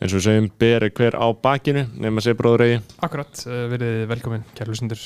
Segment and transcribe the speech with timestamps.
[0.00, 4.06] eins og við segjum beri hver á bakinu nema sé bróður eigi Akkurat, uh, verið
[4.10, 5.02] velkomin, kæru lusendur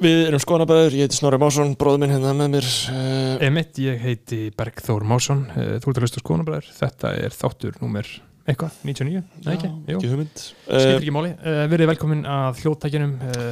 [0.00, 4.00] Við erum skoðanabæður, ég heiti Snorri Másson bróður minn hérna með mér uh, Emitt, ég
[4.00, 6.70] heiti Bergþór Másson uh, Þú ert að hlusta skoðanabræður.
[6.78, 8.08] Þetta er þáttur númer
[8.48, 9.70] eitthvað, 99, nei ekki?
[9.92, 10.40] Ekki hugmynd.
[10.40, 11.34] Skiptir uh, ekki máli.
[11.36, 13.50] Uh, Verið velkomin að hljóttækjunum uh,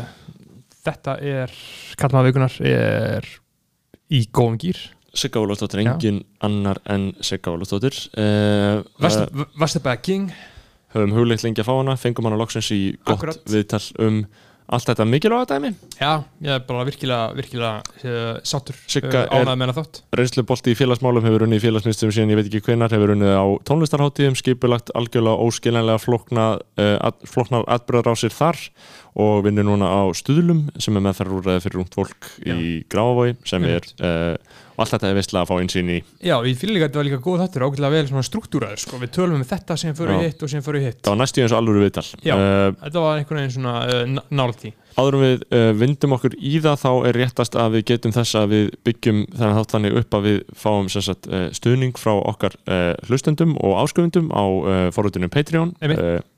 [0.88, 1.52] Þetta er,
[2.00, 3.28] kallmaða vikunar er
[4.08, 4.80] í góðum gýr
[5.18, 5.92] Sigga Ólafsdóttir, Já.
[5.92, 7.96] engin annar en Sigga Ólafsdóttir.
[8.16, 10.32] Uh, uh, Vestebæða King
[10.94, 13.42] höfum hugleitt lengi að fá hana fengum hana loksins í gott Akkurat.
[13.48, 14.22] viðtal um
[14.68, 16.10] allt þetta mikilvæga dæmi Já,
[16.44, 20.74] ég er bara virkilega, virkilega uh, sáttur Sigga uh, er- ánægð með hana þátt reynslubolti
[20.74, 24.36] í félagsmálum hefur unnið í félagsmyndstum síðan ég veit ekki hvenar hefur unnið á tónlistarháttíðum
[24.36, 26.46] skipulagt algjörlega óskiljanlega flókna,
[26.76, 28.60] uh, flóknar atbyrðar á sér þar
[29.24, 32.58] og vinnur núna á stuðlum sem er meðferðarúræði fyrir ungt fólk í
[32.92, 34.04] Gráfavogi sem er Einmitt.
[34.04, 34.36] uh,
[34.78, 35.98] og allt þetta er veistlega að fá einsýn í.
[36.22, 39.10] Já, ég líka að þetta var líka góð þáttur ágætlega vel svona struktúraður, sko, við
[39.18, 41.00] tölum um þetta sem fyrir hitt og sem fyrir hitt.
[41.02, 42.06] Það var næstu eins og alvöru viðtal.
[42.22, 42.34] Já.
[42.38, 46.54] uh, Þetta var einhvern veginn svona uh, nálti áður en við uh, vindum okkur í
[46.64, 50.18] það þá er réttast að við getum þess að við byggjum þennan þátt þannig upp
[50.18, 55.30] að við fáum sagt, uh, stuðning frá okkar uh, hlustendum og ásköfundum á uh, forrutinu
[55.32, 55.74] Patreon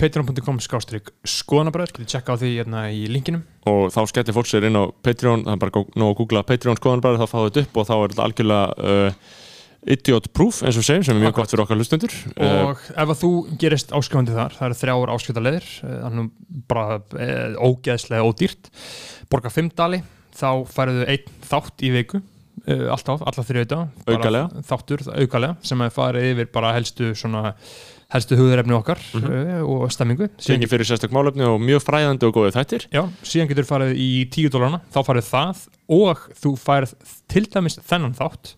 [0.00, 3.44] Patreon.com skástrík skoðanabræður, getur tjekka á því hérna í linkinum.
[3.70, 6.80] og þá skellir fólk sér inn á Patreon það er bara nóg að googla Patreon
[6.80, 8.98] skoðanbræður þá fáðu þetta upp og þá er þetta algjörlega
[9.86, 12.12] idiot proof eins og segjum sem er mjög gott fyrir okkar hlustendur.
[12.36, 13.30] Uh, og ef að þú
[13.62, 16.32] gerist áskrifandi þar það eru þrjáur áskriftarleðir þannig
[16.68, 18.68] bara eh, ógeðslega ódýrt.
[19.32, 20.02] Borga 5 dali
[20.36, 22.20] þá færðu einn þátt í viku
[22.66, 23.46] eh, alltaf, alla
[24.06, 24.62] Aukalega.
[24.68, 27.54] þáttur aukalega sem er farið yfir bara helstu svona
[28.10, 29.26] helstu hugðarefni okkar Mhm.
[29.30, 30.26] uh, og stemmingu.
[30.42, 32.86] Sengi fyrir sérstök málefni og mjög fræðandi og góðið þættir.
[32.90, 35.60] Já, síðan getur farið í 10 dólarna þá farið það
[35.94, 36.94] og þú færð
[37.30, 38.56] til dæmis þennan þátt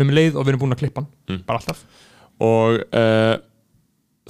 [0.00, 1.10] um leið og við erum búin að klippa hann.
[1.30, 1.42] Mm.
[1.48, 1.84] bara alltaf.
[2.44, 3.34] Og uh,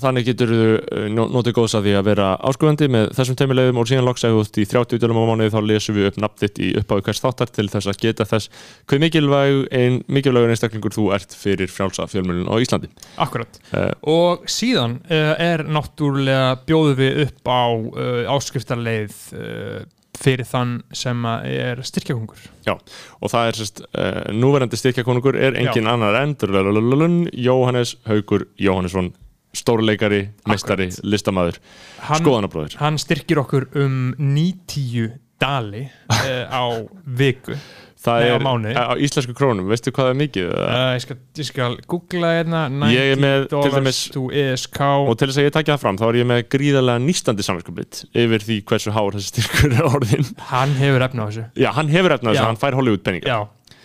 [0.00, 3.88] þannig getur þú nó- notið góðs að því að vera áskrifandi með þessum teimulegðum og
[3.88, 6.40] síðan loks ef þú ert í 30 dölum á mánuði þá lesum við upp nafn
[6.42, 8.50] þitt í upphafi hvers þáttar til þess að geta þess
[8.90, 12.90] hvað mikilvæg ein, mikilvægur einstaklingur þú ert fyrir frjálsa fjölmjölun á Íslandi.
[13.22, 13.60] Akkurat.
[13.70, 19.84] Uh, og síðan uh, er náttúrulega bjóðu við upp á uh, áskriftarleið uh,
[20.20, 26.16] fyrir þann sem er styrkjakongur og það er sérst uh, núverandi styrkjakonungur er engin annar
[26.20, 29.12] en drululululun, Jóhannes Haugur Jóhannesson
[29.54, 31.60] stórleikari, meistari, listamæður
[32.08, 36.64] hann, skoðanabróðir hann styrkir okkur um 90 dali uh, á
[37.04, 37.58] viku
[38.04, 38.74] það á er mánuði.
[38.76, 40.48] á íslensku krónum, veistu hvað það er mikið?
[40.54, 44.80] Uh, ég, skal, ég skal googla hérna Ég er 90 með, til dollars to ESK
[44.84, 48.02] og til þess að ég takja það fram þá er ég með gríðarlega nýstandi samvinskupið
[48.24, 51.46] yfir því hversu hár þessi styrkur er orðin hann hefur efna á þessu.
[51.64, 52.44] Já, hann hefur efna þess Já.
[52.44, 53.38] að hann fær Hollywood peninga já,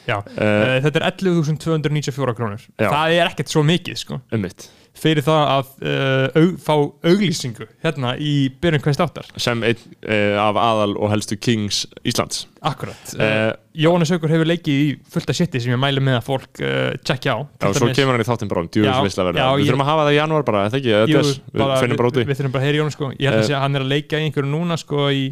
[0.09, 0.17] já.
[0.19, 2.67] uh, þetta er 11.294 krónur.
[2.79, 4.19] Það er ekkert svo mikið sko.
[4.35, 4.67] Um mitt
[4.99, 6.73] fyrir það að uh, aug, fá
[7.11, 9.27] auglýsingu hérna í byrjun hvers áttar.
[9.39, 12.47] Sem einn uh, af aðal og helstu kings Íslands.
[12.65, 13.13] Akkurat.
[13.15, 16.25] Uh, uh, Jóhannes Haugur hefur leikið í fullt af shiti sem ég mæli með að
[16.27, 16.59] fólk
[17.07, 19.91] tjekkja á Já, svo kemur hann í þáttinn bara um djúðisveisla verða Við þurfum að
[19.93, 20.91] hafa það í janúar bara, eða ekki?
[21.13, 21.21] Jú,
[21.53, 23.11] við bara, finnum bara út við, við þurfum bara að heyra Jóhannes sko.
[23.15, 23.47] Ég held að Eh.
[23.47, 25.23] segja að hann er að leika í einhverju núna sko í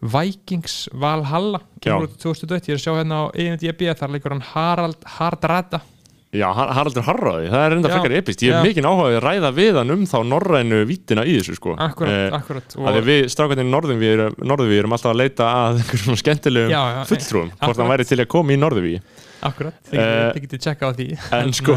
[0.00, 4.46] Vikings Valhalla kemur út 2021, ég er að sjá hérna á ENDB þar leikur hann
[4.54, 5.80] Harald Hardrada
[6.30, 9.48] Já, Har- Haraldur Harraði, það er reynda frekar epist Ég hef mikinn áhuga að ræða
[9.56, 13.66] við hann um þá norrænu vítina í þessu sko Akkurat, Eh, akkurat að við, strákarnir
[13.66, 17.82] norðurví erum, norðurví erum alltaf að leita að einhverjum skemmtilegum Já, já, fulltrúum hvort akkurat.
[17.82, 19.00] hann væri til að koma í norðurví
[19.40, 21.06] Akkurat, þið Eh, getið- tjekka á því
[21.40, 21.74] en sko,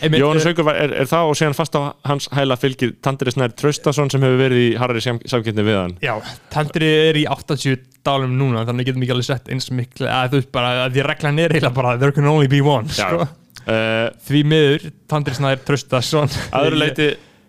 [0.00, 3.34] Einmitt, Jóhannes eh, Haugur er, er það og síðan fast á hans hæla fylgir Tandri
[3.34, 6.14] Snær Traustason sem hefur verið í harri samkynni við hann Já,
[6.54, 10.38] tandri er í 80 dálum núna þannig getum við ekki alveg sett eins miklu að
[10.38, 13.10] þú bara að því reglan er eiginlega bara there can only be one Já.
[13.10, 13.26] sko.
[13.66, 16.30] Uh, því miður, Tandri Snær Traustason.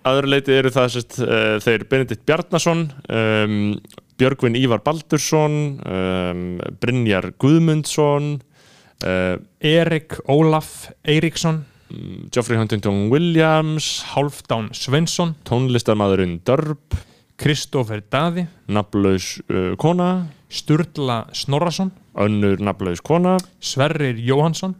[0.02, 3.58] aðru leiti eru það sest, uh, þeir Benedikt Bjarnason um,
[4.22, 6.46] Björgvin Ívar Baldursson um,
[6.82, 8.36] Brynjar Guðmundsson
[9.06, 11.66] uh, Erik Ólaf Eiríksson.
[12.32, 16.96] Geoffrey Huntington Williams Hálfdán Svensson tónlistarmadurinn Dörb
[17.42, 18.46] Kristófer Daði.
[18.72, 21.92] nafnlaus uh, kona Sturla Snorrason.
[22.16, 24.76] önnur nafnlaus kona Sverrir Jóhansson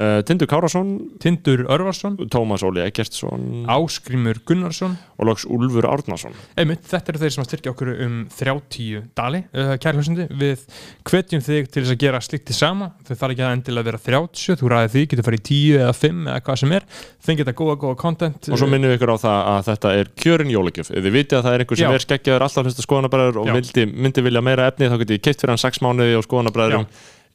[0.00, 2.16] uh, Tindur Kárasson Tindur Örvarsson.
[2.32, 3.64] Tómas Óli Eggertsson.
[3.70, 4.96] Áskrimur Gunnarsson.
[5.16, 6.34] Og loks Úlfur Árnason.
[6.58, 10.66] Einmitt, þetta eru þeir sem að styrkja okkur um 30 dali, uh, kæri hljósindi við
[11.08, 14.02] hvetjum þig til þess að gera slikt til sama, þau þarf ekki að endilega vera
[14.10, 16.86] 30 þú ræðið því, getur farið í 10 eða 5 eða hvað sem er,
[17.26, 18.50] þeim geta góða, góða content.
[18.52, 20.92] Og svo minnum við ykkur á það að þetta er kjörin jólagjöf.
[20.92, 21.96] Ef þið vitið að það er einhver sem Já.
[21.96, 25.54] er skeggjaður alltaf hlusta skoðanabræður og myndi, myndi vilja meira efni þá getið keitt fyrir
[25.54, 26.88] hann 6 mánuði og skoðanabræðurum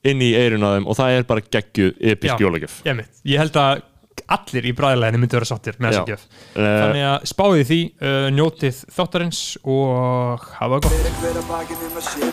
[0.07, 2.43] inn í eirun á þeim og það er bara geggjuð episk Já.
[2.45, 2.81] jólagjöf.
[3.27, 3.87] ég held að
[4.31, 6.23] allir í bræðileginu myndi vera sáttir með þessa gjöf.
[6.55, 10.91] Þannig að spáðið því, uh, njótið þáttarins og hafa það gott.
[10.91, 12.23] Fyrir hver að bakið um að sé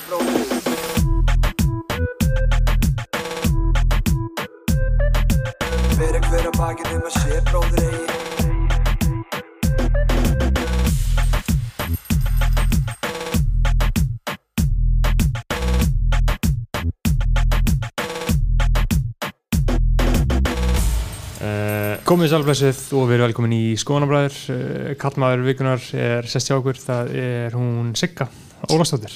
[7.48, 8.17] bróðir Fyrir
[22.08, 26.78] Komið sælblessuð og við erum velkomin í Skoðanabræður uh, Kallmaður vikunar er sest hjá okkur
[26.80, 28.30] það er hún Sigga
[28.72, 29.12] Ólastóttir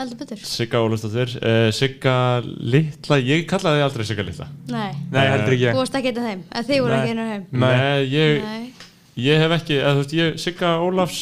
[0.00, 0.40] Heldur betur.
[0.48, 2.14] Sigga Ólafsdóttir uh, Sigga
[2.46, 4.94] Litla, ég kallaði þig aldrei Sigga Litla Nei.
[5.12, 6.46] Nei, heldur ekki Þú ég varst ekki eitt af þeim.
[6.48, 7.44] Eða þið voru ekki einu af þeim.
[7.60, 7.76] Nei.
[8.14, 8.88] ég, Nei.
[9.26, 11.20] ég hef ekki eða, þú veist, ég, Sigga Ólafs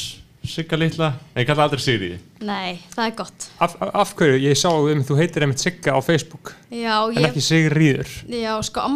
[0.49, 3.51] Sigga Litla, en ég kallaði aldrei Sigriði Nei, það er gott.
[3.59, 7.19] af, af, af hverju, ég sá um þú heitir einmitt Sigga á Facebook Já, en
[7.19, 8.87] ég, ekki Sigríður já, sko,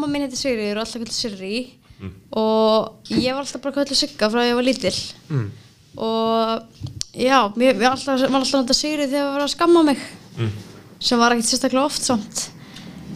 [2.02, 2.08] og.
[2.08, 2.14] Mm.
[2.42, 4.96] Og ég var alltaf bara kvöldi Sigga frá að ég var lítill.
[5.28, 5.50] Mm.
[6.02, 6.82] Og
[7.14, 10.02] já, mér mér alltaf, nota Sigrið þegar það var að skamma mig.
[10.38, 10.50] Mm.
[11.02, 12.48] Sem var ekkert sérstaklega oft samt.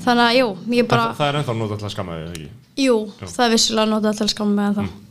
[0.06, 2.66] Þannig að, jú, ég bara, það, það er ennþá nota til að skamma þig, ekki?
[2.76, 5.02] jú, það er vissulega til að skamma mig en þá.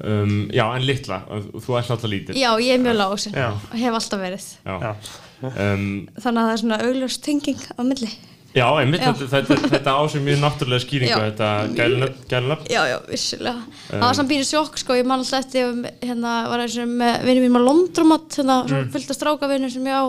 [0.00, 1.18] Um, já, en Litla,
[1.60, 3.34] þú ert alltaf lítil Já, ég er mjög lágusinn.
[3.36, 3.50] Já.
[3.76, 4.46] Hef alltaf verið.
[4.64, 4.76] Já.
[4.80, 4.92] Já.
[5.40, 5.82] Um,
[6.16, 8.08] Þannig að það er svona augljós tenging á milli.
[8.54, 9.12] Já einmitt, Já.
[9.14, 11.22] Þetta, þetta, þetta á sér mjög náttúrulega skýringu Já.
[11.28, 12.66] þetta gælunöfn gælunöfn.
[12.72, 13.62] Já, já, vissulega.
[13.92, 15.70] það var samt býrið sjokk, sko, ég man alltaf eftir,
[16.02, 18.90] hérna, var eins og vinnum mínum á Londromat, hérna, mm.
[18.94, 20.04] fullt af strákavinnum sem ég á,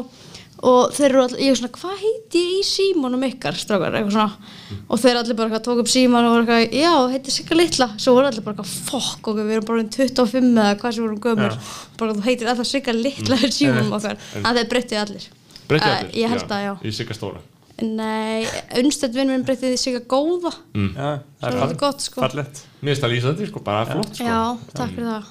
[0.61, 4.17] og þeir eru allir, ég er svona, hvað heiti ég í símónum ykkar, strákar, eitthvað
[4.17, 7.89] svona, og þeir allir bara tók upp símón og voru eitthvað, já, heiti Sigga Litla,
[8.01, 11.21] svo voru allir bara fokk, okkur, við erum bara orðin 25 eða hvað sem vorum
[11.25, 11.57] gömur,
[12.01, 15.31] bara þú heitir alltaf Sigga Litla í símónum okkar, að þeir breyttið allir.
[15.71, 16.45] Breytti Eh, allir?
[16.45, 16.73] að, já.
[16.85, 17.41] Í Sigga Stóra
[17.81, 18.45] Nei,
[18.77, 21.07] unnstætt vinn minn breyttið í Sigga Góða, Já,
[21.41, 22.21] það svo er gott, sko.
[22.21, 24.25] fallett Mér finnst það lýsandi, sko, bara flott sko.
[24.27, 24.41] Já,
[24.77, 25.29] takk fyrir það.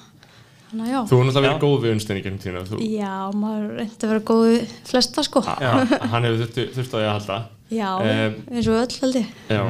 [0.71, 0.99] Þannig að já.
[1.07, 4.11] Þú hefur náttúrulega verið góð við unnstæðin í gennum tíðina þú, Já, maður reyndi að
[4.13, 5.43] vera góð við flesta sko.
[5.47, 5.71] Já.
[6.11, 7.39] Hann hefur þurft, þurft á því að halda
[7.71, 9.33] Já, Em, eins og öll held ég.
[9.51, 9.61] Já,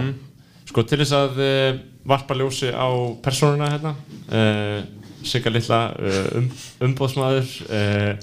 [0.72, 1.80] sko til þess að uh,
[2.10, 2.88] varpa ljósi á
[3.22, 3.92] persónuna hérna
[4.34, 4.80] uh,
[5.22, 6.48] Sigga Litla uh, um,
[6.88, 8.14] umbóðsmaður uh,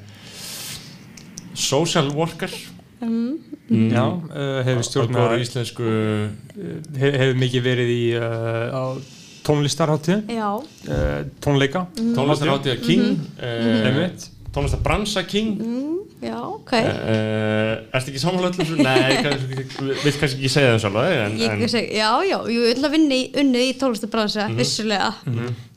[1.54, 2.50] social worker
[3.00, 3.38] Um,
[3.70, 5.84] Já, uh, hefur góður íslensku
[6.98, 8.84] hef, hefur mikið verið í uh, á
[10.58, 13.20] uh, tónleika tónlistarháttíða King Mhm.
[13.38, 14.26] uh, Einmitt.
[14.52, 15.60] tónlistarbransa King
[16.24, 16.72] já, ok.
[16.72, 18.82] uh, Ertu ekki sammála öllum?
[18.82, 19.68] Nei, kannski-
[20.02, 20.98] vilt kannski ekki segja það sjálf
[21.94, 25.12] já, já, ég vil að vinna í, unnið í tónlistabransa, vissulega.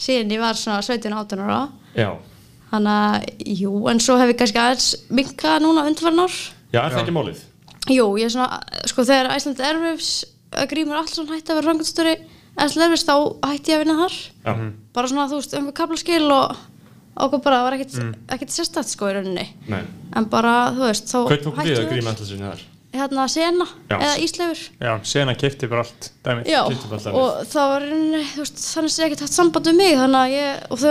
[0.02, 1.62] Síðan ég var svona 17-18 ára.
[1.96, 2.10] Já,
[2.72, 3.24] Þannig að,
[3.60, 6.36] jú, en svo hef ég kannski aðeins minkað núna undarfarn ár.
[6.72, 7.44] Já, er það ekki málið?
[7.92, 8.60] Jú, ég er svona,
[8.90, 10.12] sko þegar Æsland Erfifs
[10.72, 12.18] Grímur Allsson hætti að vera rangatstöri
[12.62, 13.16] Æsland Erfifs þá
[13.48, 14.18] hætti ég að vinna þar.
[14.46, 14.52] Já,
[14.98, 16.60] bara svona þú veist um kaplaskil og
[17.22, 17.98] okkur bara var ekkert,
[18.32, 19.48] ekkert sérstætt sko í rauninni.
[19.72, 19.82] Nei.
[20.16, 22.68] En bara þú veist þá Hvað tók við að alltaf sinni þar?
[22.92, 23.96] hérna sena Já.
[23.96, 24.62] eða Ísleifur.
[24.82, 28.44] Já, sena kefti bara allt dæmið Já, bara allt og það var í rauninni, þú
[28.44, 30.88] veist, þannig að ég ekkert haft samband við mig þannig að ég, og þau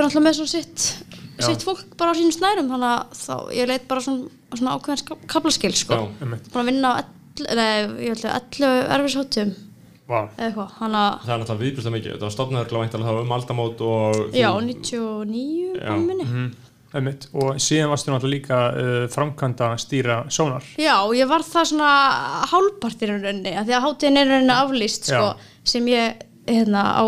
[1.46, 5.26] sitt fólk bara á sínum snærum þannig að þá, ég leit bara svona, svona ákveðin
[5.30, 6.22] kaplaskil sko, Já.
[6.24, 6.52] Einmitt.
[6.52, 7.10] búin að vinna á ell,
[7.56, 7.74] nei,
[8.06, 9.52] ég held að 11 erfishóttum
[10.10, 13.84] Vá, eða eitthvað, þannig að Það er náttúrulega viðbjörnslega mikið, þetta var þá um aldamót
[13.86, 15.86] og já, 99 Já.
[15.86, 16.26] á minni.
[16.90, 17.28] Einmitt.
[17.38, 20.64] Og síðan varstu náttúrulega líka uh, framkvæmda stýra sónar.
[20.80, 21.90] Já, ég var það svona
[22.50, 25.28] hálfpartir í rauninni, af því að hátíðin er í rauninni aflýst, sko,
[25.70, 27.04] sem ég, hérna, á,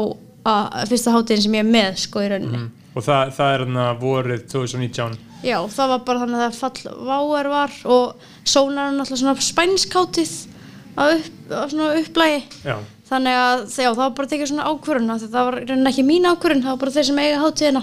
[0.53, 2.63] að, fyrsta hátíðin sem ég er með, sko, í rauninni.
[2.93, 7.49] Og það, það er hérna vorið 2019 Já, það var bara þannig að fall váer
[7.51, 10.35] var og sónar náttúrulega svona spænsk hátíð
[10.95, 11.31] á, upp,
[11.73, 12.43] svona upplægi.
[12.63, 12.77] Já,
[13.13, 16.05] Þannig að, já, það var bara tekið svona ákvörun, af því að það var ekki
[16.09, 17.83] mín ákvörun, það var bara þeir sem eiga hátíðina.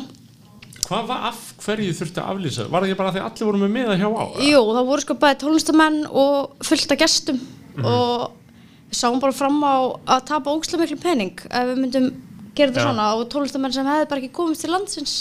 [0.88, 2.66] Hvað var af hverju þurfti að aflýsa?
[2.66, 4.26] Var það ekki bara því að allir voru með miða hjá á?
[4.42, 7.44] Jú, það voru sko bæði tónlistamenn og fullt af gestum
[7.84, 8.24] og
[8.90, 9.76] við sáum bara fram á
[10.16, 12.10] að tapa ógslega miklu pening ef við myndum
[12.56, 15.14] gera þetta svona og tónlistamenn sem hefði bara ekki komist til landsins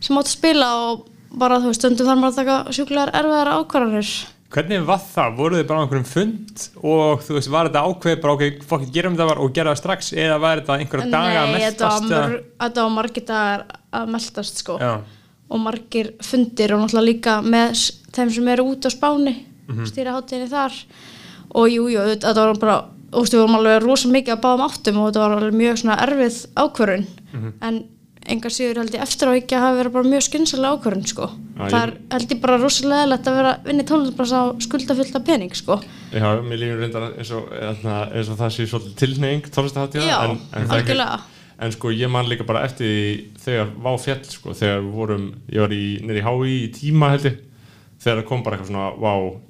[0.00, 1.06] sem áttu að spila og
[1.38, 4.12] bara þú veist, stundum þarf maður að taka sjúklegar erfiðar ákvarðanir.
[4.48, 5.34] Hvernig var það?
[5.36, 8.92] Voruð þið bara á einhverjum fund og þú veist, var þetta ákveð bara ok, fokkið
[8.94, 12.06] gerum þetta var og gera það strax eða var þetta einhverja daga að Nei, meldast?
[12.08, 13.66] mör, þetta var margir dagar
[14.00, 14.92] að meldast sko Já,
[15.52, 17.84] og margir fundir og náttúrulega líka með
[18.16, 19.36] þeim sem eru út á Spáni
[19.68, 19.84] Mhm.
[19.84, 20.72] stýra hátíðinni þar
[21.52, 22.76] og jú, jú, þetta var bara
[23.12, 25.96] veist, við vorum alveg rosa mikið að báðum áttum og þetta var alveg mjög svona
[26.06, 27.52] erfið ákvörun Mhm.
[27.62, 27.84] en
[28.28, 31.30] engar síður held ég eftir á ekki að hafa verið bara mjög skynsalega ákvörun sko.
[31.56, 35.54] Það ég- er held ég bara rosalega eðlilegt að vera vinni tónlistbrasa á skuldafyllta pening
[35.54, 35.80] sko.
[36.12, 40.24] Já, mér lífur reyndar eins og, eðna, eins og það sé svolítið tilneying tónlistaháttíða já,
[40.24, 41.20] en, en ekki-
[41.60, 45.34] en sko ég man líka bara eftir því þegar vá fjall sko, þegar við vorum,
[45.50, 47.38] ég var í, nýri HÍ í tíma held ég,
[48.04, 49.40] þegar kom bara eitthvað svona vá,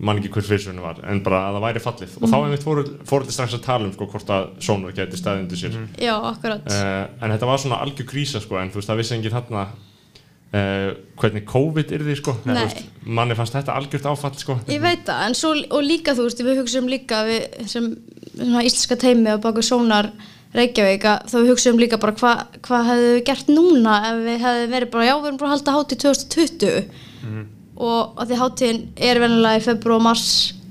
[0.00, 2.16] man ekki hver fyrirsvönu var en bara að það væri fallið.
[2.20, 5.20] Og þá einmitt fóru, fóru þetta strax að tala um sko hvort að Sónar geti
[5.20, 5.76] staðið undir sér.
[6.00, 6.66] Já, akkurat.
[6.72, 9.66] Uh, en þetta var svona algjör krísa sko en þú veist það vissi enginn þarna
[9.68, 10.88] uh,
[11.20, 12.36] hvernig COVID er því sko.
[12.46, 12.62] Þú Nei.
[12.62, 12.82] veist,
[13.20, 14.58] manni fannst þetta algjört áfall sko.
[14.72, 17.92] Ég veit það, en svo, og líka þú veist, við hugsaum líka við, sem
[18.32, 20.12] svona íslenska teimi á baku sónar
[20.56, 24.40] Reykjavík að þá við hugsaum líka bara hvað hva hefðu við gert núna ef við
[24.42, 28.80] hefðu verið bara, já, við erum bara að halda hátíð 2020 og að því hátíðin
[29.10, 30.28] er venilega í februar og mars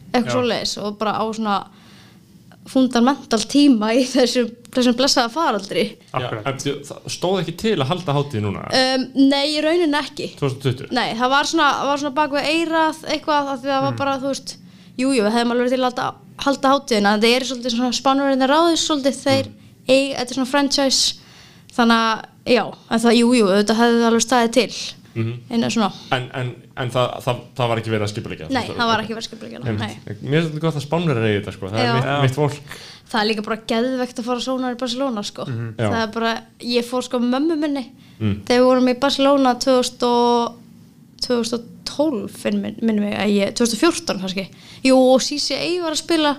[0.10, 1.58] eitthvað svoleiðis og bara á svona
[2.70, 5.86] fundamental tíma í þessum, þessum blessaða faraldri.
[6.14, 8.66] Það stóð ekki til að halda hátíð núna?
[8.70, 10.32] Um, Nei, í rauninni ekki.
[10.40, 14.02] 2020 Nei, það var svona, var svona bak við eirað eitthvað af því það var
[14.04, 14.58] bara, þú veist
[15.00, 16.06] Jújú, jú, við hefðum alveg til að halda,
[16.44, 19.50] halda hátíðina en það er svolítið svona spánverðinni ráðis svolítið þeir,
[19.88, 21.30] eig, þetta er svona franchise.
[21.78, 24.68] Þannig að, já en það, jújú, jú, þetta hefði alveg staðið til
[25.50, 26.52] innan svona, en, en,
[26.84, 29.98] en það, það, það var ekki verið að skipulegja nei, það var ekki verðskipleikana Nei,
[30.22, 31.90] Mér er þetta gott að spánur er þetta sko, það Já.
[31.90, 32.78] er mitt, mitt fólk.
[33.10, 35.46] Það er líka bara geðvegt að fara sónar í Barcelona, sko.
[35.50, 35.86] Já.
[35.90, 36.34] það er bara,
[36.76, 37.86] ég fór sko mömmu minni
[38.20, 38.42] Mm.
[38.44, 40.58] þegar við vorum í Barcelona 2000 og
[41.24, 44.44] 2012 finn- minnum að ég, 2014 kannski.
[44.84, 46.34] Jú og CCA var að spila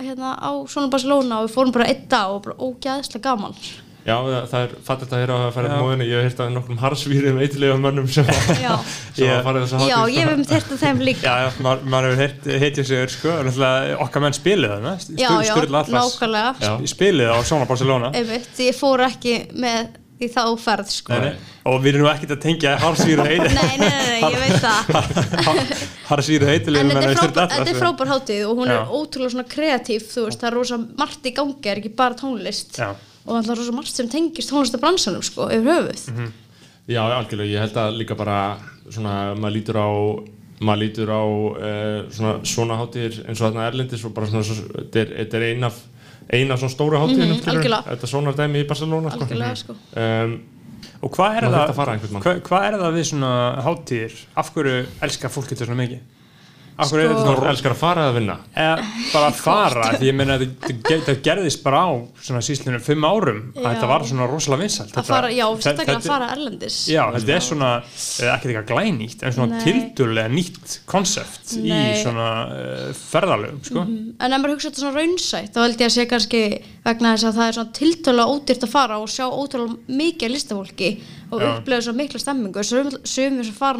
[0.00, 3.56] hérna á svona Barcelona og við fórum bara einn dag og bara ógæðslega gaman
[4.00, 5.72] Já, það, það er fattigt að heyra að fara Já.
[5.76, 8.72] í móðinni Ég hef heyrt að nokkrum harsvíriðum eitthilega mönnum sem, já,
[9.12, 9.34] sem Já.
[9.36, 11.50] að fara þess að já ég hef með þetta þeim líka Já, já,
[11.84, 15.92] maður hefur heyrt, heitja sig sko, og náttúrulega okkar menn spilið þarna já, já, Atlas
[15.94, 16.72] nákvæmlega Já.
[16.94, 21.52] spilið á Sóna Barcelona einmitt, ég fór ekki með í þá ferð sko Nei, nei.
[21.70, 25.70] og við erum ekkert að tengja Harsvíru nei, nei, nei, nei, ég veit það
[26.10, 27.80] Harsvíru heitileg En þetta er, frábær, þetta er sko.
[27.84, 28.74] frábær hátíð og hún Já.
[28.80, 31.92] er ótrúlega svona kreatív, þú veist, það er rosa margt í gangi, það er ekki
[32.02, 32.90] bara tónlist Já.
[33.30, 36.04] Og það er rosa margt sem tengist tónlistabransanum, sko, yfir höfuð.
[36.12, 36.32] Mhm.
[36.90, 38.36] Já, algjörlega, ég held að líka bara
[38.90, 39.88] svona, maður lítur á
[40.60, 44.56] maður lítur á uh, svona, svona hátíðir eins og þarna erlendis og bara svona, svo,
[44.76, 45.78] þetta er, þetta ein af
[46.30, 47.82] eina svona stóra hátíðin Mhm, algjörlega.
[47.94, 49.24] þetta svona dæmi í Barcelona sko.
[49.24, 49.76] Algjörlega, sko.
[49.96, 50.40] um,
[51.02, 51.70] Og hvað er, það,
[52.44, 53.30] hvað, er það við svona
[53.64, 54.12] hátíðir?
[54.36, 56.00] Af hverju elskar fólk þetta svona mikið?
[56.88, 58.76] Hverju er þetta svona elskar að fara eða vinna eða
[59.12, 60.44] bara að fara því ég meina að
[60.88, 61.88] þetta gerðist bara á
[62.24, 63.68] svona síslunum fimm árum að Já.
[63.68, 66.78] þetta var svona rosalega vinsalt Að fara, já, sérstaklega að fara erlendis.
[66.90, 67.70] Já, þetta er svona,
[68.24, 74.30] eða ekkert eitthvað glænýtt en svona tildulega nýtt konsept í svona uh, ferðalögum, sko En
[74.30, 76.42] ef maður hugsa þetta svona raunsætt, þá held ég að sé kannski
[76.84, 80.34] vegna þess að það er svona tiltölulega ódýrt að fara og sjá ótrúlega mikið af
[80.36, 80.90] listafólki
[81.30, 81.50] og Já.
[81.50, 82.64] upplega svo mikla stemmingu.
[82.66, 83.78] Sem fara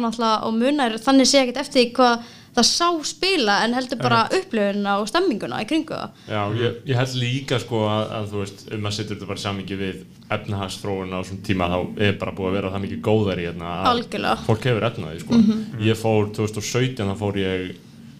[2.55, 6.17] það sá spila en heldur bara upplifuna og stemminguna í kringu það.
[6.31, 9.41] Já, ég, ég held líka sko að, að þú veist, ef maður setur þetta bara
[9.41, 10.01] í samingi við
[10.37, 11.77] efnahagsþróun á svona tíma þá
[12.07, 14.43] er bara búið að vera það mikið góðari hérna að Algjörlega.
[14.49, 15.39] fólk hefur efnaði sko.
[15.87, 17.71] Ég fór 2017, þá fór ég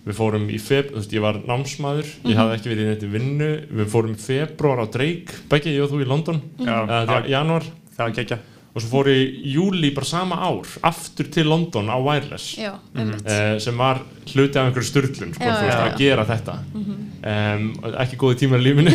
[0.01, 2.07] við fórum í feb, þú veist, ég var námsmaður.
[2.25, 3.49] Ég hafði ekki verið í neitt í vinnu.
[3.81, 6.41] Við fórum í februar á Drake, Beggi, ég og þú í London?
[6.57, 6.79] Já.
[6.87, 8.39] uh, januar það var gekkja
[8.71, 12.73] og svo fór ég í júli bara sama ár aftur til London á Wireless Já,
[12.95, 13.25] einmitt.
[13.27, 13.99] uh, sem var
[14.31, 15.97] hluti af einhverju styrlun sko, að já.
[15.99, 17.65] gera þetta um,
[18.05, 18.93] ekki góði tímar í lífinu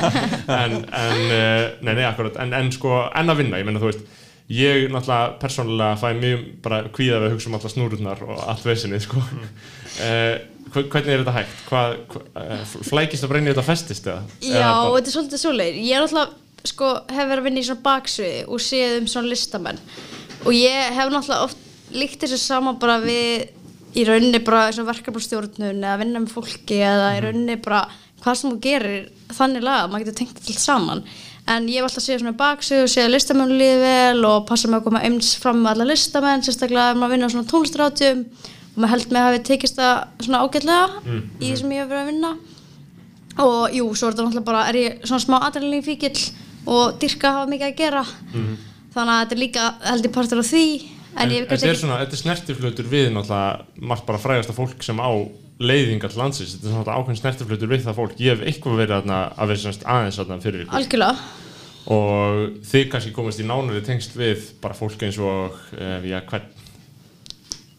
[0.62, 3.92] en, en uh, nei, nei, akkurat en, en sko, en að vinna, ég meina þú
[3.92, 4.02] veist
[4.52, 8.66] ég náttúrulega persónulega fæ mjög bara kvíða við að hugsa um alla snúrurnar og allt
[8.66, 10.34] vesinni sko uh,
[10.72, 11.56] hvernig er þetta hægt?
[11.68, 14.22] Hvað, hva, uh, flækist að breyna þetta festist eða?
[14.40, 15.80] Já, Eða bara- þetta er svolítið svoleið.
[15.84, 16.38] Ég er náttúrulega,
[16.68, 19.80] sko, hef verið að vinna í svona baksviði og séð um svona listamenn.
[20.42, 21.58] Og ég hef náttúrulega oft
[21.92, 23.50] líkt þessu sama bara við
[23.98, 27.84] í rauninni bara svona verkefnastjórnun eða vinna með fólki eða í rauninni bara
[28.22, 31.04] hvað sem þú gerir þannig laga, maður getur tengt þetta saman.
[31.50, 34.70] En ég hef alltaf séð svona baksvið og séð að listamenn líði vel og passa
[34.70, 38.22] mig að koma eins fram með alla listamenn, sérstaklega ef maður vinna á svona tónlistrátjum
[38.22, 40.84] og maður held mig að hafi tekist það svona ágætlega
[41.42, 42.32] í því sem ég hef verið að vinna.
[43.42, 46.14] Og jú, svo er þetta náttúrulega bara er ég svona smá adrenalín fíkil
[46.66, 48.02] og dyrka hafa mikið að gera.
[48.92, 50.66] Þannig að þetta er líka held ég partur af því
[51.12, 54.98] en, En þetta er svona, þetta er snertiflutur við náttúrulega margt bara frægasta fólk sem
[55.00, 55.10] á
[55.62, 58.94] leiðingar til landsins, þetta er svona ákveðin snertiflutur við það fólk, ég hef eitthvað verið
[58.96, 60.76] þarna að vera aðeins þarna fyrir ykkur.
[60.80, 61.14] Algjörlega.
[61.92, 62.32] Og
[62.70, 65.36] þið kannski komast í nánari tengsl við bara fólk eins og
[65.76, 66.46] uh, já, hvern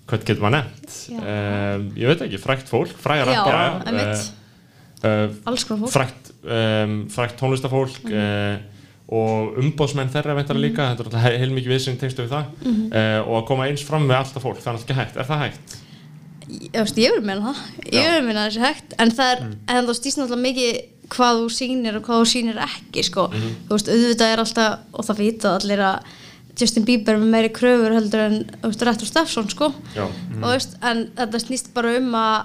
[0.10, 0.90] hvern getur maður nefnt?
[1.16, 3.36] Um, ég veit ekki, frægt fólk, frægar uh,
[5.50, 5.94] alls konar fólk.
[5.94, 6.24] frægt,
[7.12, 8.73] frægt tónlistafólk mm
[9.14, 12.52] og umbóðsmenn þeirra veitar líka, þetta er alltaf heil mikið við sem tengstu við það.
[12.64, 15.30] Uh, og að koma eins fram með alltaf fólk, það er alltaf ekki hægt, er
[15.30, 15.80] það hægt?
[16.54, 17.62] ég, ég vil meina það.
[17.94, 18.98] Ég vil meina þessi hægt.
[19.02, 20.82] En það er, en það stýst náttúrulega mikið
[21.14, 23.28] hvað þú sýnir og hvað þú sýnir ekki sko.
[23.34, 26.12] þú veist, auðvitað er alltaf og það vita allir að
[26.60, 29.72] Justin Bieber er með meiri kröfur heldur en þú veist, Rettur Steffsson sko.
[29.96, 30.06] Já.
[30.06, 32.36] og, þú veist, en þetta snýst bara um að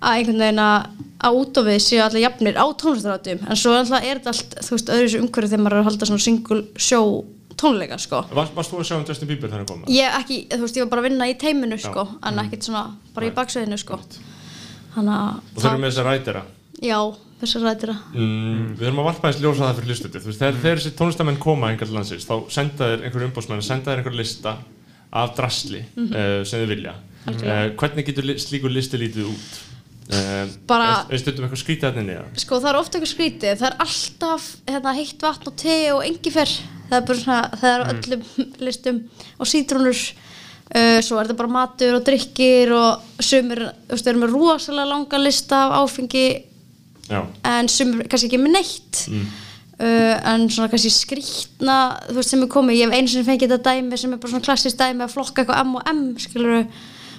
[0.00, 0.88] að einhvern veginn að
[1.20, 4.56] að út á við séu allir jafnir á tónlistarátum en svo alltaf er þetta allt,
[4.64, 7.10] þú veist, öðru umhverju þegar maður er að halda svona single show
[7.60, 8.22] tónleika, sko.
[8.32, 9.82] Varst, varst þú að sjá um Justin Bieber þegar hann kom?
[9.92, 12.84] ég ekki, þú veist, ég var bara að vinna í teiminu, sko en ekkert svona,
[13.12, 14.00] bara í baksveðinu, sko.
[14.94, 16.44] Þannig að Og þau eru með þessa rætira
[16.80, 16.98] já,
[17.42, 20.40] þessar rættir að mm, Við þurfum að varpa þess ljósa það fyrir hlustuti Þú veist,
[20.40, 24.22] þegar, þegar þessi tónlistamenn koma einhvern landsins þá senda þér einhverju umbóðsmenn senda þér einhverju
[24.22, 24.56] lista
[25.20, 26.92] af drasli uh, sem þið vilja.
[27.26, 29.60] Uh, Hvernig getur li slíkur listi lítið út?
[30.70, 32.24] Bara- Er stundum eitthvað skrítið hérna eða?
[32.42, 33.54] sko, það er ofta eitthvað skrítið.
[33.60, 36.54] Það er alltaf hérna, heitt vatn og te og engifer
[36.90, 38.24] það er bara svona, það er á öllum
[38.66, 39.00] listum.
[39.38, 44.34] Og sítrúnur uh, svo er þetta bara matur og drikkir og sumir, við erum með
[44.34, 46.24] rosalega langa lista af áfengi
[47.10, 49.04] Já, en sumir kannski ekki með neitt.
[49.80, 51.76] Uh, en svona kannski skrítna
[52.10, 54.30] þú veist sem er komið, ég hef einu sinni fengið þetta dæmi sem er bara
[54.34, 56.58] svona klassist dæmi að flokka eitthvað M og M skilur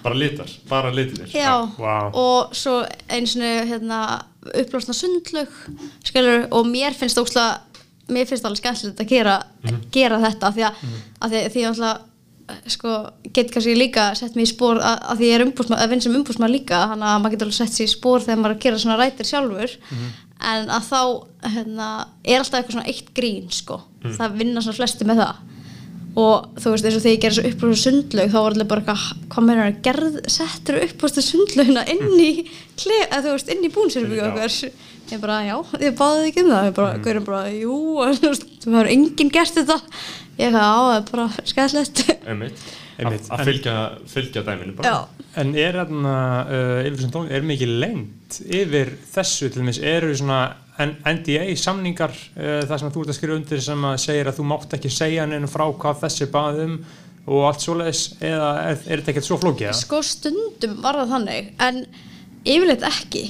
[0.03, 2.11] bara litar, bara litinir já, Vá.
[2.13, 3.99] og svo einu sinni hérna,
[4.57, 5.51] upplásna sundlaug
[6.03, 7.49] skilur og mér finnst ósla
[8.11, 9.35] mér finnst alveg skemmtilegt að gera,
[9.93, 10.87] gera þetta af því að,
[11.21, 11.83] af því, því að
[12.67, 12.95] sko,
[13.33, 16.03] get kannski líka sett mig í spór að, að því ég er umbúsma, að vinn
[16.03, 18.57] sem umbúsmaður líka þannig að maður getur alveg sett sér í spór þegar maður er
[18.57, 19.75] að gera svona rætir sjálfur.
[20.51, 21.01] En að þá
[21.53, 21.87] hérna,
[22.25, 23.77] er alltaf eitthvað svona eitt grín sko.
[24.17, 25.60] það vinna svona flesti með það
[26.19, 28.81] og þú veist eins og þegar ég gerði svo upplöstu sundlaug þá var allir bara
[28.81, 32.31] eitthvað hvað meinar að gerð settur upplöstu sundlaugina inn í
[32.81, 34.57] kle, að þú veist inn í búnservíu okkar
[35.11, 36.67] ég bara já, ég báði ekki um það.
[36.67, 37.25] Ég bara, mm.
[37.27, 39.77] bara, jú, en þú veist þú hefur enginn gert þetta.
[40.37, 42.03] Ég eitthvað, á, það er bara skæðlegt.
[43.01, 43.75] Að- að fylgja,
[44.11, 44.91] fylgja dæminu bara.
[44.91, 46.13] Já, En er þarna,
[46.43, 50.41] uh, yfir sem tón, er mikið lengt yfir þessu til dæmis, eru svona
[50.79, 54.37] N- NDA samningar uh, það sem þú ert að skrifa undir sem að segir að
[54.39, 56.77] þú mátt ekki segja neina frá hvað þessi baðum
[57.27, 59.67] og allt svoleiðis eða er, er þetta ekkert svo flókið?
[59.67, 59.79] eða?
[59.81, 61.81] sko stundum var það þannig en
[62.47, 63.25] yfirleitt ekki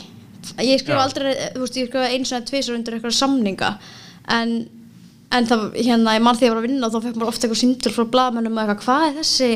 [0.64, 1.04] ég skrifa Já.
[1.04, 3.72] aldrei, þú veist, ég skrifa eins og tvisar undir eitthvað samninga
[4.38, 4.54] en,
[5.36, 7.34] en það, hérna, ég mann því að ég var að vinna og þá fekk maður
[7.34, 9.52] ofta eitthvað síndur frá blaðmennum og eitthvað, hvað er þessi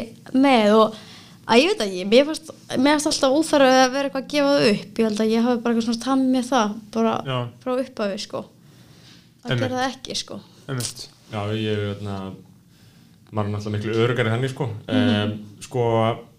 [0.45, 0.99] með og
[1.45, 4.69] að ég veit mér fannst, mér fannst alltaf úþarf að vera eitthvað að gefa það
[4.71, 4.97] upp.
[4.97, 7.37] Ég held að ég hafi bara eitthvað svona tamið með það bara Já.
[7.63, 8.43] frá upphafi, sko.
[9.45, 10.41] Að gera það ekki, sko.
[10.65, 11.07] Einmitt.
[11.31, 12.19] Já, ég er hérna
[13.35, 14.67] maður er náttúrulega miklu örugari þannig sko.
[14.91, 15.87] Um, sko,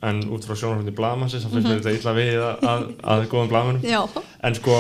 [0.07, 3.51] en út frá sjónarhundi blaðmannsins, þá finnst mér þetta illa við að, að, að góðum
[3.53, 4.01] blaðmannum já,
[4.49, 4.79] en sko,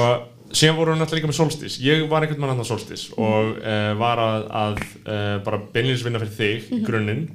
[0.52, 1.78] síðan voru við náttúrulega líka með solstís.
[1.84, 6.22] Ég var einhvern mann annan solstís og uh, var að, að uh, bara beinlýnis vinna
[6.22, 7.26] fyrir þig í grunninn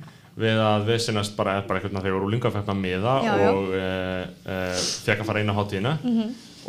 [0.41, 3.51] við að við sinnast bara, bara einhvern veginn þegar líka fekk maður miða Já, já.
[3.51, 5.93] og uh, uh, fekk að fara inn á hátíðina.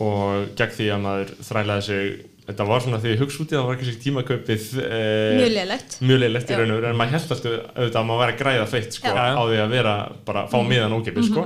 [0.02, 3.66] Og gegn því að maður þrælaði sig þetta var svona því hugsa út í það
[3.68, 4.94] var ekki sér tímakaupið uh,
[5.38, 5.92] mjög lélegt.
[6.02, 8.40] mjög leiðilegt í raun og veru en maður held alltaf auðvitað að maður væri að
[8.42, 9.12] græða feitt sko.
[9.12, 9.38] Mhm.
[9.38, 9.92] á því að vera
[10.26, 11.44] bara fá miðan ókipið sko.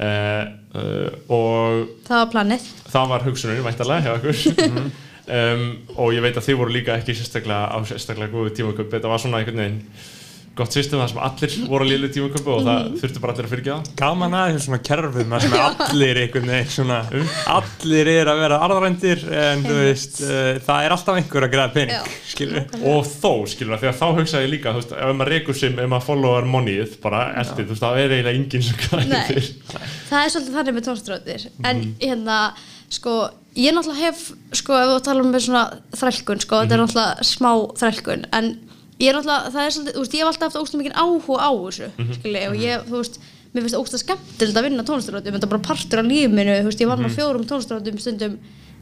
[0.00, 0.44] uh,
[1.28, 2.70] og það var planið.
[2.94, 4.40] það var hugsunin væntalega hjá okkur
[5.36, 5.66] um,
[6.00, 9.20] og ég veit að þið voru líka ekki sérstaklega á sérstaklega góðu tímaköp þetta var
[9.20, 9.82] svona einhvern veginn
[10.60, 13.54] gott system þar sem allir voru að liðlega tímaköpu og það þurftu bara allir að
[13.54, 13.90] fyrkja það.
[14.00, 16.98] Gaman aðeins svona kerfum að sem allir einhvern veginn svona,
[17.56, 21.74] allir er að vera arðrændir en þú veist, uh, það er alltaf einhver að græða
[21.76, 25.14] pening, skilur og þó, skilur það, því að þá hugsaði ég líka þú veist, ef
[25.20, 28.66] maður reykur sem, ef maður followar moneyið bara eldir, þú veist, það er eiginlega enginn
[28.68, 29.52] sem græðir.
[30.10, 32.40] Það er svolítið þannig með tónstrótir en hérna,
[32.90, 33.16] sko
[33.58, 34.24] ég náttúrulega hef,
[34.60, 35.64] sko, ef þú tala um með svona
[35.98, 38.50] þrælkun, sko, þetta er náttúrulega smá þrælkun, en
[39.00, 41.40] ég er náttúrulega það er svolítið, þú veist, ég hef alltaf haft óstum mikið áhuga
[41.40, 45.34] á þessu, mm skilji, og ég, þú veist mér finnst óstum skemmtilegt að vinna tónstrótum
[45.34, 48.36] þetta er bara partur af lífinu, þú veist, ég vann á fjórum tónstrótum stundum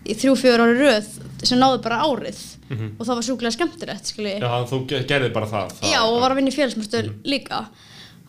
[0.09, 1.09] í þrjú, fjóru ári röð
[1.45, 2.39] sem náðu bara árið.
[2.71, 6.01] Og það var sjúklega skemmtilegt, skilji Já, að þú ge- gerðir bara það, það Já,
[6.05, 7.61] og var að vinna í félagsmyndstöð líka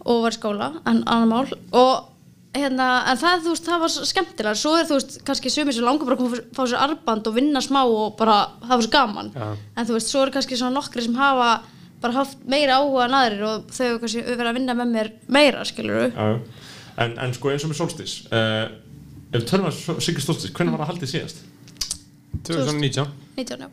[0.05, 1.57] og var í skóla, en annar mál.
[1.75, 5.85] Og hérna, en það, veist, það var skemmtilega, svo er þú veist, kannski sumir sem
[5.85, 8.85] langar bara að koma að fá sér arband og vinna smá og bara það var
[8.87, 9.49] svo gaman, Já.
[9.75, 11.49] en þú veist, svo er kannski svona nokkri sem hafa
[12.03, 15.11] bara haft meira áhuga en aðrir og þau hefur kannski verið að vinna með mér
[15.27, 16.67] meira, skilur Já, já.
[17.05, 18.67] en, en sko eins og með solstis uh,
[19.29, 21.41] ef við tölum að Sigurd Solstis hvernig var það haldið síðast?
[22.47, 23.09] 2019
[23.39, 23.69] 19, já.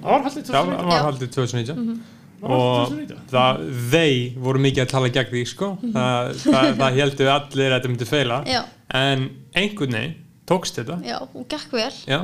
[0.00, 2.00] Það var haldið Já, það 2019 var haldið 2019
[2.40, 5.70] Það var og 2019 það, þeir voru mikið að tala gegn því sko.
[5.84, 8.60] það, það, það heldur allir að þetta myndi feila Já.
[9.00, 9.26] en
[9.60, 10.14] einhvern veginn
[10.50, 12.20] tókst þetta já, og gekk vel Já.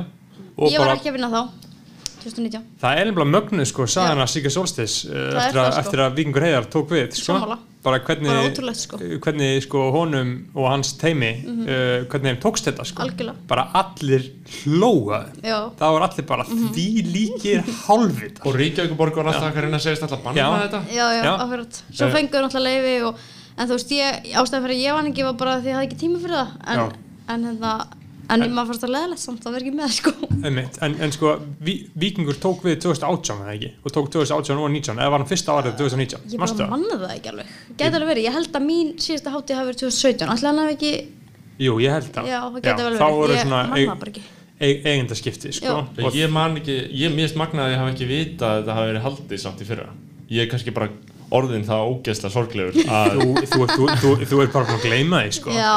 [0.57, 1.66] og ég var bara, ekki að vinna þá
[2.33, 4.23] 2019, það er nefnilega mögnu sko, sagan Já.
[4.23, 5.79] að Sigga Solstis eftir, að- það, sko.
[5.81, 7.57] eftir að Víkingur Heiðar tók við sko.
[7.87, 8.97] Bara hvernig, Bara ótrúlegt, sko.
[9.23, 13.35] Hvernig sko honum og hans teimi uh, hvernig þeim tókst þetta sko Algjörlega.
[13.47, 14.25] bara allir
[14.65, 15.59] hlóa Já.
[15.79, 20.03] það var allir bara því líkir hálfvita Og Reykjavíkuborg var alltaf að reyna að segist
[20.03, 20.47] alltaf banna Já.
[20.65, 21.33] þetta já, já, Já.
[21.45, 22.11] akkurat svo Eh.
[22.17, 23.15] fengur náttúrulega leifi og,
[23.57, 23.93] en þú veist,
[24.41, 26.49] ástæðan fyrir ég var ekki var bara því að ég hafði ekki tíma fyrir það
[26.67, 26.91] en,
[27.29, 27.87] en hérna
[28.33, 30.13] en ég maður fannst það leðilegt samt að vera ekki með sko.
[30.47, 34.99] En, en sko, ví, Víkingur tók við 2018 eða ekki, og tók 2018 og 19
[35.01, 36.71] eða var hann fyrsta árið 2019 ég bara það?
[36.73, 37.53] manna það ekki alveg.
[37.73, 40.75] Gæti alveg verið, ég held að mín síðasta hátíð hafi verið 2017 alltaf hann hafi
[40.77, 40.93] ekki,
[41.57, 42.27] Jú, ég held það.
[42.29, 44.25] Já, það gæti alveg þá voru ég svona manna það bara ekki.
[44.57, 45.77] e eigendaskipti sko.
[45.97, 46.09] Já.
[46.17, 49.05] Ég man ekki, ég mist magnaði að ég hafa ekki vita að þetta hafi verið
[49.07, 49.87] haldið samt í fyrra.
[50.29, 50.91] Ég er kannski bara
[51.35, 55.33] orðin það ógeðslega sorglegur að þú, þú, þú, þú, þú er bara að gleyma því
[55.39, 55.55] sko.
[55.55, 55.71] já,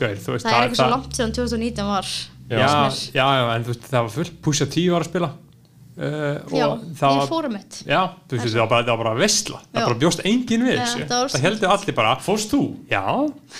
[0.00, 2.08] Gaur, þú veist, það er eitthvað svo langt síðan 2019 var
[2.48, 5.30] já, já, já, en þú veist, það var fullt Pusha T var að spila
[5.98, 9.02] uh, já, og það ég fórum mitt Já, þú veist, það var bara, það var
[9.04, 9.84] bara vesla Það Já.
[9.84, 12.62] bara bjóst enginn við Já, þessu það var Það heldur allir bara Fórst þú?
[12.90, 13.04] Já,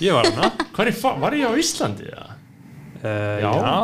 [0.05, 0.51] ég var hana
[0.85, 2.11] er, var ég á Íslandi?
[2.13, 2.29] Ja?
[2.99, 3.09] uh,
[3.43, 3.51] Já.
[3.53, 3.79] já,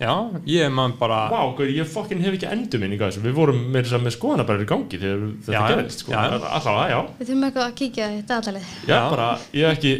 [0.00, 0.14] já,
[0.48, 3.98] ég man bara Vá, wow, ég fokkin hef ekki endur minni Við vorum með, þess
[3.98, 6.16] að með skoðana bara í gangi þegar þetta gerist sko.
[6.16, 7.00] Allavega, já.
[7.20, 9.94] Við þurfum eitthvað að kíkja í dagatalið Já, bara, ég hef ekki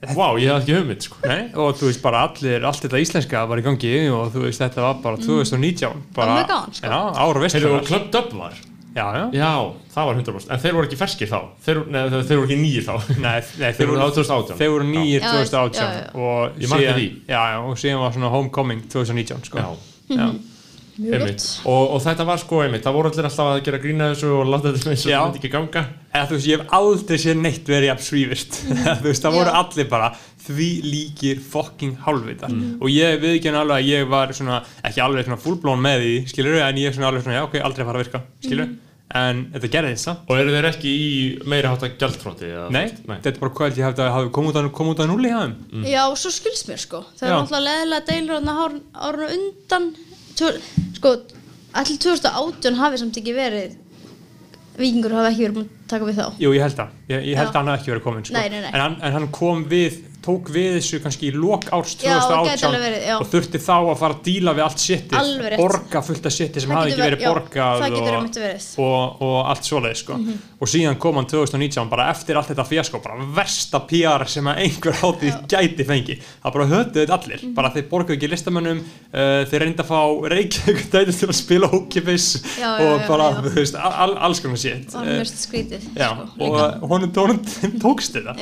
[0.00, 1.18] Vá, ég hef ekki hugmynd sko.
[1.28, 4.62] Nei, og þú veist bara allir, allt þetta íslenska var í gangi og þú veist
[4.62, 6.88] þetta var bara 2019 bara, mjög gaman, sko.
[6.88, 9.50] Já, ára Heyrðu, vestunar og Club Dub var Já, já, Já,
[9.94, 12.58] það var 100% En þeir voru ekki ferskir þá Þeir, nei, þeir, þeir voru ekki
[12.58, 15.30] nýjir þá nei, nei Þeir voru á 2018 Þeir voru nýjir Já.
[15.36, 16.12] 2018 Já, já, já.
[16.18, 17.08] og síðan, því.
[17.30, 19.62] já, já, og síðan var svona Homecoming 2019 sko.
[19.62, 19.68] Já,
[20.16, 20.26] já.
[21.64, 24.50] og, og þetta var sko einmitt Það voru allir alltaf að gera grína þessu og
[24.50, 25.82] láta þetta eins og það myndi ekki ganga.
[26.10, 28.60] Eða þú veist, ég hef aldrei séð neitt verið jafn svífist.
[29.00, 29.58] Þú veist, það voru Já.
[29.62, 30.10] allir bara
[30.40, 32.50] því líkir fucking hálfvita.
[32.80, 36.14] Og ég við ekki alveg að ég var svona ekki alveg svona fullblón með því,
[36.32, 38.72] skilur en ég er svona alveg svona, já ok, aldrei fara að virka skilur,
[39.20, 41.14] en þetta gerði þess að Og eru þeir ekki í
[41.50, 43.24] meira hátta eða, nei, þú veist?
[43.24, 46.02] þetta er bara hvað ég hafði komið út kom út að núli hjá þeim Já,
[46.18, 47.02] svo skilst mér sko.
[47.18, 49.88] Það er náttúrulega leðilega deilur ár- árinu undan
[50.96, 51.12] Sko,
[51.80, 53.76] allir 2018 hafi samt ekki verið
[54.80, 57.40] Víkingur hafi ekki verið búin að taka við þá Jú, ég held það, ég, ég
[57.40, 57.52] held Já.
[57.52, 58.36] að hann hafi ekki verið komin sko.
[58.38, 58.70] Nei, nei, nei.
[58.70, 62.60] En, hann, en hann kom við, tók við þessu kannski í lok árs Já, gæti
[62.60, 64.80] 2018 alveg verið, og þurfti þá að fara að díla við allt
[65.50, 65.60] rétt.
[65.60, 69.96] borga fullt af shitið sem getur ekki verið- já, borgað og, og, og allt svoleið
[70.00, 70.16] sko.
[70.60, 74.92] og síðan kom hann 2019 bara eftir allt þetta fjasko, bara versta PR sem einhver
[75.00, 77.54] hátíð gæti fengi það bara höfðu þetta allir, Mhm.
[77.54, 78.80] bara þeir borguðu ekki listamönnum,
[79.14, 83.40] uh, þeir reynda að fá Reykjavík dæti til að spila hókipis og já, bara, já.
[83.48, 84.86] þú veist, all, alls konar shit.
[84.90, 87.40] Það var Eh, mjög skrítið sko, og honum tónum
[87.80, 88.36] tókst þetta.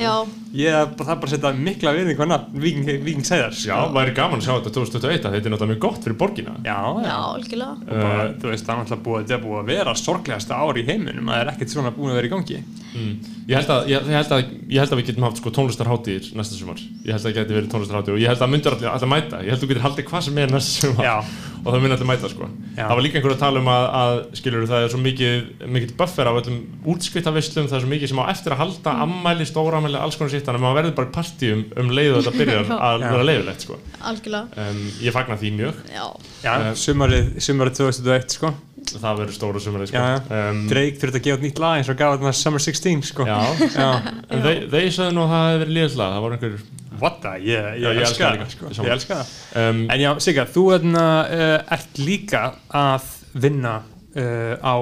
[0.53, 4.47] Ég það bara setja mikla virðing hvað nafn Víking, Víking segðar Já, væri gaman að
[4.47, 6.55] sjá þetta 2021 að þetta er náttúrulega mjög gott fyrir borgina.
[6.65, 7.15] Já, já, já.
[7.29, 7.75] algjörlega.
[7.79, 10.85] Og bara, þú veist, það er náttúrulega búið, er búið að vera sorglegasta ár í
[10.89, 12.61] heiminum, það er ekkert svona búin að vera í gangi.
[12.89, 13.11] Mm.
[13.45, 16.31] ég, held að, ég, ég, held að, ég held að við getum haft sko, tónlistarháttíðir
[16.39, 16.81] næsta sumar.
[17.05, 19.43] Ég held að það geti verið tónlistarháttíð og ég held að myndur allir, allir mæta.
[19.45, 21.05] Ég held að þú getur haldið hvað sem er næsta sumar.
[21.05, 21.17] Já.
[21.59, 22.47] og það myndir allir mæta sko.
[22.77, 22.83] Já.
[22.87, 25.93] Það var líka einhver að tala um að, að skilur það er svo mikið, mikið
[25.99, 26.59] buffer af öllum
[26.93, 30.31] útskriftaveislum, það er svo mikið sem á eftir að halda ammæli, stóra ammæli, alls konar
[30.35, 32.77] þannig að maður verður bara í partí um, um leið og þetta byrjar Já.
[32.89, 33.11] að Já.
[33.15, 33.79] vera leiðilegt sko.
[34.09, 36.05] Algjörlega, um, Ég fagna því mjög já
[36.43, 38.53] já, Eh, sumarið, sumarið 2001 sko
[38.89, 39.99] það verður stóra sumarið sko.
[39.99, 40.49] já, já.
[40.49, 43.39] um, Drake þurfti að gefa nýtt lag eins og gaf þetta Summer 16 sko Já,
[43.75, 43.89] já.
[44.31, 46.55] en þeir, þeir sagði nú að það hefði verið liðslega, það voru einhver
[47.01, 48.71] what the, ég, ég, ég elska það sko.
[48.85, 52.43] ég elska það um, en já, Sigga, þú erna, uh, ert líka
[52.75, 53.09] að
[53.39, 54.75] vinna uh, á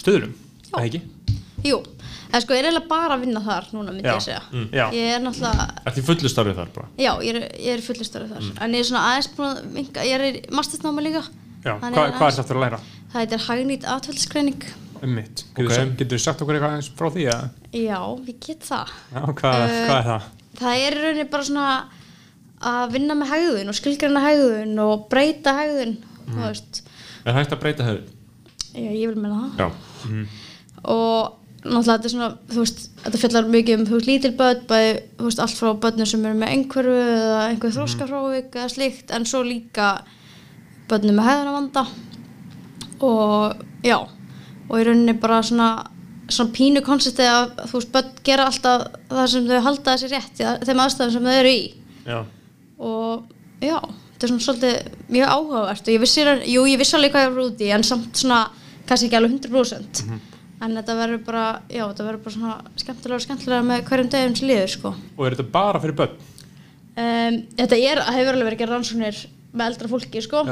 [0.00, 0.76] stöðlum, Já.
[0.78, 1.02] eða ekki?
[1.64, 1.78] Jú,
[2.32, 4.14] það sko, ég er eiginlega bara að vinna þar núna, myndi Já.
[4.18, 4.66] ég segja Mm.
[4.74, 6.88] Ég er náttúrulega, Ertu í fullu starfið þar bara?
[7.00, 10.04] já, ég er, ég er fullistarið þar En ég er svona aðeins búin að vinka,
[10.04, 11.22] ég er í mastersnáma líka
[11.64, 11.74] já.
[11.80, 12.80] Þannig Hva, hvað er þetta að læra?
[13.14, 14.66] Það heitir hagnýtt atveldskreining
[15.04, 15.88] Um mitt, getur okay.
[16.06, 16.18] okay.
[16.22, 17.42] sagt okkur eitthvað frá því að
[17.76, 17.98] Já,
[18.28, 20.28] ég get það Já, hvað, Eh, hvað er það?
[20.58, 21.68] Það er rauninni bara svona
[22.64, 26.40] að vinna með hegðun og skilgrana hegðun og breyta hegðun Mm.
[27.26, 28.06] Er hægt að breyta höfð?
[28.74, 29.66] já, ég vil meina það Já.
[30.84, 35.38] og náttúrulega þetta er svona veist, þetta fjallar mikið um veist, lítil börn bæði, veist,
[35.44, 37.76] allt frá börnum sem eru með einhverfu eða einhver Mhm.
[37.76, 39.90] þróskafrávik eða slíkt, en svo líka
[40.88, 41.86] börnum með hegðunavanda
[43.00, 43.98] og já
[44.68, 45.68] og í rauninni bara svona
[46.28, 50.40] svona pínu konseptið að þú veist, börn gera alltaf það sem þau halda þessi rétt
[50.40, 51.64] í þeim aðstæðum sem þau eru í.
[52.04, 52.18] Já,
[52.84, 53.78] og já,
[54.12, 55.88] þetta er svona svolítið mjög áhugavert.
[55.88, 58.44] Og ég vissi, jú, ég vissi alveg hvað ég var út í en samt svona,
[58.88, 60.04] kannski ekki alveg 100%
[60.64, 64.36] en þetta verður bara, já, þetta verður bara svona skemmtilega og skemmtilega með hverjum degum
[64.38, 64.92] sem liður, sko.
[65.18, 66.18] Og er þetta bara fyrir börn?
[66.94, 69.22] um, þetta er, hefur alveg verið gera rannsóknir
[69.54, 70.44] með eldra fólki, sko.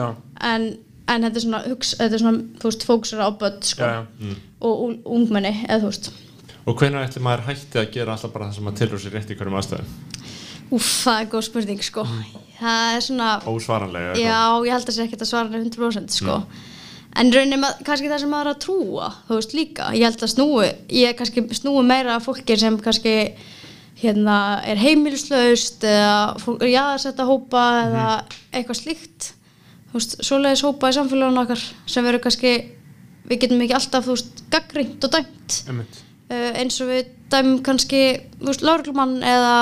[0.53, 0.67] En,
[1.13, 3.89] en þetta er svona, hugs, þetta er svona þú veist, fókusur á börn, sko.
[3.89, 4.41] Já, já.
[4.62, 6.11] Og ung- ungmenni, eða þú veist.
[6.66, 9.31] Og hvenær ætli maður hætti að gera alltaf bara það sem maður tilur sér rétt
[9.35, 9.94] í hverjum aðstæðum?
[10.72, 12.05] Úf, það er góð spurning sko.
[12.62, 16.37] Það er svona ósvaranlega Já, ég held að sé ekkert að svara henni 100% sko.
[17.18, 20.31] En raunin kannski það sem maður er að trúa Þú veist líka, ég held að
[20.33, 23.12] snúi Ég kannski snúi meira að fólki sem kannski
[24.03, 28.07] hérna er heimilislaust eða fólk er jaðarsetta hópa eða
[28.51, 29.29] eitthvað slíkt.
[29.92, 32.55] Þú veist, svoleiðis hópa í samfélaginu okkar sem veru kannski
[33.29, 35.59] við getum ekki alltaf, þú veist, gaggrínt og dæmt.
[36.33, 38.03] Uh, eins og við dæmum kannski,
[38.41, 39.55] þú veist, lauruglumann eða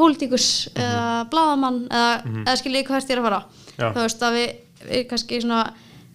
[0.00, 2.10] pólitíkus eða blaðamann eða,
[2.46, 3.40] eða skiljið hvert ég er að fara.
[3.80, 3.86] Já.
[3.94, 4.50] þú veist að við,
[4.88, 5.60] við kannski svona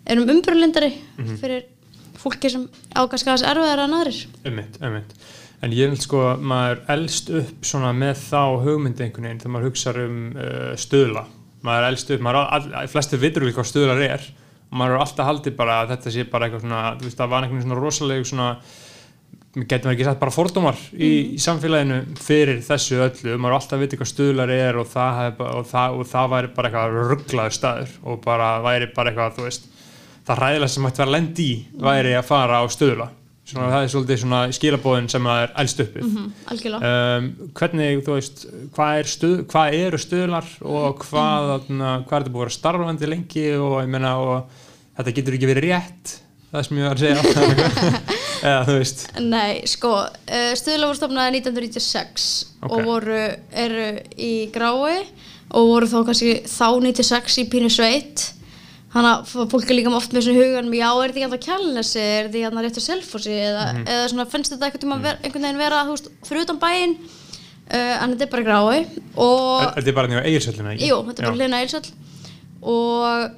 [0.05, 0.91] erum umbröðlindari
[1.41, 1.65] fyrir
[2.19, 4.21] fólki sem ákast kannski erfiðar en aðrir.
[4.45, 5.17] Einmitt, einmitt.
[5.63, 9.53] En ég held sko að maður elst upp svona með þá hugmyndi einhvern veginn þegar
[9.55, 11.25] maður hugsa um uh, stöðla.
[11.65, 14.27] Maður elst upp, maður, all, all, flestir vitur við hvað stöðlar er
[14.77, 17.45] maður er alltaf haldið bara að þetta sé bara eitthvað svona, þú veist, það var
[17.45, 18.47] einhvern veginn svona rosaleg svona,
[19.55, 23.83] getur maður ekki sagt bara fordómar í, í samfélaginu fyrir þessu öllu, maður er alltaf
[23.83, 27.99] vitið hvað stöðlar er og það, og það, og það væri bara eitthvað rugglaður staður
[28.03, 29.69] og bara væri bara eitthvað, þú veist,
[30.25, 33.11] það ræðilega sem hægt vera að lendi í væri að fara á stöðla
[33.45, 36.91] svona, það er svolítið svona skilabóðin sem það er elst uppið mm, algjörlega.
[36.91, 37.27] Um,
[37.59, 42.35] hvernig, þú veist hvað, er stuð, hvað eru stöðlar og hvað, þarna, hvað er þetta
[42.35, 44.63] búið að starfandi lengi og ég meina og
[44.97, 46.15] þetta getur ekki verið rétt
[46.55, 47.89] það sem ég var að segja.
[48.45, 49.01] Eða þú veist.
[49.23, 52.29] Nei, sko, uh, stuðla voru stofnaði 1996
[52.61, 52.69] Ok.
[52.69, 53.19] og voru,
[53.65, 53.89] eru
[54.21, 55.01] í grái
[55.55, 58.29] og voru þá kannski þá 96 í pínu sveit.
[58.95, 61.99] Þannig að fólk er líka oft með svona hugan já, er þetta ekki alltaf kjálnesi,
[61.99, 65.97] er þetta ekki alltaf réttur selfossi eða, eða svona finnst þetta einhvern, veginn vera, þú
[65.97, 68.85] veist, fyrir utan bæinn uh, en þetta er bara grái
[69.19, 70.87] og þetta er bara nýja eigirsöllina ekki?
[70.87, 71.91] Jú, þetta er bara hlina eilsöll
[72.63, 73.35] og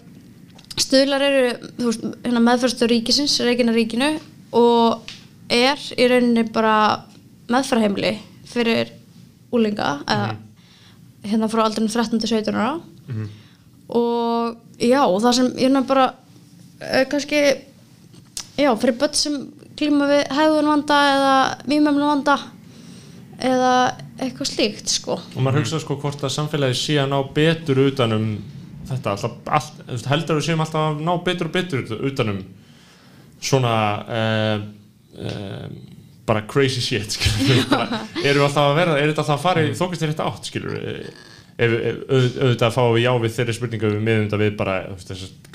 [0.82, 1.44] stuðlar eru
[1.78, 4.12] þú veist, hérna meðferðstöð ríkisins, reikina ríkinu
[4.58, 5.14] og
[5.50, 6.76] er í rauninni bara
[7.52, 8.14] meðferðheimli
[8.48, 8.92] fyrir
[9.56, 10.36] úlinga eða
[11.28, 12.78] hérna frá aldrei 13 til 17 ára.
[13.88, 17.40] Og já, það sem nefn bara uh, kannski
[18.58, 19.40] já, fyrir börn sem
[19.78, 21.34] klíma við hegðun vanda eða
[21.70, 22.38] mýmömnu vanda
[23.38, 23.74] eða
[24.18, 25.20] eitthvað slíkt sko.
[25.36, 28.30] Og maður hugsa sko hvort að samfélagi sé að ná betur utanum
[28.92, 31.84] þetta alltaf, allt, þú veist, heldur að við séum alltaf að ná betur og betur
[31.86, 32.42] ut- utanum
[33.48, 33.74] svona
[34.08, 34.66] uh,
[35.22, 35.70] uh,
[36.28, 37.18] bara crazy shit
[37.72, 40.24] bara, erum við alltaf að vera er þetta alltaf að fara í þókast í rétt
[40.26, 41.10] átt skilur ef,
[41.58, 44.78] ef, auð- auðvitað fáum við já við þeirri spurningu við miðum þetta við bara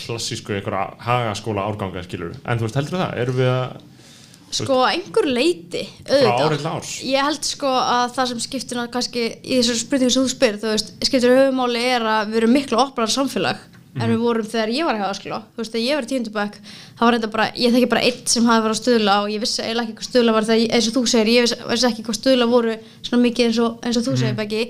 [0.02, 3.80] klassísku einhverja hagaskóla árganga skilur en þú veist heldur það, erum við að
[4.52, 6.30] Sko, að einhver leiti, auðvitað.
[7.08, 10.58] Ég held sko að það sem skiptir ná kannski í þessu spurningu sem þú spyrir,
[10.60, 13.62] þú veist, skiptir höfumáli er að við erum miklu opnar samfélag
[13.92, 16.10] en við vorum þegar ég var að hafa skilá, þú veist, þegar ég var í
[16.12, 16.54] tíundubæk,
[16.96, 19.42] það var reynda bara, ég þekki bara eitt sem hafi verið að stuðla og ég
[19.42, 22.04] vissi eiginlega ekki hvað stuðla var þegar, eins og þú segir, ég vissi, vissi ekki
[22.06, 24.62] hvað stuðla voru svona mikið eins og, eins og þú segir, Beggi,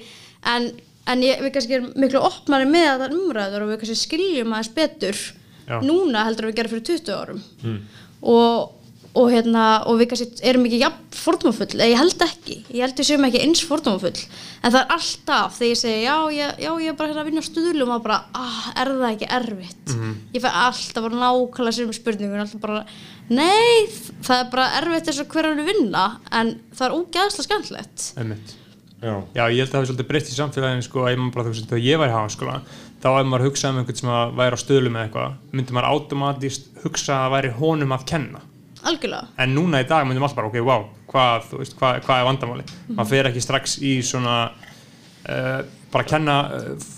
[0.54, 0.66] en,
[1.14, 4.74] en ég, við kannski erum miklu opnari með þetta umræður og við kannski skiljum aðeins
[4.74, 5.22] betur
[5.70, 5.76] Já.
[5.86, 7.42] núna heldur en við gerum fyrir 20 árum.
[8.26, 8.74] Og,
[9.12, 12.54] og, hérna, og við kannski erum ekki jafn fordómafull, eða ég held ekki.
[12.72, 14.22] Ég held við séum ekki eins fordómafull.
[14.62, 17.28] En það er alltaf þegar ég segi já, ég, já, ég er bara hérna að
[17.28, 19.92] vinna á stuðlum og bara, ah, er það ekki erfitt?
[20.32, 22.80] Ég fæ alltaf bara nákvæmlega sem spurningun, alltaf bara
[23.32, 23.84] nei,
[24.24, 28.06] það er bara erfitt eins og hver hann er vinna en það er ógæðslega skemmtilegt.
[28.22, 28.54] Einmitt.
[29.02, 31.36] já, Já, ég held að það hafi svolítið breytt í samfélaginu sko, að ég maður
[31.36, 32.56] bara veist, þegar ég var í háskóla
[33.02, 35.88] þá ef maður hugsaði um einhvern sem að væri á stöðlum eða eitthvað, myndi maður
[35.96, 38.42] automatist hugsa að það væri honum að kenna
[38.88, 42.22] algjörlega, en núna í dag myndum alltaf bara, ok, wow hvað, þú veist, hvað, hvað
[42.22, 45.60] er vandamáli maður fer ekki strax í svona uh,
[45.92, 46.90] bara að kenna uh,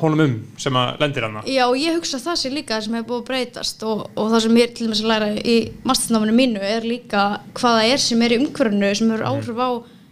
[0.00, 2.96] honum um sem að lendir hann Já, og ég hugsa að það sé líka sem
[2.96, 5.56] hefur búið að breytast og, og það sem ég er til dæmis að læra í
[5.86, 7.26] masternáminu mínu er líka
[7.58, 9.70] hvaða er sem er í umhverfinu sem hefur áhrif á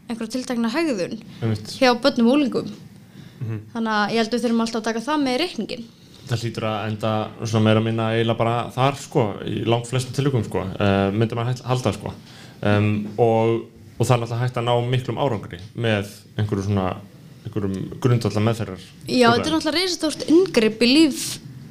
[0.08, 1.76] einhverja tiltakna einmitt.
[1.80, 2.72] hjá börnum og úlingum.
[3.72, 5.86] Þannig að ég held að við þurfum alltaf að taka það með reikningin.
[6.28, 7.12] Það hlýtur að enda
[7.44, 11.52] svona meira minna eiginlega bara þar sko, í langt flestum tilugum sko, uh, myndi maður
[11.52, 12.12] hægt- halda sko
[12.64, 13.64] um, og,
[13.98, 16.86] og það er náttúrulega hægt að ná miklum árangri með einhverju svona
[17.44, 21.24] einhverjum grundvallar meðferðar Já, þetta er náttúrulega reysastórt inngrip í líf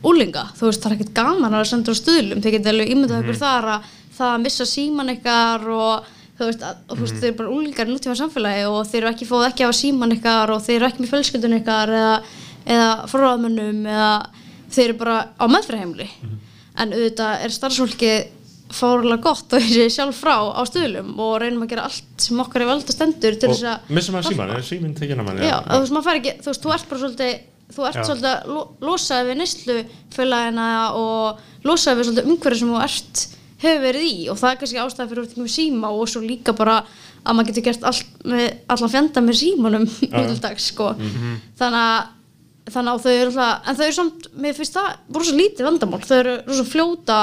[0.04, 0.50] úlinga.
[0.60, 2.42] Þú veist, það er ekkert gaman að senda á stuðlum.
[2.44, 3.86] Þið getið alveg ímyndað ykkur þar að
[4.18, 7.88] það að missa síman ykkar og þú veist, að, þú veist, þeir eru bara úlingar
[7.88, 10.90] í nútíma samfélagi og þeir eru ekki fóð ekki hafa síman ykkar og þeir eru
[10.90, 12.12] ekki með fjölskyldun ykkar eða,
[12.76, 14.12] eða forráðmönnum eða
[14.74, 16.08] þeir eru bara á meðfyrirheimli.
[16.82, 18.14] En auðvitað er starfsfólki
[18.74, 22.64] fárlega gott og þessi sjálf frá á stuðlum og reynum að gera allt sem okkar
[22.66, 25.46] er valda stendur til þess og að missum maður síman, er síminn tekinn að manni
[25.46, 27.36] Já, þú veist, maður fær ekki, þú veist, þú ert bara svolítið,
[27.76, 28.06] þú ert Já.
[28.08, 29.76] svolítið að lo- losaði við neyslu
[30.16, 30.66] félagina
[30.98, 33.24] og losaði við svolítið umhverju sem þú ert
[33.64, 34.18] hefur verið í.
[34.34, 36.80] Og það er kannski ástæða fyrir út með síma og svo líka bara
[37.24, 40.90] að maður getur gert allt með, allan fjanda með símanum nútildags sko.
[41.62, 42.02] Þannig að
[42.72, 46.04] þannig að þau eru alltaf en þau eru samt, mér finnst það rosa lítið vandamál.
[46.04, 47.20] Þau eru rosa fljóta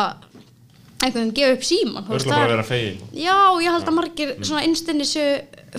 [1.00, 3.04] einhvern veginn gefa upp síman þú Það veist, er það bara að vera fegin.
[3.16, 5.30] Já, ég held að margir svona innstinni séu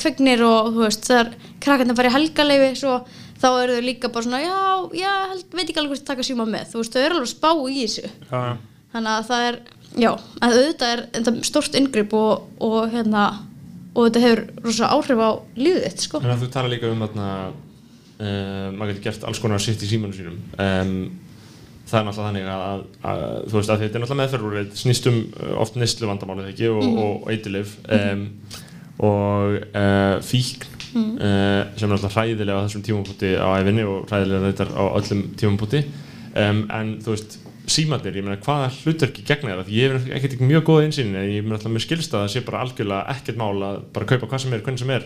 [0.01, 1.29] fegnir og þú veist, þegar
[1.61, 2.95] krakkarnir helgaleifi svo
[3.41, 4.57] þá eru þau líka bara svona, já,
[5.01, 7.49] ég held, veit ekki alveg hvort taka síma með, þú veist, þau eru alveg spá
[7.53, 8.11] í þessu.
[8.29, 8.41] Já,
[8.93, 9.57] þannig að það er,
[10.03, 13.25] já, að auðvitað er þetta stort inngrip og, og hérna,
[13.95, 15.29] og þetta hefur rosa áhrif á
[15.85, 16.21] þitt, sko
[18.21, 20.39] um maður getur gert alls konar sitt í símanum sínum.
[20.61, 20.95] Um,
[21.91, 25.17] það er náttúrulega þannig að, að, þú veist að þetta er náttúrulega meðferðúrið snýst um
[25.21, 28.25] uh, oft neyslu vandamálið ekki og, og, og eitilif um,
[29.01, 34.43] og uh, fíkn uh, sem er náttúrulega hræðilega á þessum tímapunkti á æfinni og hræðilega
[34.45, 37.39] reyndar á öllum tímapunkti um, en þú veist
[37.71, 41.29] símandir, ég meina hvaða hlutverki gegna þér ég hef ekkert ekki mjög góða einsýn en
[41.29, 44.31] ég meina alltaf mér skilst að það sé bara algjörlega ekkert mál að bara kaupa
[44.31, 45.05] hvað sem er, hvernig sem er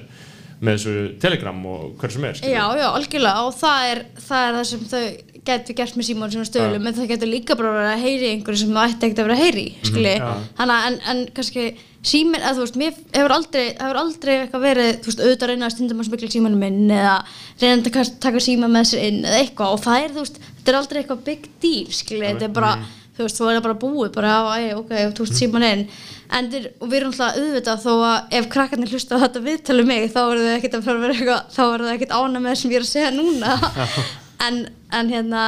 [0.61, 2.55] með þessu telegram og hver sem er skilur.
[2.55, 5.05] Já, já, algjörlega og það er það, er það sem þau
[5.45, 8.61] getur gert með símón sem stöðlum, en það getur líka bara verið að heyri einhverju
[8.63, 10.15] sem það ætti ekkert að vera að heyri skilji,
[10.57, 11.65] þannig að en, en kannski
[12.05, 15.53] síminn, eða þú veist, mér hefur aldrei hefur aldrei eitthvað verið, þú veist, auðvitað að
[15.53, 17.15] reyna að stundum að smikla símanum minn eða
[17.61, 20.73] reyna að taka, síma með sér inn eða eitthvað og það er, þú veist, þetta
[20.73, 22.75] er aldrei eitthvað big deal, skilji, þetta er bara
[23.15, 24.35] þú veist, þú er bara búið, bara,
[24.81, 25.85] ok, þú veist, síman inn
[26.33, 29.85] en þeir, og við erum alltaf auðvitað þó að ef krakkarnir hlusta á þetta viðtölu
[29.85, 32.41] mig þá eru þau ekkert að fara að vera eitthvað þá eru þau ekkert ána
[32.41, 33.57] með það sem ég er að segja núna.
[34.45, 34.57] En,
[34.91, 35.43] en hérna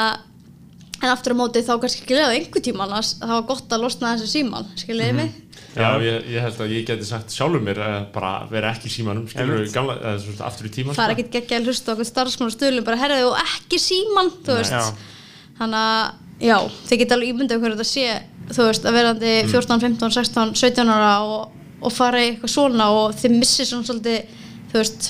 [0.97, 3.73] en aftur á móti þá kannski ekki leið á einhver tíman að það var gott
[3.75, 5.35] að losna þessu síman skiljiði mig?
[5.77, 9.27] Já, ég, ég held að ég geti sagt sjálfur mér að bara vera ekki símanum
[9.29, 11.17] skilur við gamla, eða svona aftur í tíman það er sko.
[11.19, 14.57] ekkert geggja að hlusta á okkur starfsmann og stöðlum bara herraðu og ekki síman þú
[14.57, 14.73] veist.
[14.73, 15.51] Já.
[15.59, 16.57] þannig að já,
[16.89, 18.07] þið geta alveg ímyndað hverju þetta sé
[18.51, 22.89] þú veist, að verandi 14, 15, 16, 17 ára og, og fara í eitthvað svona
[22.95, 24.35] og þið missir svona svolítið
[24.71, 25.09] þú veist,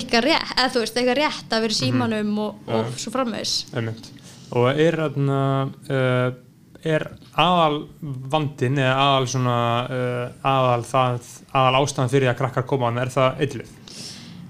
[0.00, 3.54] ykkar rétt eða þú veist, eitthvað rétt að vera í símanum og, og svo framvegis
[3.76, 4.10] einmitt.
[4.56, 5.40] Og er þarna
[5.90, 6.28] uh,
[6.86, 7.80] er aðal
[8.30, 9.56] vandin eða aðal svona
[9.90, 13.74] uh, aðal það, aðal ástæðan fyrir að krakkar koma á hann, er það eitthvað?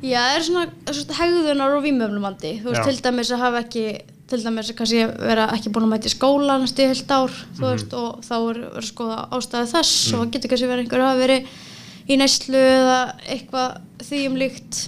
[0.04, 2.88] Já, það er svona, svona hegðunar og vímöfnumandi þú veist, Já.
[2.90, 3.86] til dæmis að hafa ekki
[4.30, 7.68] til dæmis kannski vera ekki búin að mæta í skóla næstu í heilt ár, þú
[7.68, 11.04] veist, og þá er verið að skoða ástæði þess og það getur kannski verið einhver
[11.06, 11.52] að verið
[12.06, 12.98] í neyslu eða
[13.34, 14.82] eitthvað því um líkt.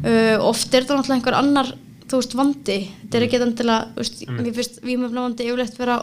[0.00, 1.72] Uh, oft er þetta náttúrulega einhver annar
[2.10, 5.98] þú veist, vandi, þetta er ekki endilega veist, mér finnst vímöfnumandi yfirleitt vera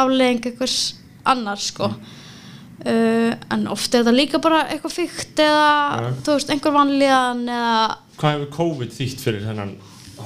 [0.00, 0.76] afleðing einhvers
[1.28, 1.90] annar, sko.
[2.84, 7.74] Uh, en oft er þetta líka bara eitthvað fyrkt eða þú veist, einhver vanlíðan eða
[8.14, 9.76] Hvað hefur COVID þýtt fyrir þennan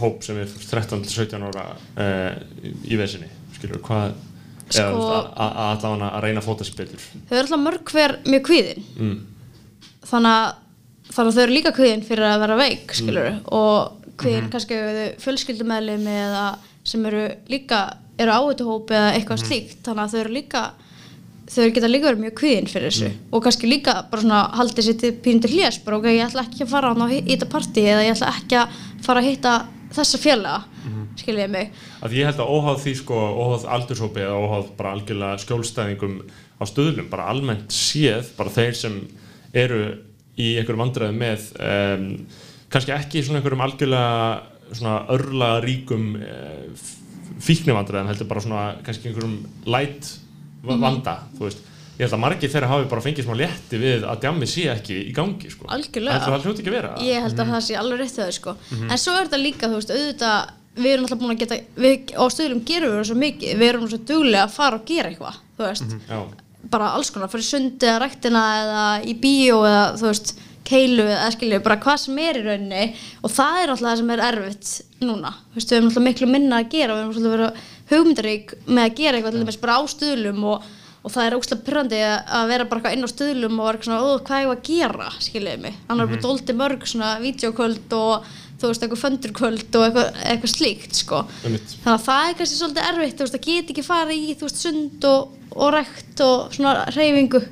[0.01, 2.33] hóp sem er 13-17 ára uh,
[2.85, 4.17] í vesinni skilur, hvað
[4.69, 7.05] Sko- að, allavega að reyna að fóta sér betur.
[7.29, 8.83] Þau eru alltaf mörg hver mjög kvíðin.
[8.99, 9.15] Mm.
[10.09, 10.59] þannig að,
[11.13, 15.01] þannig að þau eru líka kvíðin fyrir að vera veik skilur og kvíðin kannski við
[15.23, 16.45] fjölskyldumæðlimi eða
[16.89, 17.81] sem eru líka
[18.19, 19.81] eru áhættuhóp eða eitthvað slíkt.
[19.87, 20.63] Þannig að þau eru líka
[21.49, 24.99] þau geta líka verið mjög kvíðin fyrir þessu og kannski líka bara svona haldið sér
[25.01, 28.17] til pínundir hlés bara ok, ég ætla ekki að fara á hitta partí eða ég
[28.17, 29.55] ætla ekki að fara að hitta
[29.97, 31.71] þessa félaga, mm skiljiði mig?
[32.05, 36.19] Að ég held að óháð því sko, óháð aldurshópi eða óháð bara algjörlega skjólstæðingum
[36.59, 39.01] á stöðlum, bara almennt séð bara þeir sem
[39.57, 39.81] eru
[40.39, 42.07] í einhverjum vandræðum með um,
[42.71, 46.87] kannski ekki svona einhverjum algjörlega svona örla ríkum uh,
[47.43, 49.37] fíknivandræðum heldur bara svona kannski einhverjum
[49.71, 50.13] light
[50.67, 51.65] va- vanda, þú veist
[51.99, 54.99] ég held að margir þeirra hafi bara fengið smá létti við að djammi sé ekki
[55.09, 55.67] í gangi sko.
[55.75, 56.21] Algjörlega.
[56.25, 56.93] Það hljóti ekki að vera?
[57.03, 58.55] Ég held að það sé alveg rétt þau sko.
[58.87, 62.13] En svo er þetta líka, þú veist, auðvitað við erum alltaf búin að geta, við
[62.15, 65.11] á stöðlum gerum við það svo mikið, við erum svo duglega að fara og gera
[65.11, 65.97] eitthvað, þú veist.
[66.07, 66.21] Já,
[66.71, 70.33] bara alls konar, fara í sundi eða ræktina eða í bíó eða þú veist
[70.69, 72.87] keilu eða skilju, bara hvað sem er í rauninni.
[73.25, 76.31] Og það er alltaf það sem er erfitt núna, þú veist, við erum alltaf miklu
[76.31, 79.79] minna að gera, við erum alltaf verið hugmyndarík með að gera eitthvað til dæmis bara
[79.81, 80.69] á stöðlum og,
[81.03, 84.09] og það er óslega pyrrandi að vera bara inn á stöðlum og vera svona, ó,
[84.27, 85.79] hvað er ég að gera, skiljuðu mig.
[85.89, 90.55] Hann er bara dóldi mörg svona vídeokvöld og þú veist, eitthvað föndurkvöld og eitthvað, eitthvað
[90.57, 91.23] slíkt, sko.
[91.45, 94.49] Þannig að það er kannski svolítið erfitt þú veist, að geta ekki farið í þú
[94.49, 97.45] veist, sund og, og rækt og svona reyfingu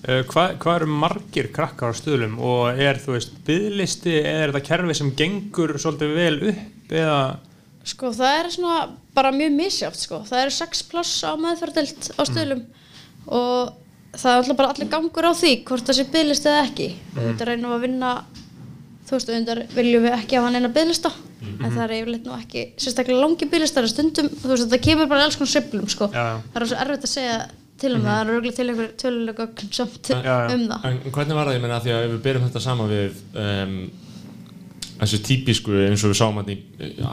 [0.00, 4.62] Uh, hvað, hvað eru margir krakkar á stöðlum og er þú veist byðlisti er þetta
[4.64, 7.18] kerfi sem gengur svolítið vel upp eða
[7.88, 8.78] sko það er svona
[9.16, 12.62] bara mjög misjátt sko, það eru sex pláss á meðferðdelt á stöðlum
[13.30, 13.72] og
[14.16, 16.88] það er alltaf bara allir gangur á því hvort það sé byðlist eða ekki.
[17.14, 18.12] Og þetta reynum að vinna
[19.10, 21.10] þú veist, undar viljum við ekki hafa hann eina byðlista
[21.40, 25.08] en það er yfirleitt nú ekki sérstaklega langi byðlistar en stundum, þú veist, þetta kemur
[25.10, 26.26] bara alls konar sveiflum sko, já.
[26.52, 27.38] það er svo erfitt að segja
[27.80, 30.34] til um það, það er örgulega til einhver tölulega gögn samt Já, já.
[30.52, 30.80] um það.
[30.90, 32.02] En hvernig var það, ég meina, því að
[35.00, 36.56] þessu típisku eins og við sáum hann í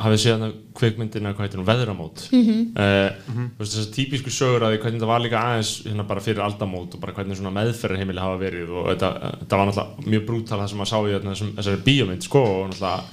[0.04, 2.24] hafið séð hann kveikmyndina, hvað heitir hún, veðramót?
[2.32, 2.64] Mm -hmm.
[2.78, 6.94] uh, þessu típisku sögur að því hvernig það var líka aðeins hérna bara fyrir aldamót
[6.96, 10.68] og bara hvernig svona meðferðarheimili hafa verið og þetta, þetta var náttúrulega mjög brútal það
[10.68, 13.04] sem maður sá í þessum- þessari bíómynd sko og náttúrulega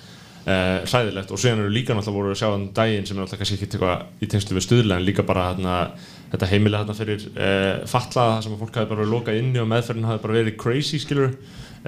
[0.45, 1.31] uh, hræðilegt.
[1.31, 3.69] Og síðan eru líka náttúrulega voru að sjá hann daginn sem er náttúrulega kannski ekki
[3.71, 5.75] eitthvað í tengslu við stuðlega en líka bara þarna
[6.35, 9.69] þetta heimili þarna fyrir uh, fatlaða sem að fólk hafi bara verið lokað inni og
[9.71, 11.31] meðferðin hafi bara verið crazy skilur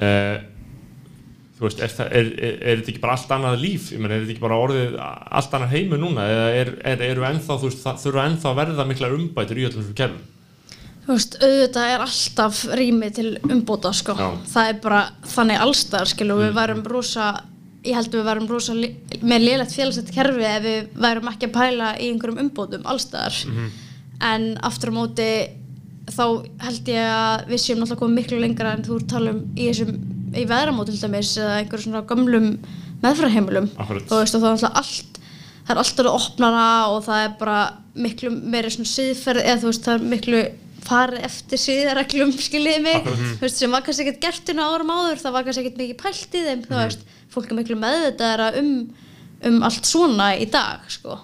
[0.02, 0.36] uh,
[1.56, 4.24] þú veist, er, er, er, er þetta ekki bara allt annað líf, ég meina, er
[4.26, 7.80] þetta ekki bara orðið allt annað heimu núna, eða er, er, eru ennþá, þú veist,
[7.86, 10.24] það þurfa ennþá að verða miklar umbætur í öllum þessum kerfum
[11.06, 14.14] Þú veist, auðvitað er alltaf rými til umbóta, sko.
[14.18, 14.26] Já.
[14.50, 15.00] Það er bara
[15.30, 17.26] þannig allstaðar, skilur, við værum rosa,
[17.86, 21.46] ég held að við værum rosa lé- með lélegt félagssett kerfi ef við værum ekki
[21.46, 23.38] að pæla í einhverjum umbótum allstaðar.
[24.26, 25.28] En aftur á móti,
[26.10, 26.24] þá
[26.66, 29.40] held ég að við séum náttúrulega komið miklu lengra en þú ert að tala um
[29.54, 29.94] í þessum,
[30.34, 32.48] í veðramót til dæmis, eða einhverjum svona gömlum
[33.02, 33.70] meðfraheimilum.
[33.78, 34.06] Akkurat.
[34.08, 35.18] Þú veist, og þá er náttúrulega allt,
[35.66, 37.58] það er alltaf opnara og það er bara
[38.06, 40.42] miklu meiri svona siðferð eða þú veist það er miklu
[40.86, 43.08] farið eftir siðareglum skiljiði mig.
[43.08, 45.80] Þú veist sem var kannski ekkert gert inn á árum áður það var kannski ekkert
[45.82, 47.06] mikið pælt í þeim þú veist.
[47.34, 48.74] Fólk er miklu meðvitaðara um,
[49.50, 51.18] um allt svona í dag sko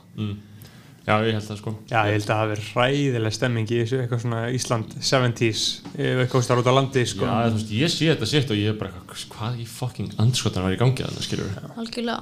[1.03, 1.71] Já, ég held það sko.
[1.91, 5.63] Já, ég held að það hafi verið hræðileg stemming í þessu, eitthvað svona Ísland 70s,
[5.99, 7.27] ef eitthvað starf út á landi, sko.
[7.27, 10.11] Já, þú veist, ég sé þetta sitt og ég er bara, eitthvað, hvað í fucking
[10.23, 12.19] andskotan var í gangi þannig, skilur við algjörlega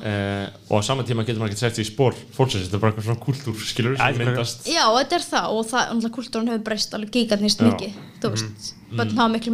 [0.70, 2.90] og á sama tíma getur maður ekki sett því í spór fólksins, þetta er bara
[2.94, 4.58] eitthvað svona kultúr, skilur Já, sem þetta er- myndast.
[4.72, 7.68] Já, þetta er það og það, náttúrulega kultúrun hefur breyst alveg gigantnist Já.
[7.68, 7.92] mikið
[8.24, 9.52] þú veist, börn hafa miklu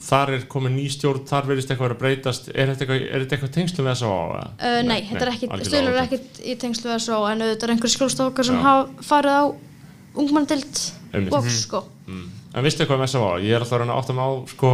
[0.00, 3.24] þar er komin ný stjórn, þar verðist eitthvað vera að breytast er þetta eitthvað, er
[3.24, 4.20] þetta eitthvað tengslu S.A.A.
[4.30, 4.46] eða?
[4.56, 7.74] Uh, nei, þetta er ekkit, stöðlur er ekkit í tengslu við svo en auðvitað er
[7.74, 9.44] einhver skjólstofakar sem hafa farið á
[10.20, 11.34] ungmanndild Einmitt.
[11.36, 12.26] og sko Mm.
[12.50, 13.34] En veistu eitthvað um S.A.A.?
[13.46, 14.70] Ég er alltaf að reyna að átta mig á sko,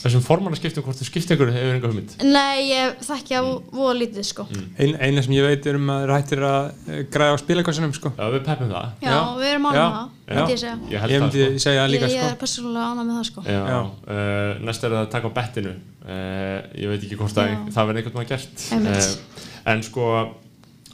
[0.00, 3.42] þessum formannaskiptum hvort þú skipti ykkur hefur enga hugmynd Nei, ég þekki á
[3.76, 4.46] voða lítið sko
[4.80, 7.92] Ein, eina sem ég veit er um að þeir hættir að eh, græða á spilakossunum,
[7.98, 8.14] sko.
[8.16, 9.18] Já, við peppum það Já, Já.
[9.42, 11.62] við erum ánum það, myndi ég segja Ég held Ég það myndi sko.
[11.66, 12.32] segja það Ég, líka, ég sko.
[12.32, 13.78] er persónulega ánum með það sko Já, Já.
[14.08, 17.90] Uh, næst er það að taka á bettinu uh, Ég veit ekki hvort að það
[17.92, 19.44] verði einhvern veginn gert Einmitt.
[19.68, 20.08] En sko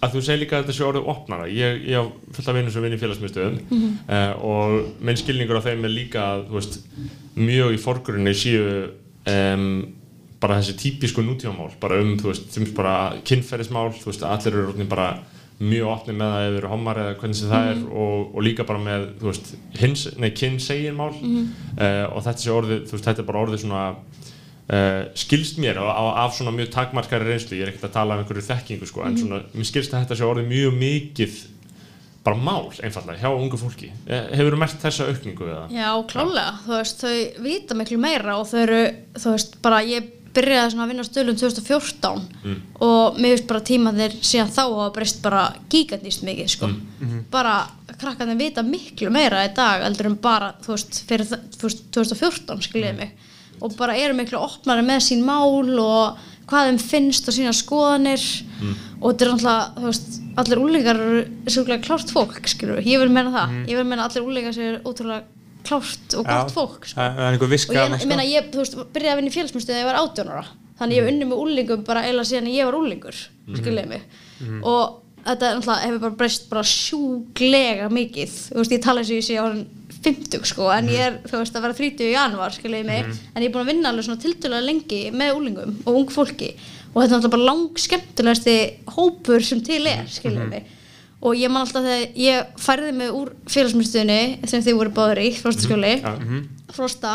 [0.04, 1.48] að þú segir líka að þetta sé orðið opnara.
[1.50, 2.04] Ég, ég á
[2.36, 3.90] fullt af vinnum sem vinn í félagsmyndstöðum Mhm.
[4.08, 6.80] uh, og minn skilningur á þeim er líka að veist,
[7.36, 8.64] mjög í forgrunni séu
[9.26, 9.68] um,
[10.44, 14.66] bara þessi típisku nútífamál bara um, þú veist, sem bara kynferðismál, þú veist, allir eru
[14.74, 15.06] orðin bara
[15.64, 18.42] mjög opni með það ef þeir eru homar eða hvernig sem það er og, og
[18.44, 21.12] líka bara með, þú veist, hins, nei, kynnsegin mál.
[21.14, 23.84] Uh, og þetta sé orðið, þú veist, þetta er bara orðið svona
[24.64, 28.14] Uh, skilst mér á, á, af svona mjög takmarkari reynslu, ég er ekkert að tala
[28.16, 31.34] um einhverju þekkingu sko, en svona, mér skilst að þetta sé orðið mjög mikið
[32.24, 33.90] bara mál einfallega hjá ungu fólki.
[34.08, 35.64] Eh, hefur þú mert þessa aukningu eða?
[35.68, 38.78] Já, klálega, þú veist, þau vita miklu meira og þau eru,
[39.20, 42.24] þú veist, bara ég byrjaði svona að vinna á stöðlum 2014
[42.82, 46.70] og mér finnst bara tímanir síðan þá hafa breyst bara gigantist mikið, sko.
[47.30, 47.58] Bara
[48.00, 52.64] krakkarnir vita miklu meira í dag heldur en bara, þú veist, fyrir þú veist, 2014,
[52.66, 53.12] skiljiði mig.
[53.64, 56.18] Og bara eru miklu opnari með sín mál og
[56.50, 58.24] hvað þeim finnst og sína skoðanir.
[59.00, 63.12] Og þetta er náttúrulega, þú veist, allir úlingar eru svolítið klárt fólk, skilur ég vil
[63.12, 65.22] meina það, ég vil meina allir úlingar séu ótrúlega
[65.64, 66.98] klárt og gott fólk sko.
[66.98, 69.34] Það er einhver viska og ég, ég meina, ég, þú veist, byrjaði að vinna í
[69.38, 70.44] félagsmyndstöð þegar ég var 18 ára.
[70.78, 73.54] Þannig ég hef unni með úlingum bara eiginlega síðan ég var úlingur mm
[73.88, 74.02] mig.
[74.64, 78.34] Og þetta er náttúrulega hefur bara breyst bara sjúglega mikið.
[78.50, 79.64] Þú veist, ég tala eins og ég sé árin
[80.04, 83.42] 50 sko, en ég er, þú veist, að vera 30 í januar skiljiði mig, en
[83.42, 86.54] ég er búin að vinna alveg svona tiltölulega lengi með úlingum og ung fólki
[86.94, 88.56] og þetta er náttúrulega bara lang skemmtilegasti
[88.94, 90.66] hópur sem til er, skiljiði mig.
[91.24, 95.30] Og ég man alltaf þegar ég færði mig úr félagsmyndstöðinni sem þið voru báður í,
[95.40, 95.94] frostaskjóli
[96.74, 97.14] frosta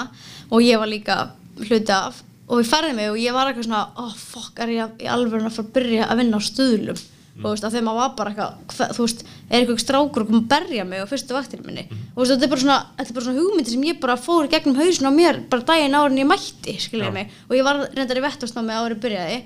[0.49, 1.19] og ég var líka
[1.61, 2.23] hluti af.
[2.49, 5.45] Og ég færði mig og ég var eitthvað svona oh fuck, er ég í alveg
[5.45, 6.99] að fara að byrja að vinna á stuðlum
[7.39, 10.23] og þú veist, að þegar maður var bara eitthvað hva, þú veist, er eitthvað strákur
[10.23, 11.85] að koma að berja mig á fyrstu vaktinu minni?
[11.89, 14.17] Og þú veist, þetta er bara svona, þetta er bara svona hugmyndi sem ég bara
[14.19, 17.33] fór gegnum hausin á mér bara daginn áður en ég mætti, skiljaði mig.
[17.49, 19.39] Og ég var reyndar í vettastnámi árið byrjaði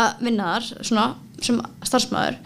[0.00, 1.06] að vinna þar, svona,
[1.42, 2.40] sem starfsmæður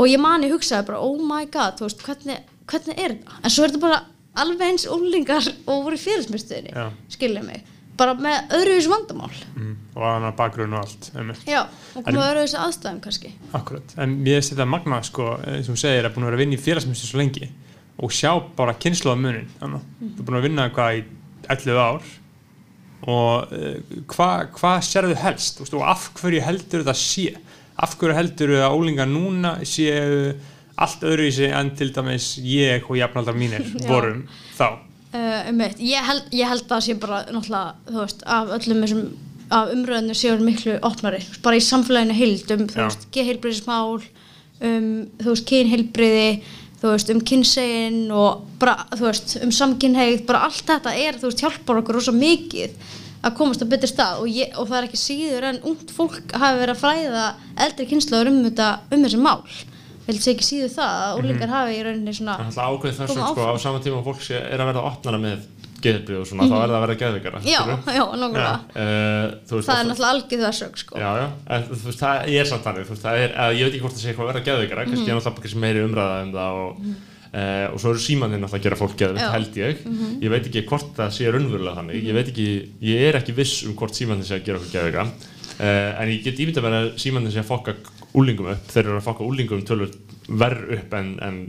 [0.00, 2.40] og ég mani hugsaði bara, oh my god, þú veist, hvernig,
[2.70, 3.40] hvernig er þetta?
[3.42, 4.00] En svo er þetta bara
[4.40, 6.86] alveg eins úlingar og voru í félagsmyndstöðinni, Já.
[7.12, 7.64] skilja mig,
[8.00, 9.32] bara með öðruvis vandamál.
[9.54, 11.42] Mm, og annar bakgrunn og allt einmitt.
[11.48, 11.62] Já,
[11.94, 13.34] og koma öðruvis aðstæðum kannski.
[13.56, 16.40] Akkurat, en mér finnst þetta magna sko, eins og þú segir, að búin að vera
[16.40, 17.50] að vinna í félagsmyndstöð svo lengi
[18.00, 21.02] og sjá bara kynnslóða munin þannig, þú er búin að vinna hvað í
[21.50, 22.10] 11 ár
[23.10, 27.34] og uh, hvað hva sérðu helst veist, og af hverju heldur þetta sé
[27.80, 30.34] af hverju heldur að ólingar núna séu
[30.80, 34.24] allt öðruvísi en til dæmis ég og jafnaldar mínir vorum
[34.56, 34.80] þá
[35.14, 38.86] uh, um ég, held, ég held að það sé bara náttúrulega, þú veist, af öllum
[38.86, 39.04] þessum
[39.50, 41.20] af umröðinu séu miklu opnari.
[41.26, 42.84] Þú bara í samfélaginu heild um, þú Já.
[42.86, 46.28] veist, geheilbriðismál um, þú veist, kynheilbriði
[46.80, 51.28] þú veist, um kynsegin og bara, þú veist, um samkynheið bara allt þetta er, þú
[51.28, 52.78] veist, hjálpar okkur rosa mikið
[53.20, 54.22] að komast á betri stað.
[54.22, 57.26] Og, ég, og það er ekki síður en ungt fólk hafi verið að fræða
[57.66, 59.42] eldri kynslaður um, þetta, um þessi mál
[60.10, 62.98] held sé ekki síður það að úlingar hafi í rauninni svona Það er alltaf ákveð
[63.00, 63.64] þess Koma að sko, á áfram.
[63.64, 65.48] sama tíma fólk sé, er að verða opnara með
[65.80, 67.60] geðbrið og svona, þá er það að verða geðveikara já,
[67.98, 70.98] já, nákvæmlega uh, það er náttúrulega algjör þessök sko.
[71.00, 73.70] Já, já, en þú veist, það er samt þannig, þú veist, það er, ég veit
[73.72, 75.14] ekki hvort það sé eitthvað að vera geðveikara, kannski Mhm.
[75.14, 76.82] er náttúrulega meiri umræða um það og,
[77.32, 79.04] uh, og svo eru símanir náttúrulega að gera fólk.
[79.08, 79.32] Mhm.
[79.32, 79.80] held ég.
[80.20, 82.48] Ég veit ekki hvort það sé raunverulega þannig, ég veit ekki,
[82.92, 85.06] ég er ekki viss um hvort símanir sé að gera okkur geðveikara,
[85.64, 87.74] uh, en ég get ímyndað mér að símanir sé að fokka
[88.14, 89.90] úlingum upp, þeir eru að fokka úlingum tölur
[90.28, 91.40] verð upp en, en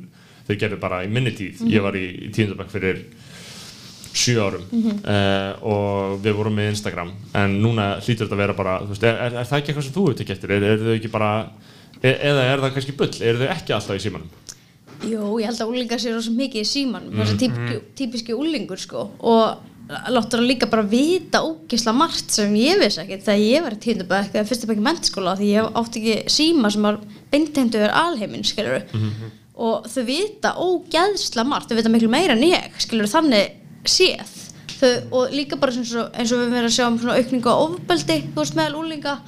[0.47, 1.71] þau gerðu bara í minni tíð, Mhm.
[1.73, 3.03] ég var í, í tíundabæk fyrir
[4.13, 4.63] sjö árum.
[5.07, 7.13] Uh, og við vorum með Instagram.
[7.33, 9.93] En núna hlýtur þetta að vera bara veist, er, er, er það ekki eitthvað sem
[9.95, 10.51] þú hefur tekið eftir?
[10.57, 11.29] Er, er þau ekki bara,
[12.01, 13.13] e, eða er það kannski bull?
[13.23, 14.29] Er þau ekki alltaf í símanum?
[15.01, 19.07] Jú, ég held að úlingar séu rosa mikið í síman þessi típiski, típiski úlingur sko.
[19.23, 23.73] Og láttur hann líka bara vita ógisla margt sem ég vissi ekki þegar ég var
[23.75, 26.99] í tíundabæk eða fyrsta bæk í mentaskóla því ég átti ekki síma sem var
[27.31, 28.85] beintegndu yfir alheiminn skilur
[29.55, 34.31] og þau vita ógeðsla margt þau vita miklu meira en ég skilur þannig séð.
[34.81, 37.61] Þau, og líka bara eins og, eins og við verðum að sjá um aukningu á
[37.65, 39.19] ofbeldi þú veist meðal úlinga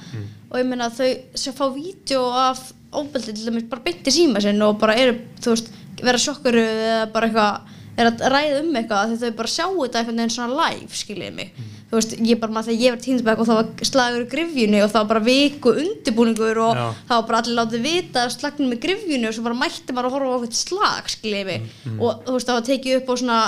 [0.50, 4.62] og ég meina þau sem fá vídeo af ofbeldi til dæmis bara beinti síma sinn
[4.62, 5.70] og bara eru þú veist
[6.02, 10.00] vera sjokkur eða bara eitthvað er að ræða um eitthvað því þau bara sjá þetta
[10.00, 11.50] einhvern veginn svona live skiljið mig.
[11.90, 14.80] Þú veist ég bara maður þegar ég var tíndabæk og það var slagur í grifjunni
[14.82, 16.86] og það var bara viku undirbúningur og Já.
[17.10, 20.16] það var bara allir látið vita slagnum með grifjunni og svo bara mætti maður að
[20.16, 21.68] horfa á okkur slag skiljið mig.
[22.00, 23.38] Og þú veist það var tekið upp á svona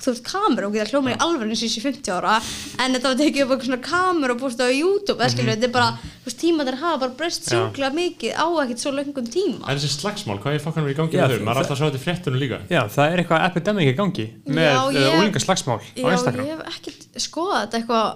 [0.00, 2.34] þú veist, kameru og geta hljóma í alveg eins og þessi 50 ára
[2.80, 5.66] en þetta var tekið upp eitthvað svona kameru og búist á YouTube eða skilju, þetta
[5.68, 5.88] er bara,
[6.20, 7.50] þú veist, tíma þeir hafa bara breyst Já.
[7.52, 9.62] sjúklega mikið á ekkert svo löngum tíma.
[9.68, 11.44] En þessi slagsmál, hvað er fokkanum í gangi Já, með þau?
[11.44, 12.58] maður er alltaf að sjá þetta í fréttunum líka.
[12.70, 16.44] Já, það er eitthvað epidemic í gangi með Já, Já, ég- úlingaslagsmál á Já, Instagram.
[16.46, 18.06] ég hef ekkert skoðað þetta eitthvað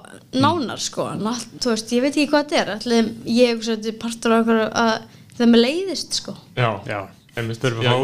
[0.41, 1.03] nánar sko,
[1.61, 2.59] þú veist, ég veit ekki hvað þetta
[7.05, 7.15] er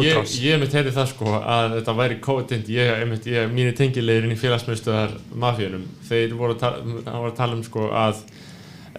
[0.03, 3.51] ég er sko ég, mitt heyrði það sko að þetta væri COVID-19 ég, einmitt, ég,
[3.55, 8.25] mínir tengilegir inn í félagsmyndstöðar mafíunum, þeir voru að var að tala um sko að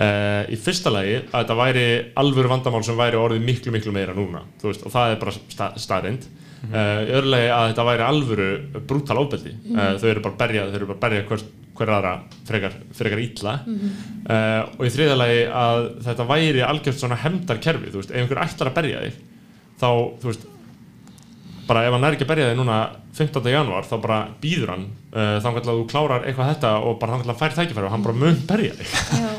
[0.01, 1.81] Uh, í fyrsta lagi að þetta væri
[2.17, 5.33] alvöru vandamál sem væri orðið miklu miklu meira núna þú veist, og það er bara
[5.35, 6.23] sta staðrind
[6.69, 8.47] uh, í öðru lagi að þetta væri alvöru
[8.87, 9.51] brútal ofbeldi.
[9.67, 11.43] Uh, þau eru bara að berja, þau eru bara að berja hver,
[11.77, 12.13] hver aðra
[12.47, 13.57] frekar, frekar illa.
[13.67, 18.43] Uh, og í þriða lagi að þetta væri algjört svona hemdarkerfi þú veist, ef einhver
[18.47, 19.19] ætlar að berja þig
[19.81, 19.89] þá,
[20.21, 20.47] þú veist
[21.67, 22.79] bara ef hann er ekki að berja þig núna
[23.17, 23.49] 15.
[23.51, 27.33] janúar þá bara býður hann uh, þá að þú klárar eitthvað þetta og bara þá
[27.33, 28.95] að fær tækifæri og hann bara mun berja þig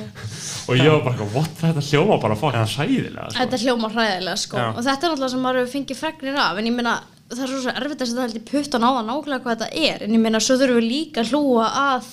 [0.68, 3.38] og ég var bara what þetta hljóma bara fokkin sæðilega sko.
[3.40, 4.68] Þetta hljóma hræðilega sko Já.
[4.70, 6.94] og þetta er náttúrulega sem maður hefur fengið fregnir af en ég meina
[7.32, 9.88] það er svo, svo erfitt að setja held í puttan á það nákvæmlega hvað þetta
[9.88, 12.12] er en ég meina svo þurfum við líka að hlúa að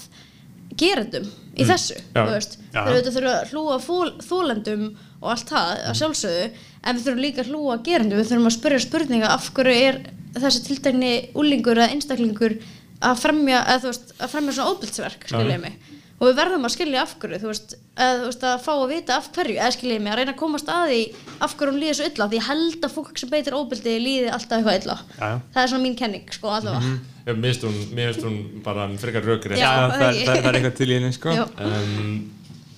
[0.80, 2.24] gerendum í þessu Já.
[2.24, 2.80] þú veist, Já.
[2.80, 4.90] þegar við þurfum að hlúa að þólendum
[5.20, 6.50] og allt það að sjálfsögðu.
[6.80, 9.86] En við þurfum líka að hlúa að gerendum við þurfum að spyrja spurninga af hverju
[9.90, 10.02] er
[10.40, 12.60] þessi tiltekni úlingur eða einstaklingur
[13.00, 15.78] að fremja, eða, þú veist, að fremja svona óbyldsverk skiljaði mig.
[16.20, 18.90] Og við verðum að skilja af hverju þú veist, eða, þú veist, að fá að
[18.92, 21.04] vita af hverju eða skiljaði mig, að reyna að komast að því
[21.46, 24.34] af hverju hún líði svo illa, því ég held að fólk sem beitir óbyldi líði
[24.36, 24.98] alltaf eitthvað illa.
[25.16, 25.30] Já.
[25.56, 26.98] það er svona mín kenning, sko, allavega.
[27.30, 30.90] Finnst hún, mér finnst hún bara frekar rökri það, það, það, það er eitthvað til
[30.90, 31.36] í henni sko.
[31.64, 32.14] Um,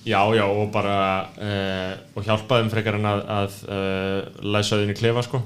[0.04, 0.96] já, já, og bara
[1.38, 5.42] uh, og hjálpa þeim frekar en að, að uh, læsa í klefa sko.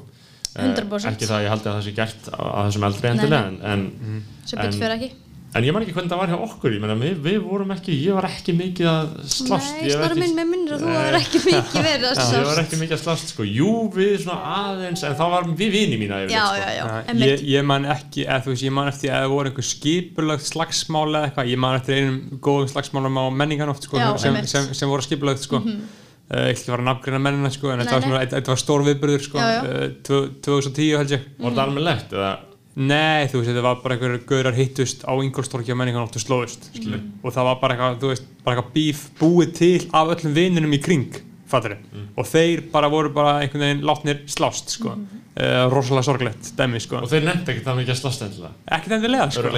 [0.57, 1.11] Eh, 100%.
[1.13, 3.57] ekki það að ég haldi að það sé gert á, á þessum eldri endilega en,
[3.61, 5.11] en, sem En- fyrir ekki
[5.55, 7.95] en ég man ekki hvernig það var hjá okkur ég meina, við, við vorum ekki,
[8.03, 11.05] ég var ekki mikið að slást Nei, var ekki- minn með minnir að þú Nei.
[11.07, 13.47] er ekki mikið verið að ég var ekki mikið að slást sko.
[13.49, 16.61] jú, við svona aðeins en það var við vini mína yfirleitt, Já, sko.
[16.61, 19.23] já, já, Já, emmitt ég, ég man ekki, eða þú veist, ég man eftir að
[19.25, 22.19] það voru einhver skipulögt slagsmál eða eitthvað, ég man eftir einum
[22.49, 25.63] góðum slagsmálum á menninganótt sko, Já, sem, sem, sem voru skipulögt sko.
[25.65, 25.87] Mm
[26.27, 29.47] ekki fara að nafngreina mennina sko, en þetta var, þetta var stór viðbyrður sko, Já,
[29.47, 29.61] já.
[29.63, 32.31] eh, tvö- 2010 held ég var það almennlegt eða
[32.77, 36.69] Nei, þú veist, þetta var bara einhverjur gaurar hittust á Ingolstorki og menninganótt og slóðust
[36.77, 37.07] mm.
[37.23, 40.77] og það var bara eitthvað, þú veist, bara eitthvað bíf búið til af öllum vininum
[40.77, 41.17] í kring
[41.49, 41.77] fattur
[42.19, 44.93] og þeir bara voru bara einhvern veginn látnir slást, sko.
[44.97, 45.25] Mm.
[45.73, 47.01] rosalega sorglegt, dæmi, sko.
[47.07, 48.55] Og þeir nefndi ekki það mikið að slást endilega?
[48.77, 49.53] Ekkert endilega, sko.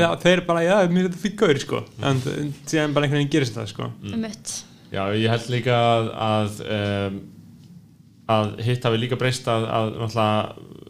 [0.00, 1.82] Já, þeir bara, já, mér er þetta fyrir gaur, sko.
[2.00, 3.90] En en síðan bara einhvern veginn gerist það, sko.
[4.08, 4.54] Emmitt
[4.94, 7.16] Já, ég held líka að, að um,
[8.30, 10.83] að hitt hafi líka breyst að, að uh,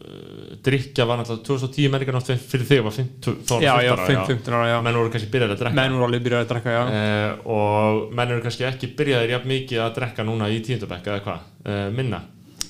[0.65, 4.17] drikja var náttúrulega 2010 menningar náttúrulega fyrir þig var 15 þá var Já, já, 15
[4.17, 4.77] ára, 15 ára, já.
[4.87, 5.79] menn voru kannski byrjaði að drekka.
[5.81, 6.85] Menn voru alveg byrjaði að drekka, já.
[6.85, 11.25] Uh, og menn eru kannski ekki byrjaðir jafn mikið að drekka núna í tíundabekk eða
[11.29, 12.23] hvað, uh, minna?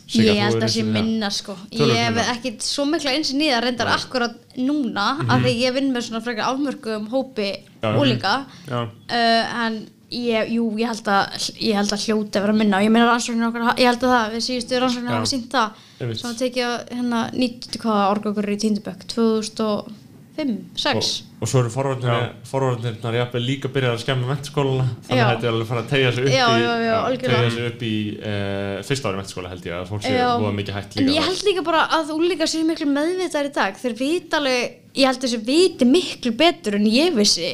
[0.05, 1.55] Sigga, Ég held að sé eins og- minna sko.
[1.73, 2.25] Ég hef minna.
[2.35, 6.21] ekki svo mikla eins og nýða reyndar akkurat núna af því ég vinn með svona
[6.23, 7.49] frekar afmörkum hópi
[7.83, 8.35] úlinga
[8.69, 8.83] Já.
[8.85, 9.79] uh, en
[10.13, 12.77] ég, jú, ég held að ég held að hljóti að vera minna.
[12.79, 15.83] Og ég meina rannsóknir okkar, ég held að það, við síðustu rannsóknir hafa sínt það,
[16.01, 16.19] Einmitt.
[16.21, 23.41] svona tekið hérna, nýttu hvaða árgökur í tíndubökk 2005, 6 og, og svo eru forvarnirnar
[23.45, 25.25] líka byrjað að skemma mentaskólana þannig Já.
[25.27, 27.43] að þetta er alveg að fara að tegja sig upp Já, í já, já, algjörlega.
[27.45, 30.29] tegja sig upp í uh, fyrsta ári mentaskóla held ég að fólk sé Já.
[30.43, 33.55] búið mikið hægt En líka ég held líka bara að úlingar séu miklu meðvitaðar í
[33.61, 37.53] dag þeir vita alveg, ég held að þessi viti miklu betur en ég vissi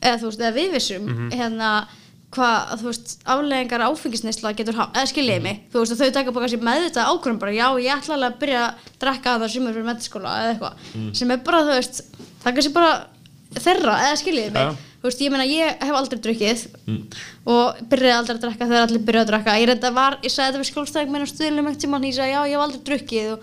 [0.00, 1.32] eða þú veist, eða við vissum Mhm.
[1.36, 1.72] hérna
[2.30, 5.42] hvað, þú veist, afleggingar áfengisneisla getur hafa, eða skiljiði Mhm.
[5.42, 8.38] mig þú veist, þau taka bara kannski meðvitað ákvörðum bara, já, ég ætla alveg að
[8.38, 11.14] byrja að drekka það sumur fyrir metaskóla eða eitthvað Mm.
[11.16, 12.02] sem er bara, þú veist,
[12.42, 13.06] það er kannski bara
[13.54, 14.76] þeirra, eða skiljiði mig Já.
[15.00, 17.02] þú veist, ég meina, ég hef aldrei drukkið Mm.
[17.46, 20.52] og byrjaði aldrei að drekka þegar allir byrjaði að drekka ég reynda var, ég sagði
[20.52, 23.40] þetta við skólstæðing á stuðlum einhvern tímann, ég sagði já, ég hef aldrei drukkið og,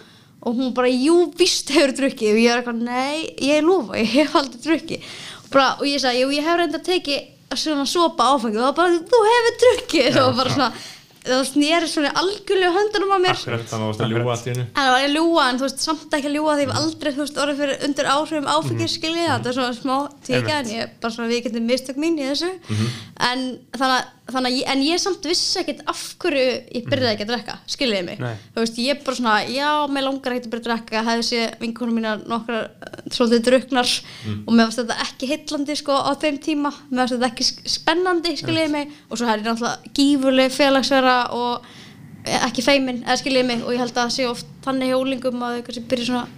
[0.47, 4.07] og hún bara, jú, víst hefur drukkið og ég er eitthvað, nei, ég lofa ég
[4.15, 5.01] hef aldrei drukkið
[5.43, 7.17] og, bara, og ég sagði, jú, ég hef reynda að teki
[7.55, 10.17] svona sopa áfengi og það var bara, þú hefur drukkið.
[10.23, 10.69] Og bara svona,
[11.27, 13.39] það snýri svona algjörlega höndunum á mér.
[13.39, 15.47] Akkurat, þannig að það varst að ljúga allt í hennu En það var að ljúa,
[15.47, 17.87] en þú veist, samt ekki að ljúa því ég hef aldrei, þú veist, orðið fyrir
[17.87, 21.43] undir áhrifum áfengis, mm skiljið, þetta er svona smá tíkja, en ég, bara svona við
[21.47, 22.51] getum mistök mín í þessu,
[23.27, 23.43] en
[23.75, 26.43] þannig að, þannig að, en ég samt vissi ekkert af hverju
[26.75, 28.35] ég byrjaði ekki að drekka, skiljiði mig, Nei.
[28.55, 31.41] þú veist, ég bara svona, já, mér langar ekkert að byrja að drekka, hefði sé
[31.61, 33.95] vinkonum mínar nokkrar eh, svolítið druknar
[34.35, 38.37] og mér varst þetta ekki heillandi, sko, á þeim tíma, mér varst þetta ekki spennandi,
[38.41, 41.75] skiljiði mig, og svo hefði ég náttúrulega gífurleg félagsverða og
[42.27, 43.63] ekki feimin, eða skiljið mig.
[43.65, 46.36] Og ég held að það sé oft þannig hjá úlingum að þau byrja svona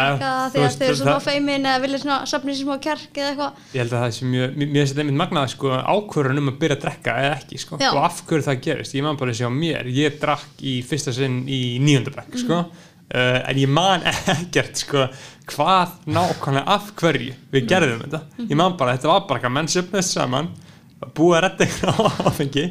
[0.00, 3.30] Að að veist, þeir eru svona feimin eða vilja svona safna sér smá kjark eða
[3.32, 3.62] eitthvað.
[3.72, 6.58] Ég held að það sé mjög, mér finnst þetta einmitt magnað sko, ákvörðun um að
[6.62, 8.98] byrja að drekka eða ekki sko, og af hverju það gerist?
[8.98, 13.40] Ég man bara að sjá mér, ég drakk í fyrsta sinn í níundabæk sko, uh,
[13.40, 15.08] en ég man ekkert sko,
[15.54, 18.22] hvað nákvæmlega af hverju við gerðum þetta.
[18.46, 20.52] Ég man bara, þetta var bara eitthvað menn söfnast saman
[21.16, 21.94] búið að redda á
[22.30, 22.66] áfengi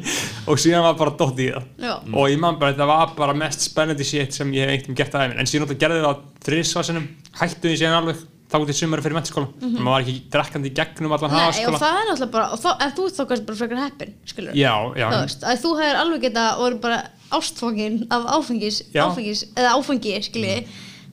[0.50, 1.66] og síðan var bara dótt í það.
[1.78, 1.92] Já.
[2.12, 5.18] og ég man bara, þetta var bara mest spennandi shit sem ég hef einhvern gert
[5.18, 5.42] aðeins.
[5.42, 7.06] En síðan gerði það þrísvarsinum
[7.40, 9.48] hættu því síðan alveg þá til sumari fyrir mentaskóla.
[9.50, 9.82] Mm -hmm.
[9.82, 12.60] maður var ekki drekkandi í gegnum allan Nei, og hagaskóla það er náttúrulega bara, og
[12.62, 15.72] þá, en þú þá kannski bara frekar heppin, skilur já, já, þú veist, að þú
[15.80, 16.98] hefur alveg geta voru bara
[17.30, 19.02] ástfókin af áfengis, Já.
[19.06, 20.66] áfengis eða áfengi, skilji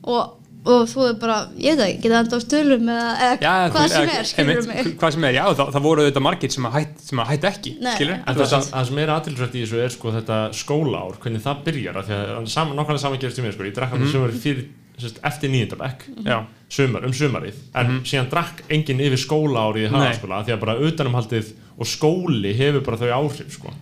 [0.04, 3.54] og, og þú er bara, ég veit ekki, geta enda á stölum eða, eða já
[3.74, 4.94] hvað þú- sem er, skilur einmitt, mig?
[5.02, 7.48] hvað sem er, já, það, það voru þetta margir sem að hætt, sem að hætt
[7.50, 7.96] ekki Nei.
[7.98, 11.44] skilur, En það, það, það sem er aðtilsvægt í þessu er sko þetta skólaár, hvernig
[11.44, 14.08] það byrjar af því að saman, nákvæmlega saman gerist í mér sko, ég drakk hann
[14.14, 14.66] sumari fyrir,
[15.04, 16.38] sérst, eftir nýjöndabæk já,
[16.70, 20.78] sumar, um sumarið, en síðan drakk enginn yfir skólaárið í hagaskóla af því að bara
[20.88, 23.74] utanumhaldið og skóli hefur bara þau áhrif sko,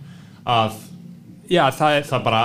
[0.48, 0.80] að
[1.52, 2.42] já, það er það bara,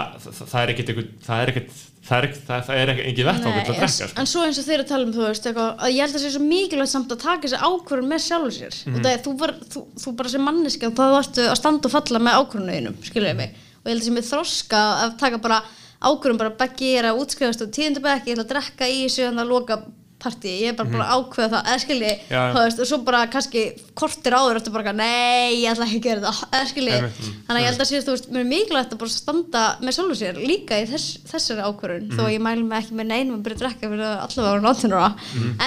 [2.07, 4.21] það, það er það það er það, það ekkert engin vettvangur til að drekka sko.
[4.21, 6.17] en svo eins og þeir að tala um þú veist eitthvað, að ég held að
[6.17, 8.95] það sé svo mikilvægt samt að taka þessi ákvörðun með sjálfur sér mm.
[8.97, 9.23] -hmm.
[9.25, 12.97] þú, var, þú, þú bara sem manneska þá varstu að standa og falla með ákvörðunuðinum
[13.03, 15.61] skiljuðu mig og ég held að sem er þroska að taka bara
[15.97, 19.31] ákvörðun bara beggi er að útskrifast og tíundabæk ég ætla að drekka í þessu
[20.17, 21.67] partí, ég er bara búin að ákveða það.
[21.71, 22.53] Eða skilji, Mhm.
[22.57, 23.61] Þú veist, og svo bara kannski
[23.93, 26.39] kortir áður eftir bara, nei, ég ætla ekki að gera það.
[26.57, 27.19] Eða skilji, Einmitt.
[27.47, 29.91] þannig að ég held að sé, þú veist, mér er mikilvægt að bara standa með
[29.97, 32.33] sjálfur sér líka í þess, þessari ákvörðun þó Mhm.
[32.33, 35.09] ég mæli mig ekki með neinum að byrja að drekka fyrir að allavega ára náttúrulega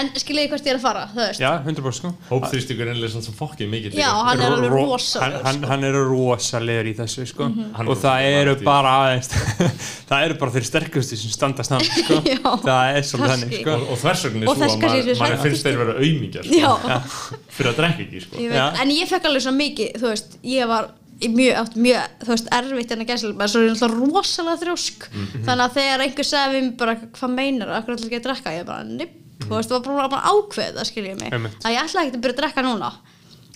[0.01, 1.41] en skilji hvert ég er að fara, þú veist.
[1.41, 2.15] Já, 100% sko.
[2.31, 5.67] Hópþrýstingur er einlega svona fokkið mikið Já, hann er alveg Ro- rosalegur, hann, hann, sko.
[5.71, 7.45] hann er rosalegur í þessu sko.
[7.77, 9.29] Hann og það eru bara aðeins
[10.11, 12.21] það eru bara þeir sterkustu sem standa snabbt sko.
[12.35, 13.71] Já, það er svolítið þannig sko.
[13.71, 16.71] og, og þversögnin Og þess að kannski maður, maður finnst þeir vera auðmingjar Já.
[16.81, 18.41] sko, fyrir að drekka ekki sko.
[18.47, 22.17] Ég en ég fekk alveg svo mikið, þú veist, ég var í mjög, átt mjög,
[22.25, 25.07] þú veist, erfitt en að gæsla, menn svo er ég náttúrulega rosalega þrjósk.
[25.45, 28.55] Þannig að þegar einhver sagði við mig bara hvað meinar, akkur ætla ekki að drekka?
[28.57, 29.15] Ég bara, nipp,
[29.45, 31.61] þú veist, það var bara, bara ákveð það skiljið mig, Einmitt.
[31.61, 32.91] að ég ætla ekki að byrja að drekka núna.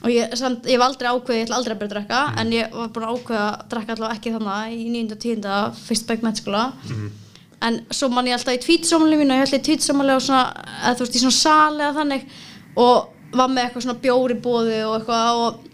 [0.04, 2.52] Og ég, samt, ég var aldrei ákveð, ég ætla aldrei að byrja að drekka en
[2.52, 5.14] ég var bara ákveð að drekka allavega ekki þannig í 9.
[5.14, 5.84] og 10.
[5.86, 6.64] fyrst bæk mettskóla
[7.64, 10.66] en svo man ég alltaf í tvítsámali mínu og ég ætla í tvítsámali og svona,
[10.82, 12.26] eða þú veist, í svona sali eða þannig
[12.84, 15.64] og var með eitthvað svona bjóri bóði og eitthvað og,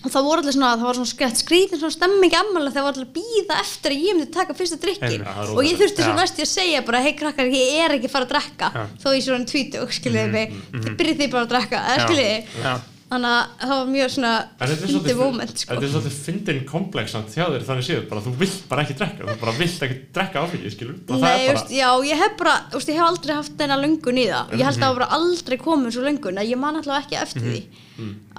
[0.00, 2.94] og það voru allir svona, það var svona skrætt skrítin svona stemming ammalega þegar var
[2.94, 6.14] allir að býða eftir að ég myndi taka fyrsta það er og ég þurfti svo
[6.14, 6.20] Já.
[6.20, 8.70] næst að segja bara, hei krakkar, ég er ekki að fara að drekka.
[8.76, 8.86] Já.
[9.02, 10.56] þó ég svona tvítug, skiljiði mig.
[10.76, 12.72] Þið byrjið því bara að drekka, eða skiljiði.
[13.10, 15.68] Þannig að það var mjög svona svolítið, moment sko.
[15.74, 18.96] þetta er svolítið fyndin komplex samt hjá þér þannig séð, bara þú vilt bara ekki
[19.00, 22.56] drekka, þú bara vilt ekki drekka áfengi, skilur, Nei, bara, veist, já, ég hef bara,
[22.74, 24.54] veist, ég hef aldrei haft þeina löngun í það.
[24.56, 27.46] Ég held að það var aldrei komin svo löngun að ég man alltaf ekki eftir
[27.48, 27.62] því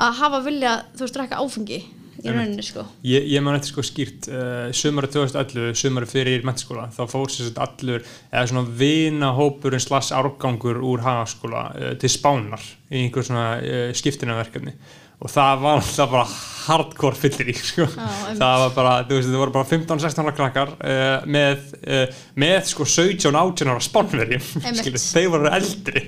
[0.01, 1.81] að hafa vilja, þú veist, drekka áfengi
[2.23, 2.85] í rauninni, sko.
[3.07, 7.49] Ég, ég man eftir sko skýrt uh, sumari 2011, sumari fyrir mennskóla þá fór sér
[7.49, 13.47] sett allur eða svona vinahópurinn slass árgangur úr hagaskóla uh, til spánar í einhver svona
[13.59, 14.77] uh, skiptinaverkefni
[15.21, 16.23] og það var alltaf bara
[16.65, 17.85] hardcore fyllir í sko.
[17.85, 18.39] einmitt.
[18.39, 22.71] það var bara, þú veist, það voru bara 15-16 ára krakkar uh, með, uh, með
[22.71, 24.47] sko 17-18 ára spánverjum
[25.13, 26.05] þeir voru eldri.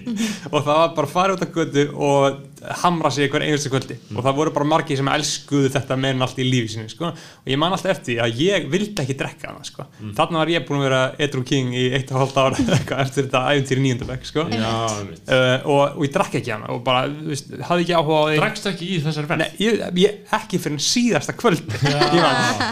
[0.50, 2.42] Og það var bara að fara út af götu og
[2.84, 3.98] hamra sig hver einhverstu kvöldi.
[4.16, 7.12] Og það voru bara margir sem elskuðu þetta meira en allt í lífi sinni sko.
[7.14, 9.86] og ég man alltaf eftir því að ég vildi ekki drekka hana sko.
[10.18, 13.28] þarna var ég búin að vera Edru King í eitt og hálft ára eitthvað eftir
[13.28, 14.46] þetta æfintýri nýjöndabæk sko.
[14.48, 18.26] uh, og, og ég drakk ekki hana og bara, þú veist, hafði ekki áhuga á
[18.30, 18.38] því.
[18.42, 19.44] Drakst ekki í þessari ferð?
[19.44, 21.84] Nei, ég, ég ekki fyrir síðasta kvöldi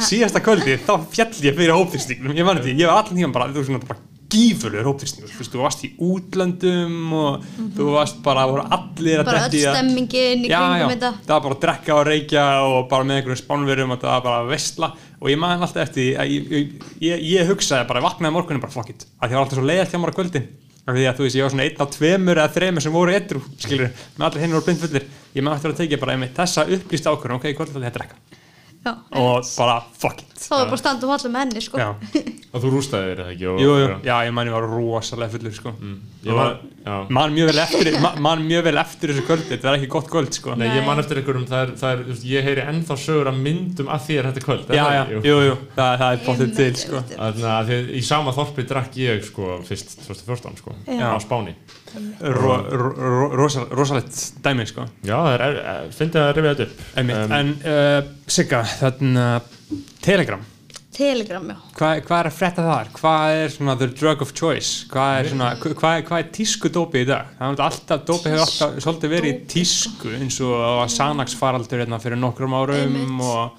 [0.07, 3.51] síðasta kvöldi þá fjall ég fyrir hópþýrstingnum ég man því, ég var allan tíma bara,
[3.51, 8.63] þú veist, gífurlegur hópþýrstingur, þú veist, þú varst í útlöndum og þú varst bara, voru
[8.77, 11.11] allir að Bara í að- stemmingin í já, já, kringum þetta.
[11.27, 14.23] Það var bara að drekka og reykja og bara með einhverjum spánverjum og það var
[14.27, 18.07] bara að veistla og ég man alltaf eftir ég, ég, ég, ég hugsaði bara, ég
[18.07, 20.47] vaknaði morgunum bara fuck it, að því var alltaf svo leiðalt hjá mér á kvöldin.
[20.81, 23.13] Af því að þú veist, ég var svona einn á tveimur eða þreimur sem voru
[23.13, 25.05] edru, skilur, með allir hinn voru blindfullir.
[25.37, 27.45] Ég man eftir að tekja bara einmitt þessa upplýst ákvörðun, ok,
[30.41, 31.81] að þá var bara að standa og halla með henni, sko
[32.51, 33.45] Og þú rústaði þér eða ekki?
[33.47, 35.71] Og, jú, jú, já, ég man ég var rosalega fullur sko.
[36.25, 36.57] Ég var,
[37.15, 40.09] man mjög vel eftir ma- man mjög vel eftir þessu kvöldi, þetta er ekki gott
[40.11, 40.57] kvöld sko.
[40.59, 43.91] Nei, ég man eftir einhverjum, það er, það er, ég heyri ennþá sögur af myndum
[43.95, 44.65] að þér þetta kvöld.
[44.67, 47.03] er já, það já, jú, jú, það, það er bóttið til sko.
[47.13, 51.07] Þannig að því, í sama þorpi drakk ég sko fyrst 2014 sko Já.
[51.07, 51.55] á Spáni.
[52.21, 54.85] ro, ro, ro, rosal, rosalegt dæmi sko.
[55.07, 56.85] Já, það er, er fyndið að rifja þetta upp.
[56.99, 59.25] Um, en uh, Sigga, þarna
[60.01, 60.41] Telegram,
[60.91, 61.55] Telegram, já.
[61.77, 62.89] Hvað hva er að frétta þar?
[62.97, 64.85] hvað er svona the drug of choice?
[64.91, 67.29] Hvað er, svona, hva- hvað er, er tísku dópi í dag?
[67.39, 71.83] það er alltaf, dópi hefur alltaf svolítið verið í tísku eins og að Sanax faraldur
[71.85, 73.23] hérna fyrir nokkrum árum Einmitt.
[73.23, 73.55] og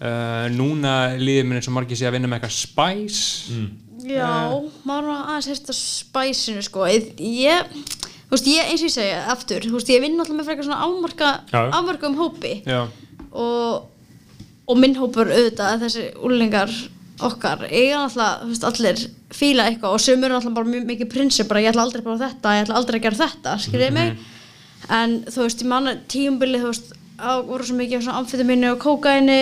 [0.00, 3.60] uh, núna líður mér eins og margir sé að vinna með eitthvað spice.
[4.00, 4.32] Já,
[4.88, 6.86] maður var aðeins hérst að spæsinu sko.
[6.88, 7.76] Ég, ég,
[8.24, 10.70] þú veist, ég eins og ég segja aftur, þú veist, ég vinn alltaf með frekar
[10.70, 11.60] svona afmarka, Já.
[11.76, 12.54] afmarka um hópi.
[12.64, 12.86] Já,
[13.36, 13.89] og,
[14.70, 16.72] og minn hópur auðvitað, þessi úrlingar
[17.26, 19.00] okkar, eiga alltaf, þú veist, allir
[19.34, 22.54] fíla eitthvað og sömur alltaf bara mjög mikið prinsip, bara ég ætla aldrei prófa þetta,
[22.56, 24.14] ég ætla aldrei að gera þetta, skiljiði mig?
[24.96, 28.78] En þú veist, ég manna tíumbili, þú veist, á, voru svo mikið svona amfetamínu og
[28.80, 29.40] kókaini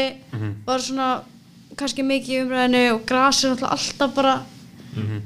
[0.67, 1.11] var svona
[1.79, 4.35] kannski mikið í umræðinu og grasi er náttúrulega alltaf bara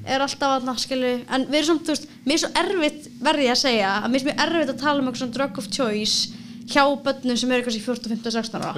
[0.04, 3.46] er alltaf aðna, skilju en við erum samt, þú veist, mér er svo erfitt verði
[3.46, 5.70] ég að segja, að mér er svo erfitt að tala um eitthvað svona drug of
[5.72, 6.28] choice
[6.68, 8.74] hjá börnum sem eru kannski 14, 15, 16 ára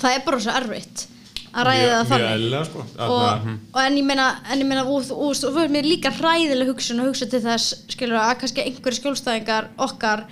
[0.00, 1.06] það er bara svo erfitt
[1.52, 2.84] að ræða það þannig sko.
[3.04, 6.12] og, og en ég meina, en ég meina og, og, og, og mér er líka
[6.16, 10.24] hræðileg hugsun að hugsa til þess, skilur að kannski einhverju skjólstæðingar okkar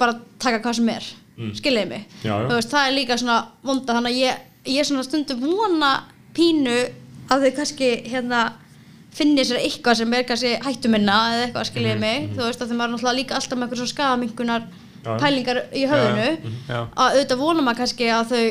[0.00, 1.52] bara taka hvað sem er mm.
[1.58, 2.46] skiljiði mig, Já, já.
[2.48, 5.92] Þú veist, það er líka svona vonda, þannig að ég, ég svona stundum vona
[6.38, 6.78] pínu
[7.28, 8.42] að þau kannski hérna
[9.18, 12.78] finni sér eitthvað sem er kannski hættuminna eða eitthvað skiljiði mig, þú veist að er
[12.84, 14.68] náttúrulega líka alltaf með eitthvað svona skadaminkunar
[14.98, 15.18] Mhm, Já.
[15.22, 16.28] pælingar í höfðinu
[16.68, 16.80] já.
[16.96, 18.44] að auðvitað vona maður kannski að þau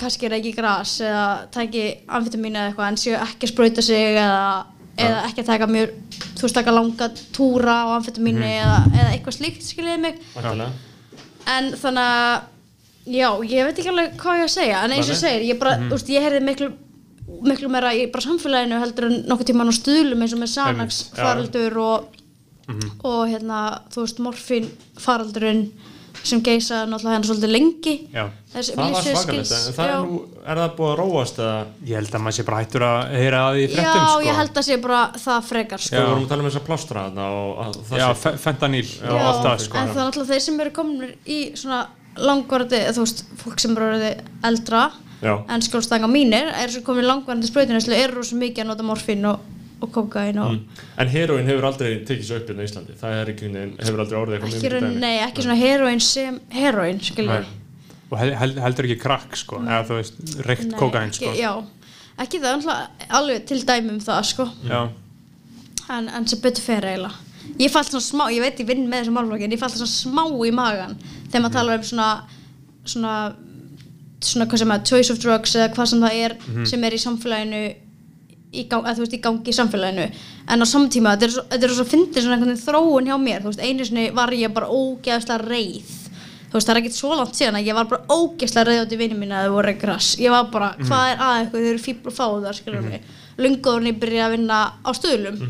[0.00, 4.66] kannski reyki gras eða tæki amfetamín eða eitthvað en séu ekki að sprauta sig eða,
[4.96, 5.94] eða ekki að taka mjög
[6.36, 10.18] þú veist taka langa túra á amfetamíni eða, eða eitthvað slíkt skiljiði mig.
[10.34, 10.72] Væntanlega.
[11.56, 12.34] en þannig að
[13.06, 15.78] já, ég veit ekki alveg hvað ég að segja en eins og segir, ég bara,
[15.86, 16.70] þú veist, ég heyrði miklu
[17.46, 21.00] miklu meira í bara samfélaginu heldur en nokkuð tíma á stuðlum eins og með Sanax
[21.02, 21.22] Einmitt, já.
[21.22, 22.22] faraldur og,
[23.06, 23.60] og hérna,
[23.94, 24.68] þú veist, morfín
[25.02, 25.66] faraldurinn
[26.24, 28.24] sem geisaði náttúrulega hérna svolítið lengi Já.
[28.56, 29.98] Þessi Það var svakalegt, það er já.
[30.06, 31.56] nú, er það búið að róast eða?
[31.86, 34.22] Ég held að maður sé bara hættur að heyra að því í fréttum Já, sko.
[34.26, 35.96] ég held að sé bara það frekar sko.
[35.96, 38.84] Við vorum að tala um þessa plástra þarna og að það Já, sé- fe- fentanyl
[38.86, 39.76] og Já, allt það sko.
[39.82, 41.80] en það er náttúrulega þeir sem eru komin í svona
[42.16, 44.14] langvarandi, þú veist, fólk sem eru
[44.48, 44.84] eldra
[45.22, 45.34] Já.
[45.48, 49.40] en skjólstanga mínir er sem komin langvarandi sprautinæslu eru rosa mikið að nota morfín og,
[49.80, 50.58] og kokain og
[50.98, 52.96] En heroin hefur aldrei tekið svo upp hérna í Íslandi.
[53.00, 53.50] Það er ekki,
[53.84, 57.00] hefur aldrei orðið eitthvað raun- nei, ekki svona heroin sem heroin,
[58.10, 59.60] og hel, hel, heldur ekki krakk sko.
[59.60, 61.32] eða þú veist, reykt kókain sko.
[61.36, 61.52] Já,
[62.18, 62.68] ekki það,
[63.10, 64.48] alveg til dæmi um það, sko.
[64.64, 64.88] Já.
[65.90, 67.14] en, en sem betur fer eiginlega.
[67.60, 70.24] Ég fælt svona smá, ég veit ég vinn með þessum málflokkin ég fælt svona smá
[70.46, 70.96] í magan
[71.30, 72.08] þegar maður talar um svona
[72.86, 73.12] svona,
[74.20, 76.34] svona hvað sem er choice of drugs eða hvað sem það er
[76.66, 77.62] sem er í samfélaginu
[78.56, 80.06] í, gang, að, veist, í gangi í samfélaginu.
[80.52, 83.16] En á samtíma, þetta er svo, þetta er svo fyndið svona einhvern veginn þróun hjá
[83.22, 85.94] mér, þú veist, einu sinni var ég bara ógeðslega reið.
[86.46, 88.92] Þú veist, það er ekkert svo langt síðan að ég var bara ógeðslega reyð átt
[88.96, 91.70] í vinið mína að það voru græs ég var bara, hvað er að eitthvað, þau
[91.72, 93.08] eru fíbl og fáðar skilur mig,
[93.42, 95.40] lungaðurinn ég byrja að vinna á stöðlum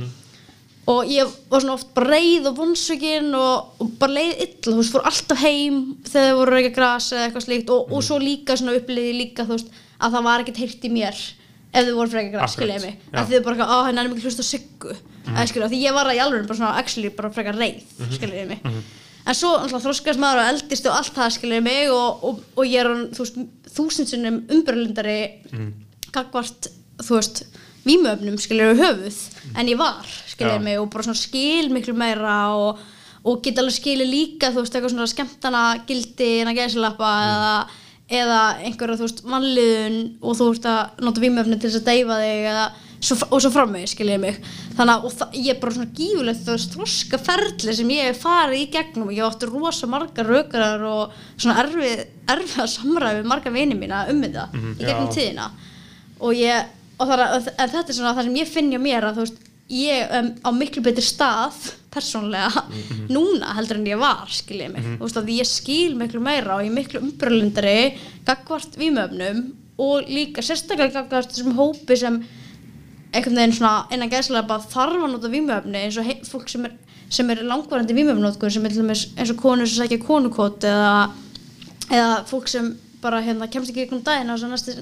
[0.86, 4.76] og ég var svona oft bara reið og vonsökin og, og bara leið illa, þú
[4.78, 7.72] veist, fór alltaf heim þegar þau voru ekki gras eða eitthvað slíkt.
[7.74, 10.92] Og, og svo líka svona uppliði líka, þú veist, að það var ekkert heyrt í
[10.94, 11.24] mér
[11.76, 14.28] ef þau voru frekar gras, Akkurat, skiljaði mig að þau bara, að hann er mikið
[14.28, 14.94] hlust á siggu.
[15.26, 17.82] Eða skiljaði, því ég var að í alveg bara svona actually bara frekar reið,
[18.16, 18.80] skiljaði mig.
[19.26, 22.68] En svo alltaf þroskast maður og eldist og allt það skiljaði mig og, og, og
[22.70, 23.40] ég er þú veist,
[23.76, 25.16] þúsundsinnum umbröðlundari
[26.14, 26.68] gagvart,
[27.02, 27.42] þú veist
[27.86, 29.18] vímöfnum skiljaði höfuð
[29.58, 30.66] en ég var, skiljaði Já.
[30.68, 32.80] mig og bara svona skil miklu meira og,
[33.26, 37.52] og get alveg skilið líka þú veist, eitthvað svona skemmtana gildi innan gæsilappa eða,
[38.06, 42.18] eða einhverja, þú veist, mannliðun og þú veist að nota vímöfni til þess að deyfa
[42.22, 42.66] þig eða,
[43.06, 44.38] svo, og svo framvegis, skiljaði mig.
[44.78, 48.62] Þannig að, ég er bara svona gífulegt þú veist, þroska ferli sem ég hef farið
[48.62, 49.08] í gegnum.
[49.10, 52.04] Og ég átti rosa margar rökarar og svona erfið
[52.36, 55.16] erfiða samræði við marga vini mína um þetta í gegnum Já.
[55.18, 55.48] tíðina.
[56.22, 59.10] Og ég, og það, er- en þetta er svona það sem ég finn hjá mér
[59.10, 59.42] að þú veist
[59.72, 61.56] ég um, á miklu betri stað
[61.96, 62.64] persónlega
[63.14, 66.64] núna heldur en ég var skiljið mig, þú veist að ég skil miklu meira og
[66.64, 67.78] ég er miklu umbröðlundari
[68.26, 69.46] gagvart vímöfnum
[69.82, 72.20] og líka sérstaklega gagvart þessum hópi sem
[73.12, 76.74] einhvern veginn svona innan gæslega bara þarf að nota vímöfni eins og fólk sem er,
[77.08, 81.08] sem er langvarandi vímöfnótkur sem er til dæmis eins og konur sem sækja konukot eða,
[81.90, 84.78] eða fólk sem bara hérna kemst ekki ykkur um daginn og svo næsti,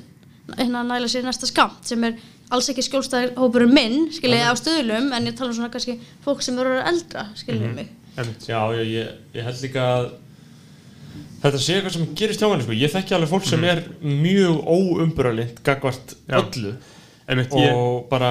[0.58, 2.18] hérna næla sér næsta skamt sem er
[2.52, 6.42] alls ekki skjólstæðir hópurinn minn skiljið á stöðlum en ég tala um svona kannski fólk
[6.44, 8.44] sem eru eldra skiljið mig Einmitt.
[8.46, 10.04] Já, ég, ég, ég held líka að
[11.42, 12.76] þetta sé eitthvað sem gerist hjá henni sko.
[12.78, 16.38] ég þekki alveg fólk sem er mjög óumburalind gagvart Já.
[16.40, 16.76] öllu
[17.24, 17.80] Einmitt, og ég,
[18.10, 18.30] bara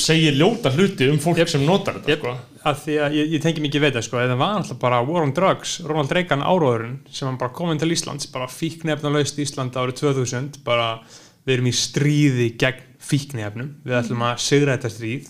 [0.00, 1.50] segir ljóta hluti um fólk Jep.
[1.50, 2.24] sem notar þetta Jep.
[2.24, 2.62] sko.
[2.66, 5.32] að því að ég, ég tengi mikið það sko, eða var alltaf bara War on
[5.34, 10.00] Drugs, Ronald Reagan áróðurinn sem hann bara kom inn til Íslands, bara fíknefnalaust Ísland árið
[10.02, 10.98] 2000, bara
[11.46, 15.28] við erum í stríði gegn fíknefnum, við ætlum að sigra þetta stríð.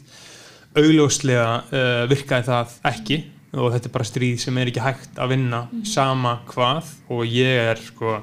[0.76, 3.18] Augljóslega uh, virkaði það ekki
[3.56, 7.70] og þetta er bara stríð sem er ekki hægt að vinna sama hvað og ég
[7.70, 8.18] er sko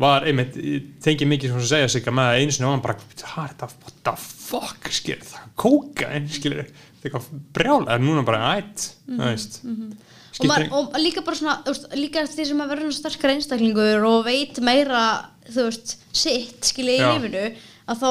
[0.00, 2.84] var einmitt, ég tengi mikið sem að segja sig að með einu sinni var hann
[2.86, 7.26] bara þetta, what the fuck skil, það er kókain skil, þetta er eitthvað
[7.56, 9.60] brjála en núna bara ætt, það veist
[10.40, 14.06] og, maður, og líka bara svona veist, líka því sem maður verður svona sterkar einstaklingur
[14.10, 15.04] og veit meira
[15.50, 17.46] þú veist, sitt skilja í lífinu
[17.90, 18.10] að þá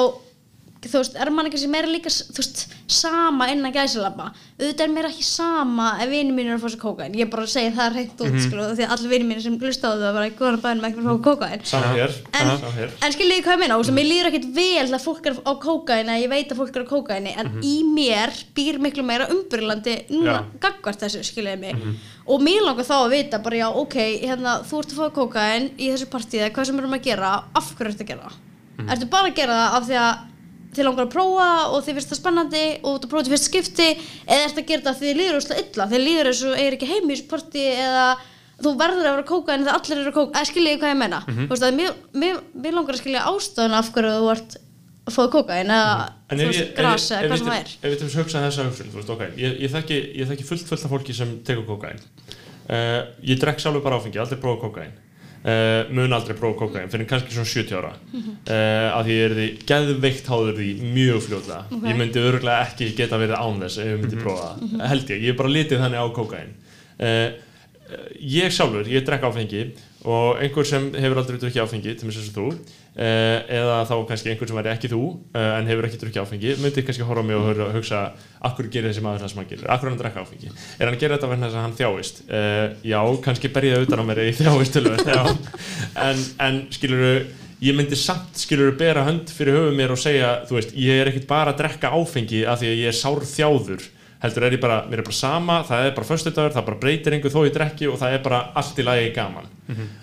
[0.88, 4.92] þú veist, er mann ekki sem meira líka þú veist, sama innan gæsalabba auðvitað er
[4.94, 7.52] mér ekki sama ef vinið mín er að fá sér kókain ég er bara að
[7.52, 10.24] segja það reynt út mm því að allir vinið mín sem glusta á það var
[10.30, 12.90] ekki góðan bæðin með ekki að fá kókain Saman hér, En, saman hér.
[13.04, 15.54] en skiljið hvað ég meina, þú veist, mér líður ekkert vel að fólk er á
[15.68, 19.28] kókaini, að ég veit að fólk er á kókaini en í mér býr miklu meira
[19.36, 21.76] umbyrlandi núna gagvart þessu, skiljiði mig.
[22.30, 25.08] Og mér langar þá að vita bara já, ok, hérna, þú ert að fá
[30.70, 30.78] að að það?
[30.78, 33.04] Að það að þið langar að prófa og þið finnst það spennandi og þú ert
[33.06, 33.88] að til fyrst skipti
[34.30, 35.88] eða ertu að gera það því þið líður úrslega illa?
[35.90, 38.08] Þið líður þessu eigir ekki heim í partí eða
[38.60, 40.40] þú verður að vera kókain þegar allir eru að kóka.
[40.40, 41.20] Eða skiljiði hvað ég meina?
[41.26, 41.48] Mm -hmm.
[41.50, 44.58] að, mér, mér, mér langar að skilja ástæðuna af hverju þú ert
[45.10, 47.60] að kókain eða En þú ef veist, ég- ef gras ég- eða hvað sem það
[47.60, 47.70] er.
[47.82, 50.44] Ef við til þess hugsa þessa hugsun, þú veist, ok Ég, ég, þekki, ég þekki
[50.46, 52.00] fullt fullt af fólki sem tekur kókain
[52.70, 54.92] uh, Ég drekk sjálfur bara áfengi, aldrei prófa kókain
[55.44, 57.92] uh, Mun aldrei prófa kókain Fyrir kannski svona 70 ára.
[58.14, 61.62] Uh, Af því ég er því geðveikt háður því mjög fljótlega.
[61.76, 61.86] Ok.
[61.90, 65.24] Ég myndi örgulega ekki geta verið án þess Ef ég myndi prófa það, held ég.
[65.28, 66.52] Ég er bara litið þannig á kókain
[67.00, 67.30] uh,
[68.22, 69.64] Ég sjálfur, ég drekk áfengi
[70.06, 72.44] og einhver sem hefur aldrei drukkið áfengi til mér sem þú
[72.96, 76.84] eða þá kannski einhver sem væri ekki þú uh, en hefur ekki drukkið áfengi myndi
[76.88, 78.00] kannski horfa á mig og hugsa,
[78.50, 80.50] akkur gerir þessi maður það sem hann gerir, akkur hann drekka áfengi?
[80.80, 82.24] Er hann að gera þetta vegna þess að hann þjáist?
[82.28, 84.80] Uh, já, kannski ber ég það utan á mér ég þjáist
[86.10, 87.14] en, en skiluru
[87.60, 91.12] ég myndi samt skiluru bera hönd fyrir höfuð mér og segja, þú veist, ég er
[91.12, 93.88] ekkit bara að drekka áfengi af því að ég er sár þjáður
[94.20, 97.16] heldur er ég bara, mér er bara sama það er bara föstudagur, það bara breytir
[97.16, 99.48] einhver þó ég drekki og það er bara allt í lagi gaman.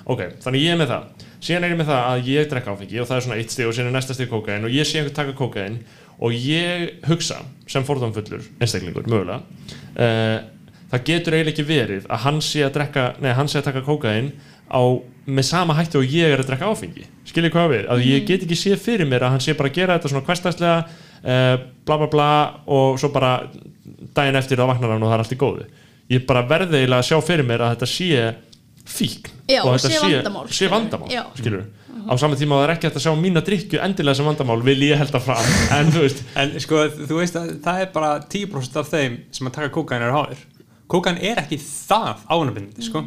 [0.07, 1.27] Ok, þannig ég er með það.
[1.47, 3.69] Síðan er ég með það að ég drekka áfengi og það er svona eitt stig
[3.69, 5.79] og síðan er næsta stig kókain og ég sé einhver taka kókain
[6.17, 9.43] og ég hugsa sem fordómfullur einstaklingur, mögulega
[10.01, 10.39] uh,
[10.91, 13.85] það getur eiginlega ekki verið að hann sé að drekka, nei, hann sé að taka
[13.85, 14.33] kókain
[14.73, 14.81] á,
[15.27, 17.05] með sama hætti og ég er að drekka áfengi.
[17.29, 19.77] Skiljið hvað við, að ég get ekki séð fyrir mér að hann sé bara að
[19.77, 22.29] gera þetta svona hversdagslega uh, bla bla bla
[22.67, 23.33] og svo bara
[24.17, 25.67] daginn eftir þá vaknar hann og það er allt í góðu
[26.13, 28.35] ég bara verði eiginlega að sjá fyrir mér að þetta sé
[28.87, 30.75] fíkn Já, og þetta sé vandamál, sé skilur.
[30.77, 31.65] vandamál skilur
[32.07, 34.61] á saman tíma að það er ekki hægt að sjá mína drikju endilega sem vandamál
[34.63, 35.49] vil ég held að fram
[35.79, 39.49] en þú veist, En sko, þú veist að það er bara 10% af þeim sem
[39.49, 40.45] að taka kókain eru háðir.
[40.87, 43.03] Kókain er ekki það ánabindandi, sko.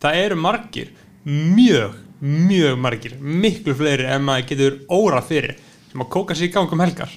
[0.00, 0.94] það eru margir
[1.28, 5.58] mjög, mjög margir miklu fleiri en maður getur óra fyrir
[5.90, 7.12] sem að kóka sér í gang um helgar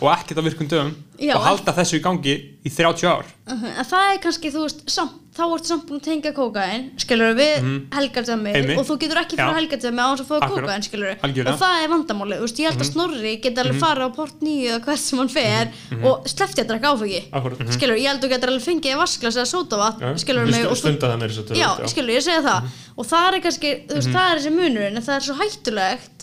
[0.00, 3.24] og ekkert á virkum dögum Já, og halda þessu í gangi í 30 ár.
[3.48, 3.70] Uh-huh.
[3.80, 7.32] En það er kannski, þú veist, samt, þá ertu samt búin að tengja kókain, skilur
[7.38, 8.78] við mm helgardömi Einmitt.
[8.78, 11.16] og þú getur ekki fyrir helgardömi á hans að fóða kókain, skilur.
[11.18, 11.46] Mhm.
[11.50, 14.40] og það er vandamálið, þú veist, ég held að Snorri geti alveg farið á port
[14.46, 16.04] nýju eða hvert sem hann fer Mhm.
[16.04, 17.22] og sleppti að drekka áfengi.
[17.32, 17.72] Akkurat.
[17.74, 20.76] skilur, ég held að þú getur alveg fengið vasklas eða sótavat, Já, skilur ég mig
[20.78, 22.62] stunda það meira svo Já, skilur, ég segja það.
[22.98, 26.17] Og það er kannski, þú veist, það er þessi munurinn það er svo hættulegt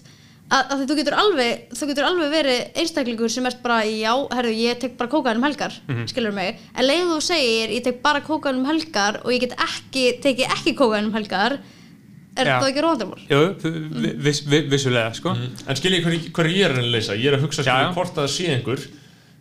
[0.52, 4.52] að, að þú getur alveg, þú getur alveg verið einstaklingur sem ert bara, já, herru,
[4.54, 5.78] ég tek bara kókaðan um helgar,
[6.12, 9.56] skilur mig en leið þú segir, ég tek bara kókaðan um helgar og ég get
[9.66, 11.58] ekki, teki ekki kókaðan um helgar
[12.36, 12.58] er Já.
[12.60, 13.22] það ekki róðandamál?
[13.32, 13.42] Jú,
[14.04, 15.32] vi- viss, vi- vissulega sko.
[15.68, 17.16] En skil ég hvað, hvað ég er að leysa?
[17.16, 17.94] Ég er að hugsa já.
[17.96, 18.82] hvort að það sé einhver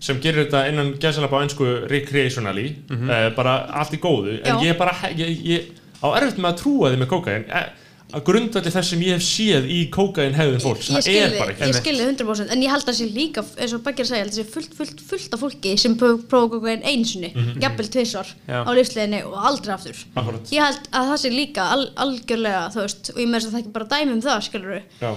[0.05, 4.61] sem gerir þetta innan gæsalapa á einsku recreationally, eh, bara allt í góðu en Já.
[4.63, 5.67] ég er bara, ég, ég
[6.05, 7.67] á erfitt með að trúa því með kókain eh,
[8.15, 11.55] að grundvalli þess sem ég hef séð í kókain hefðin fólks, ég það er bara
[11.55, 14.29] ekki ég skilði 100% en ég held að sé líka, eins og Beggar segja, ég
[14.29, 17.89] held að sé fullt, fullt, fullt af fólki sem pró- prófa kókain einu sinni, jafnvel
[17.97, 18.61] tvisvar Já.
[18.65, 20.53] á lífsleginni og aldrei aftur Akkurat.
[20.55, 23.57] ég held að það sé líka al, algjörlega, þú veist, og ég með þess að
[23.57, 25.13] það ekki bara dæmi um það, skilur Já.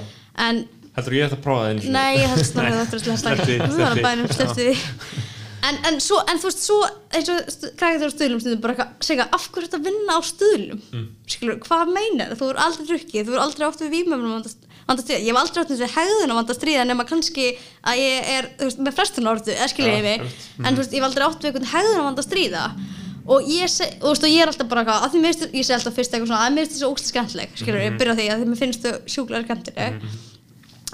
[0.50, 0.66] en
[0.98, 1.93] Heldur ég að prófa það einu sinni?
[1.93, 4.06] Nei, ég held að þetta er Slepptu slæmt því, Það er að því.
[4.08, 4.72] bænum því
[5.66, 6.78] en, en, svo, en þú veist, svo
[7.16, 10.22] eins og krakkar þegar á stuðlum stundum bara eitthvað, segja, af hverju þetta vinna á
[10.28, 10.82] stuðlum?
[10.93, 11.08] Mm.
[11.34, 13.93] skilur, hvað meinar, þú er aldrei drukkið þú er aldrei átt við
[15.03, 17.47] stríða, ég hef aldrei átt við hegðun að vanda stríða nema kannski
[17.84, 20.95] að ég er, þú veist, með frestunarordu eða skilur Ja, ég mig, en þú veist,
[20.95, 22.64] ég hef aldrei átt við einhvern hegðun að vanda stríða.
[23.28, 25.97] Og ég, seg, og, veist, og ég er alltaf bara að því mér finnst, alltaf
[25.97, 28.39] fyrst eitthvað svona að mér finnst þessu ógst skemmtileg, skilur, ég byrja á því að
[28.39, 29.97] því mér finnst þau sjúklega skemmtileg.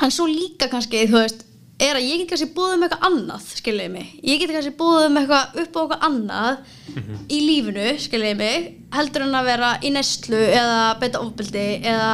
[0.01, 1.45] En svo líka kannski, þú veist
[1.89, 5.05] er að ég get kannski búið um eitthvað annað skiljiði mig, ég get kannski búið
[5.07, 6.57] um eitthvað upp á eitthvað annað
[7.33, 12.11] í lífinu skiljiði mig, heldur en að vera í neslu eða beita ofbeldi eða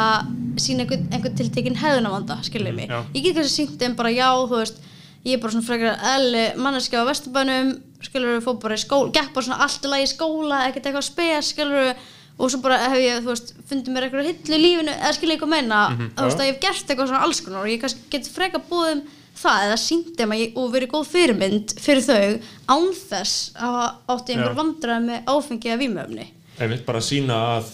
[0.60, 2.90] sína einhvern, einhvern tiltekinn hefðunavanda, skiljiði mig.
[2.92, 3.00] Já.
[3.16, 4.80] ég get kannski sínt þeim bara já, þú veist
[5.26, 7.74] ég er bara svona frekar eðli manneskja á vesturbænum
[8.06, 10.88] skilur við, fór bara í skóla gekk bara svona allt í lagi í skóla, ekkert
[10.88, 12.04] eitthvað spes skilur við,
[12.40, 15.36] og svo bara hef ég, þú veist fundið mér eitthvað hillu í lífinu, eða skilur
[15.36, 15.80] ég hvað meina
[16.16, 18.64] þú veist að ég hef gert eitthvað svona alls konar og ég kannski get frekar
[18.70, 19.02] búið um
[19.40, 22.40] það eða að ég, og verið góð fyrirmynd fyrir þau
[22.76, 23.78] án þess að
[24.16, 24.58] átti einhver Já.
[24.60, 26.28] vandræði með áfengi eða vímöfni
[26.60, 27.70] Einmitt bara að sína að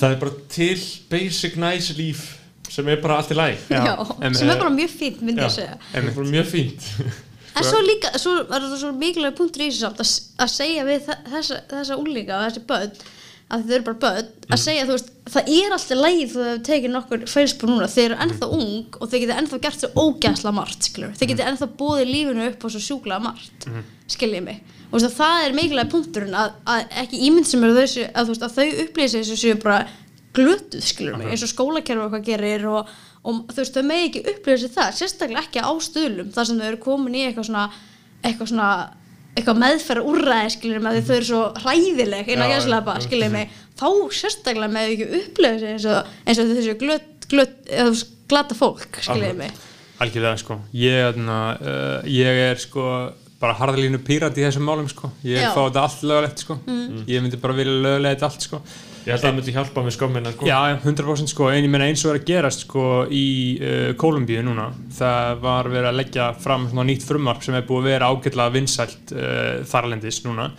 [0.00, 0.74] það er bara til
[1.12, 2.26] basic nice líf
[2.68, 5.48] sem er bara allt í læg en, sem eh, er bara mjög fínt myndi ég
[5.48, 5.78] að segja.
[5.92, 6.88] það er bara mjög fínt.
[7.58, 10.10] En svo líka, svo er það svo mikilvæg punktur í þessu samt að,
[10.44, 12.92] að segja við þe- þessa, þessa úlinga og þessi börn
[13.48, 16.64] að þau eru bara börn, að segja þú veist það er alltaf lægið þú hefur
[16.68, 20.52] tekið nokkur feilspur núna, þeir eru ennþá ung og þeir geta ennþá gert svo ógæsla
[20.56, 21.14] margt skilur.
[21.16, 23.68] þeir geta ennþá búið lífinu upp á svo sjúklega margt
[24.12, 24.60] skiljið mig.
[24.88, 28.06] Og þú veist, að það er mikilvæg punkturinn að, að ekki ímynd sem eru þessu
[28.08, 29.80] að, veist, að þau upplýsa þessu séu bara
[30.36, 32.92] glötuð skilur mig, eins og skólakerfi og hvað gerir og,
[33.24, 36.68] og þú veist, þau megi ekki upplýsa það, sérstaklega ekki á stuðlum þar sem þau
[36.68, 37.66] eru komin í eitthvað svona
[38.24, 38.70] eitthvað svona
[39.38, 43.32] eitthvað meðferð úrræði skiljið mig, að þau eru svo hræðileg innan Já, gæslepa, já, skiljið
[43.34, 43.54] mig.
[43.78, 43.86] Þá
[44.18, 45.08] sérstaklega með ekki
[45.38, 47.72] sér eins og, eins og þessu glöt, glöt,
[48.28, 49.64] glata fólk, skiljið mig.
[50.02, 50.58] Algjörlega sko.
[50.78, 52.84] Ég, þarna, uh, ég er sko
[53.38, 55.12] bara harðalínu pírati í þessum málum sko.
[55.26, 55.52] Ég Já.
[55.54, 56.58] fá þetta allt lögulegt sko.
[57.06, 58.62] Ég myndi bara vilja lögulega þetta allt sko
[59.08, 60.48] ég held að það myndi hjálpa með skömmina sko.
[60.48, 63.86] Já, já, 100% sko, en ég meina eins og er að gerast sko í uh,
[64.00, 68.12] Kólumbíu núna það var verið að leggja fram nýtt frumvarp sem er búið að vera
[68.12, 70.50] ágætlega vinsælt uh, þarlendis núna.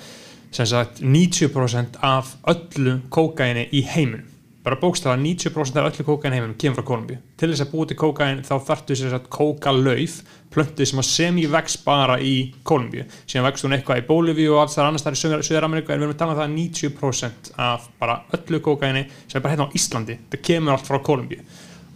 [0.50, 6.58] Sem sagt 90% af öllu kókaini í heiminum bara bókstæða 90% af öllu kókain heiminum
[6.60, 7.18] kemur frá Kólumbíu.
[7.40, 10.18] Til þess að búið til kókain þá þarftu sér sagt kókalauf
[10.52, 12.34] plöntið sem að semi-vex bara í
[12.68, 13.06] Kólumbíu.
[13.24, 16.08] Síðan vext hún eitthvað í Bólivíu og alls þar annars þar í Suður-Ameríku en við
[16.08, 19.70] erum að tala um það að 90% af bara öllu kókaini sem er bara hérna
[19.70, 21.46] á Íslandi það kemur allt frá Kólumbíu.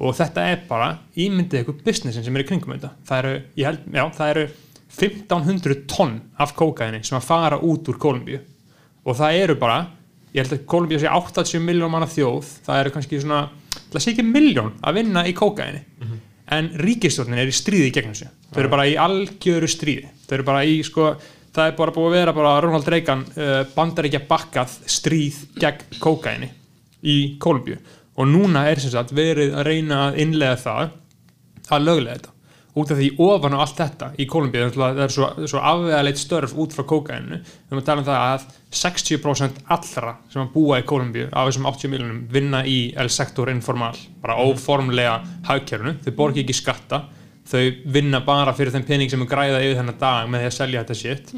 [0.03, 2.93] Og þetta er bara ímyndið ykkur businessin sem er í kringum þetta.
[3.07, 4.45] Það eru, held, já, það eru
[4.93, 8.39] 1500 tonn af kókaini sem að fara út úr Kólumbíu.
[9.03, 9.79] Og það eru bara
[10.33, 12.49] ég held að Kolumbía sé 80 miljón manna þjóð.
[12.65, 13.43] Það eru kannski svona,
[13.93, 15.83] það sé ekki miljón að vinna í kókaini
[16.53, 20.09] en ríkistjórnin er í stríði gegn þessu þau eru bara í algjöru stríði.
[20.27, 21.13] Þau eru bara í sko
[21.53, 26.49] það er bara búið að vera bara Ronald Reagan uh, bandaríkja bakkað stríð gegn kókaini
[27.03, 27.77] í Kolumbíu
[28.13, 30.93] og núna er sem sagt verið að reyna að innlega það
[31.73, 32.32] að löglega þetta
[32.73, 36.55] út af því ofan á allt þetta í Kolumbíu það er svo, svo afvegaleit störf
[36.57, 40.79] út frá kókainu við erum að tala um það að 60% allra sem að búa
[40.81, 43.93] í Kolumbíu af þessum 80 miljonum vinna í el sektor informal,
[44.23, 45.19] bara óformlega
[45.49, 47.03] hagkerfinu, þau borgi ekki skatta.
[47.43, 47.61] Þau
[47.91, 50.83] vinna bara fyrir þeim pening sem er græða yfir þennan dag með því að selja
[50.83, 51.33] þetta shit.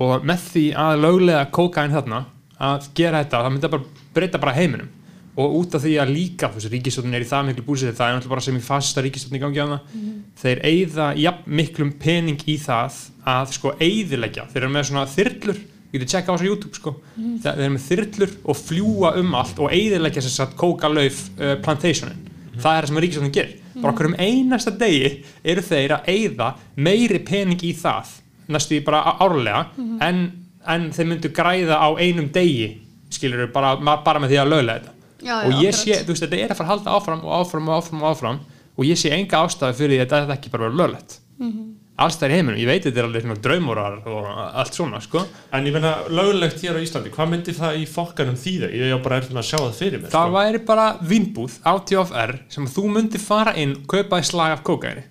[0.00, 2.24] Og með því að löglega kókain þarna
[2.62, 4.90] að gera þetta, það myndi bara breyta bara heiminum
[5.32, 8.08] og út af því að líka þú veist, ríkistofnin er í það miklu búsið það
[8.08, 10.02] er náttúrulega bara sem í fasista ríkistofnin í gangi á það
[10.42, 12.98] þeir eyða jafn miklum pening í það
[13.32, 15.62] að sko eyðileggja, þeir eru með svona þyrlur
[15.92, 16.94] ég geti tjekka á þessu YouTube sko.
[17.16, 21.56] Þeir þeir eru með þyrlur og fljúa um allt og eyðileggja sér satt kókalauf uh,
[21.64, 22.22] plantationin,
[22.56, 23.58] það er það sem ríkistofnin gerir.
[23.76, 25.10] Bara okkur um einasta degi
[25.44, 28.16] eru þeir að eyða meiri pening í það
[28.52, 29.66] næstu í bara árlega
[30.04, 30.24] en,
[30.68, 32.72] en þeir myndu græða á einum degi
[33.12, 36.22] skilur bara, bara með því að löglega þetta Já, og já, ég sé, þú veist,
[36.26, 38.40] þetta er að fara að halda áfram og áfram og áfram og áfram
[38.78, 41.52] og ég sé enga ástæðu fyrir því að þetta ekki bara vera löglegt mm Mhm.
[41.52, 41.68] -hmm.
[41.98, 45.26] alls það í heiminum, ég veit þetta er alveg svona draumurar og allt svona, sko
[45.52, 48.68] En ég meina, lögulegt hér á Íslandi, hvað myndi það í fokkanum þýða?
[48.72, 50.32] Ég er bara erfum að sjá það fyrir mér það sko.
[50.32, 54.62] væri bara vínbúð á TFR sem þú myndir fara inn og kaupa í slag af
[54.64, 55.02] kókaini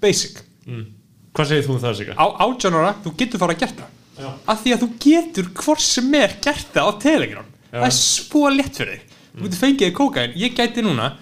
[0.00, 0.42] basic
[1.34, 2.14] Hvað segir þú um það, Sigur?
[2.18, 3.90] á átjánara, þú getur fara að gert það
[4.20, 4.30] Já.
[4.52, 8.42] af því að þú getur hvort sem er gert það á Telegram það er svo
[8.50, 11.12] létt fyrir þig þú getur fengið þér kókain, ég gæti núna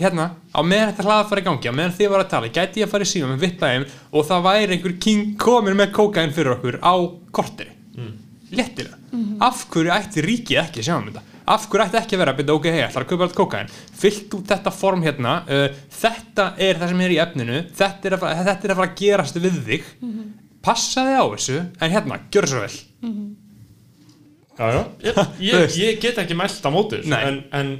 [0.00, 2.80] hérna, á meðan þetta hlaða fara í gangi á meðan þið var að tala, gæti
[2.80, 3.86] ég að fara í síma með vittlaðum
[4.16, 6.94] og það væri einhver king komin með kókain fyrir okkur á
[7.36, 7.74] korteri.
[7.96, 8.14] Mm.
[8.50, 8.96] léttilega.
[9.42, 11.22] Af hverju ætti ríkið ekki að sjá um þetta?
[11.50, 13.72] Af hverju ætti ekki að vera að byrja ok, hei, ætlar að kaupa allt kókain
[14.00, 15.66] fyllt út þetta form hérna uh,
[16.00, 18.90] þetta er það sem er í efninu þetta er að fara, þetta er að, fara
[18.90, 19.92] að gerast við þig.
[20.60, 22.74] Passaði á þessu en hérna, gjör svo vel.
[23.00, 23.39] Já,
[24.60, 26.70] já, ég, ég, ég get ekki mælt á
[27.10, 27.22] Nei.
[27.30, 27.72] en, en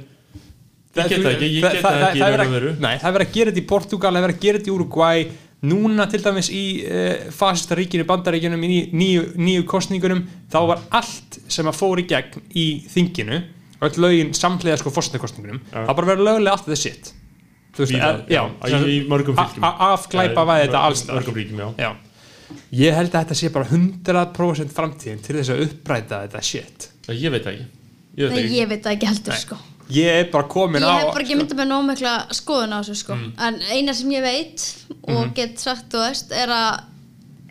[0.97, 4.11] ég get ekki, ég get ekki og það er verið að gera þetta í Portugal,
[4.11, 5.25] það er verið að gera þetta í Uruguay
[5.71, 11.37] núna til dæmis í uh, fasista ríkinu, bandaríkjunum, í nýju, nýju kostningunum, þá var allt
[11.53, 13.41] sem að fór í gegn í þinginu
[13.81, 15.83] öll lögin samhliða sko fórstakostningunum Já.
[15.87, 16.79] það bara verið lögulega allt þetta
[18.69, 19.63] já, í- mörgum fylkjum.
[19.87, 21.03] afglæpa væði þetta alls.
[21.07, 21.91] Mörgum já Já.
[22.77, 26.87] Ég held að þetta sé bara 100% framtíðin til þess að uppræta þetta shit.
[27.11, 27.67] Ég veit ekki.
[28.17, 28.57] Ég veit Nei, ekki.
[28.59, 29.59] ég veit það ekki heldur sko.
[29.91, 30.95] Ég er bara komin Ég á...
[31.01, 33.17] hef bara ekki myndið með nóg mikla skoðun á þessu sko.
[33.43, 34.67] En eina sem ég veit
[35.11, 36.83] og get sagt þú veist er að,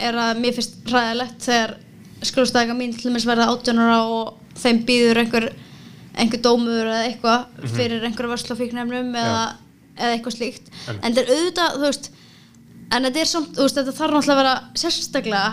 [0.01, 1.75] er að mér finnst ræðilegt þegar
[2.31, 5.51] skrústæðingar mín til dæmis verða 18 ára og þeim býður einhver
[6.21, 9.45] einhver dómur eða eitthvað fyrir einhverja vörslafíknefnum eða,
[9.97, 10.73] eða eitthvað slíkt.
[10.91, 12.11] En þetta er auðvitað, þú veist
[12.91, 15.45] en þetta er samt, þú veist, þetta þarf náttúrulega að vera sérstaklega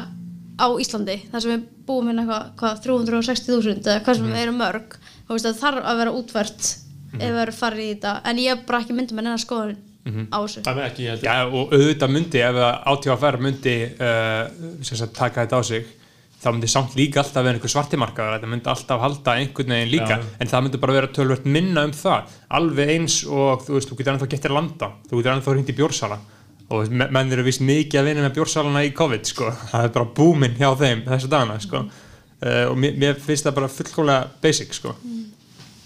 [0.58, 4.62] á Íslandi þar sem við búum hérna eitthvað, hvað, 360.000 eða hvað sem við erum
[4.62, 4.96] mörg.
[5.28, 6.72] Þú veist, það þarf að vera útvært
[7.18, 8.16] ef við erum farið í þetta.
[8.30, 9.78] En ég bara ekki myndið með neina skoðun
[10.08, 10.64] á þessu.
[10.66, 12.60] Það er ekki, ég held Já, og auðvitað myndi, ef
[12.94, 14.42] átífafær myndi uh,
[14.82, 15.94] sem sagt, taka þetta á sig
[16.38, 20.20] þá myndi samt líka alltaf vera einhver svartimarkaður þetta myndi alltaf halda einhvern veginn líka.
[20.22, 20.34] Já.
[20.38, 22.34] en það myndi bara vera tölvört minna um það.
[22.60, 24.92] Alveg eins og þú veist, þú getur ennþá gettir landa.
[25.10, 26.20] Þú getur ennþá hringt í bjórsala
[26.70, 29.51] og me- menn eru vist mikið að vinna með bjórsalana í COVID sko.
[29.72, 31.86] það er bara búminn hjá þeim þessu dagana sko.
[32.43, 34.95] uh, og mér, mér finnst það bara fullkomlega basic sko.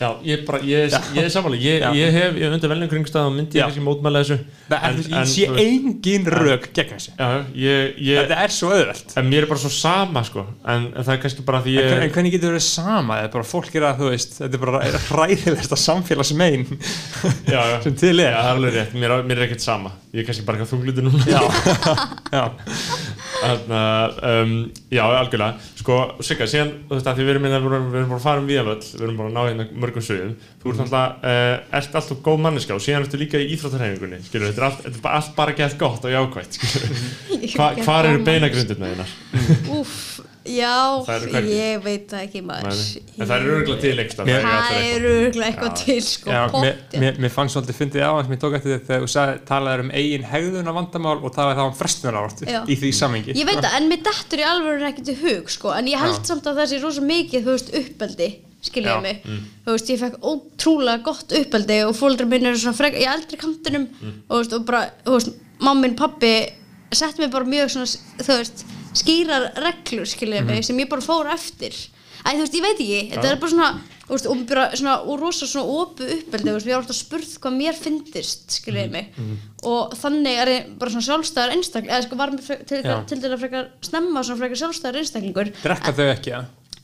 [0.02, 1.90] Já, ég, bara, ég, ég er samanlega, ég, Já.
[1.94, 3.68] ég hef, ég undir velnum kringstæð og myndi Já.
[3.68, 4.38] kannski mótmæla þessu.
[4.72, 7.12] En, en, ég sé engin rök gegn þessu.
[7.20, 7.30] Já,
[8.24, 9.14] þetta er svo auðvelt.
[9.22, 10.48] En mér er bara svo sama sko.
[10.66, 12.66] En, en það er kannski bara því En, ég hvern- en hvernig getur það verið
[12.72, 13.20] sama?
[13.22, 14.82] Það er bara fólk er að, þú veist, þetta er bara
[15.12, 16.66] hræðilegsta samfélagsmein
[17.46, 18.34] já, já, sem til já, er.
[18.40, 19.94] það er alveg rétt, mér, mér er ekkert sama.
[20.12, 21.24] Ég er kannski bara eitthvað þunglutur núna.
[21.30, 21.42] Já,
[22.40, 22.44] já,
[23.42, 24.52] Þannig að, um,
[24.94, 25.70] já, algjörlega.
[25.82, 28.20] Sko, Sigga, síðan, þú veist að því við erum, hérna, við erum, við erum bara
[28.22, 31.16] að fara um víðanvöll Við erum bara að ná hérna mörgum sögum Þú ert alltaf,
[31.26, 34.84] uh, ert alltaf góð manneska Og síðan ertu líka í íþróttarhefingunni Skilur, þetta er, allt,
[34.86, 37.02] þetta er allt bara gett gott og jákvætt Skilur,
[37.56, 39.16] Hva, hvar eru beinagrindurna þínar?
[39.80, 39.96] Úff,
[40.46, 40.76] já,
[41.38, 42.82] eru ég veit það ekki maður.
[43.18, 45.76] En það eru örgulega til Mér- Það er örgulega eitthvað.
[45.86, 48.88] til sko, já mér, mér, mér fannst svolítið fyndið á sem ég tók eftir þetta
[48.90, 53.36] þegar þú talaði um eigin hegðuna vandamál og talaði þá um frestunarátt í því samengi.
[53.38, 56.26] Ég veit það, en mér dettur í alveg ekki til hug sko, en ég held
[56.26, 58.32] samt að það sé rosa mikið, þú veist, uppeldi
[58.62, 59.24] skiljaði mig,
[59.66, 63.38] þú veist, ég fekk ótrúlega gott uppeldi og fóldrar minn eru svona frek, í eldri
[63.42, 63.88] kantinum
[64.30, 64.82] og, þú veist, og bara,
[65.18, 65.32] veist,
[65.62, 66.34] mammin, pappi
[68.98, 71.76] skýrar reglur, skiljaði mig sem ég bara fór eftir.
[72.22, 73.70] Æ, þú veist, ég veit ekki, þetta er bara svona
[74.12, 77.78] þú veist, og svona, og rosa svona opu uppeldi, ég var alltaf spurð hvað mér
[77.78, 79.12] fyndist, skiljaði mig.
[79.64, 82.96] og þannig er ég bara svona sjálfstæðar einstakling, eða sko var mér til, Já.
[83.08, 85.54] til dæla frekar snemma svona frekar sjálfstæðar einstaklingur.
[85.64, 86.42] Drekka þau ekki, já?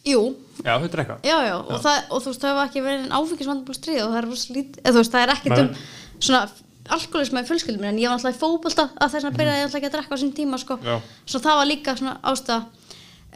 [0.07, 0.21] Jú,
[0.63, 1.19] Já, þau drekka.
[1.27, 4.13] já, já, og, Það, og þú veist, það hefur ekki verið en áfengisvandabúl stríð og
[4.13, 5.69] það er lítið, eða veist, það er ekkert um
[6.19, 6.43] svona
[6.95, 9.79] alkoholisma í fjölskyldum en ég var alltaf í fótbolta að þess að byrja ég alltaf
[9.79, 10.79] ekki að drekka á sín tíma sko.
[11.25, 12.59] Svo það var líka svona ástæða.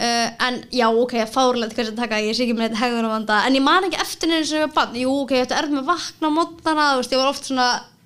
[0.02, 3.57] Uh, en já, ok, fárlegt hvernig að taka, ég sé ekki með þetta hegðunarvanda en
[3.57, 5.82] ég man ekki eftir neina sem ég var bann jú, ok, ég ætti erð með
[5.82, 7.65] að vakna á þú veist, ég var oft svona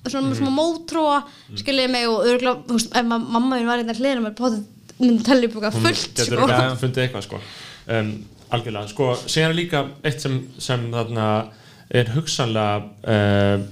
[0.09, 0.37] svona, mm.
[0.39, 1.19] svona mótróa,
[1.57, 4.63] skiljiði mig og örgulega, þú veist, ef ma- mamma mín var hérna hliðina mér potið
[4.99, 6.49] myndi telli upp eitthvað fullt Getur sko.
[6.55, 7.39] ekki fundið eitthvað sko.
[7.85, 8.11] Um,
[8.55, 9.09] algjörlega, sko,
[9.41, 11.29] er líka eitt sem, sem þarna
[11.95, 13.65] er hugsanlega uh,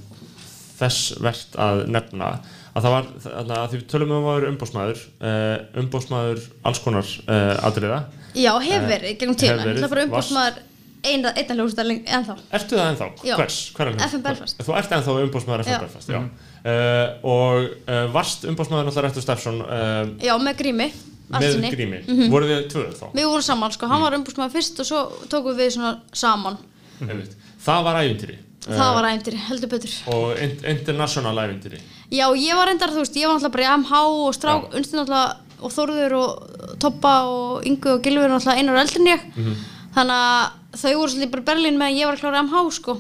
[0.84, 2.34] þess verðt að nefna
[2.74, 3.08] að það var,
[3.38, 6.40] að því við tölum um að vera umbósmaður uh, umbósmaður
[6.70, 8.00] alls konar uh, atriða
[8.34, 10.62] Já, hef verið, gegnum tíma, Hefur það er bara varst- umbóðsmaður
[11.04, 12.34] eina, einna hljómsveitar lengi, ennþá.
[12.58, 13.08] Ertu það ennþá?
[13.28, 13.34] Já.
[13.38, 13.58] Hvers?
[13.76, 14.62] Hver er FM Belfast.
[14.64, 15.80] Þú ert ennþá umbósmaður FM Já.
[15.84, 20.88] Belfast, já uh, og uh, varst umbósmaður náttúrulega Rettur Steffsson uh, Já, með grími,
[21.34, 22.32] með grími, Mhm.
[22.34, 23.06] voru þið tvö þá?
[23.20, 26.58] Við vorum saman, sko, hann var umbóðsmaður fyrst og svo tókum við svona saman.
[27.04, 27.36] Einmitt.
[27.68, 29.94] Það var ævintýri Það var æfndir, heldur betur.
[30.08, 31.80] og in international ævintýri
[32.14, 34.98] Já, ég var reyndar, þú veist, ég var náttúrulega bara í MH og strák, unnstu
[35.00, 39.24] náttúrulega og Þórður og Toppa og Ingu og Gilvi náttúrulega einar eldri en ég.
[39.36, 39.56] Mhm.
[39.96, 42.92] Þannig að þau voru svolítið bara í Berlín meðan ég var að klára MH, sko.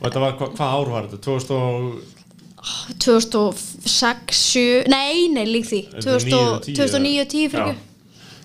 [0.00, 1.20] og þetta var, hva, hvað ár var þetta?
[1.22, 2.02] 2000 og
[2.98, 5.80] 2006, 7, nei, nei, lík því.
[6.00, 7.76] 2000 2009 og 10 fyrir Já.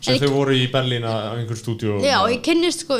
[0.01, 2.97] sem þau voru í Berlín á einhver stúdíu Já, ég kynnist sko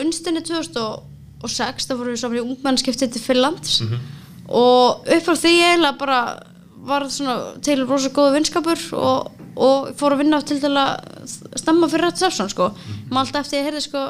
[1.43, 3.81] unnstinni 2006, þá fórum við saman í ungmennskiptið til Finlands
[4.47, 6.19] og upp frá því eiginlega bara
[6.87, 10.93] var svona til rosa góða vinskapur og, og fór að vinna til að
[11.59, 12.71] stemma fyrir Rætt Sefsson sko.
[13.09, 14.05] maður alltaf eftir ég heyrði sko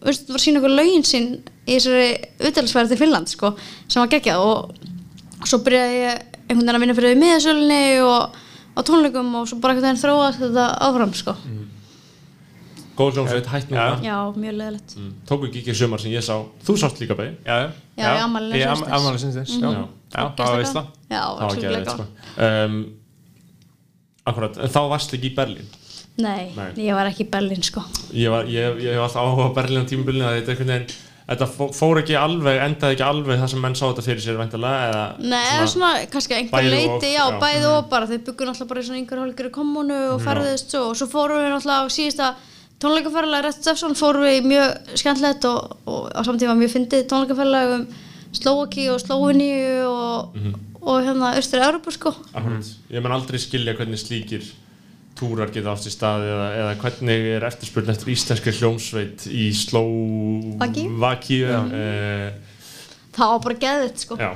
[0.00, 1.26] var að sína okkur lögin sín
[1.68, 2.12] í þessari
[2.48, 3.52] utdælisfæri til Finnland sko,
[3.86, 4.44] sem var geggjað.
[4.44, 8.38] Og svo byrjaði ég einhvern veginn að vinna fyrir miðasölunni og
[8.76, 11.36] á tónleikum og svo bara einhvern veginn þróast þetta áfram sko.
[13.00, 15.10] Góð hljómsveit hætt núna Já, mjög leðilegt mm.
[15.30, 16.36] tóku ekki ekki sumar sem ég sá
[16.66, 17.58] þú sást líka beig Já,
[17.96, 18.94] Já, Í Sundsvalls.
[18.94, 20.22] afmælinu Sundsvalls, já.
[20.36, 20.86] Það var veist það.
[21.10, 22.06] Já, það var var sko.
[22.46, 22.80] um,
[24.30, 25.68] akkurat, en þá varst ekki í Berlín
[26.20, 26.72] Nei, Nei.
[26.84, 27.82] ég var ekki í Berlín sko.
[28.12, 30.98] ég, var, ég, ég hef alltaf áhuga á Berlín á tímabilinu að þetta, einhvern veginn,
[31.30, 34.40] þetta fó- fór ekki alveg endaði ekki alveg það sem menn sá þetta fyrir sér
[34.40, 37.24] væntalega eða Nei, eða svona, kannski einhver bæði leiti, og, já, já.
[37.30, 37.40] Mhm.
[37.46, 40.82] bæði og bara, þau byggur náttúrulega bara í svona yngur hálfgjörðu kommunu og ferðist svo,
[40.90, 42.30] og svo fórum við náttúrulega á síðasta
[42.80, 47.86] tónleikaferðalega Rett Stefsson fórum við mjög skemmtilegt og, og á samtíma mjög fyndið tónleikaferðalega um
[48.32, 50.54] Slovaki og Sloveníu og, Mhm.
[50.80, 52.14] og hérna Östri Európa sko.
[52.34, 54.44] akkurat, ég menn aldrei skilja hvernig slíkir
[55.18, 59.50] túrar geta átt í staði eða, eða hvernig er eftirspurn eftir íslenskri hljómsveit í
[60.60, 60.86] Vakíu.
[60.88, 62.30] Slovakíu uh,
[63.12, 64.30] Það var bara geðvitt sko, já,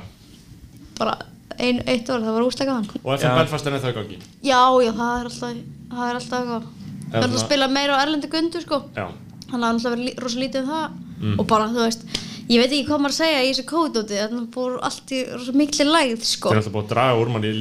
[0.99, 1.15] bara
[1.59, 2.89] ein, eitt orð, það var úslega gaman.
[3.05, 3.31] og Já.
[3.39, 5.57] Belfast er ennþá í gangi Já, já, það er alltaf,
[5.95, 6.45] það er alltaf.
[6.45, 6.84] Það er
[7.23, 8.83] alltaf að spila meira á erlendi gundu sko.
[8.97, 9.07] já,
[9.51, 12.03] þannig að það er lí- rosa lítið um það og bara þú veist,
[12.51, 15.21] ég veit ekki hvað maður að segja í þessu kóðdóti, þannig að búið allt í
[15.33, 17.53] rosa mikli lægð sko þeir er alltaf búið að draga úr manni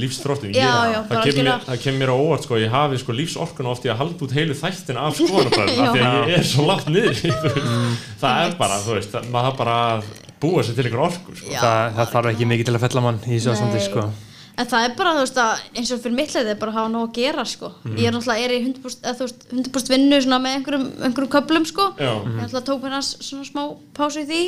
[0.58, 1.60] já, það, bara kemur mér, algjörlega.
[1.70, 4.36] það kemur mér á óvart sko, ég hafi sko lífsorkun oft í að halda út
[4.36, 5.88] heilu þættin af skoðanabræðum Já.
[5.88, 7.24] af því að ég er svo látt niður.
[7.64, 7.96] Mm.
[8.26, 10.04] það er bara, þú veist, það- maður þarf bara að
[10.44, 11.48] búa sér til ykkur orku sko.
[11.54, 11.60] Já.
[11.64, 14.10] Það, það þarf ekki mikið til að fella mann í þessu ástandi, sko.
[14.58, 16.78] En það er bara, þú veist, að eins og fyrir mitt leið er bara að
[16.78, 17.96] hafa nóg að gera sko Mhm.
[17.98, 21.66] ég er náttúrulega, er í 100%, eða, þú veist, 100 vinnu með einhverjum, einhverjum köplum
[21.66, 22.14] sko Já.
[22.22, 23.64] ég náttúrulega tók mér svona smá
[23.98, 24.44] pásu í því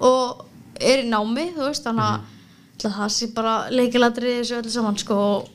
[0.00, 0.44] og
[0.80, 2.94] er í námi, þú veist, þannig að mm.
[2.96, 5.48] það sé bara leikilatri þessu öllu saman sko og.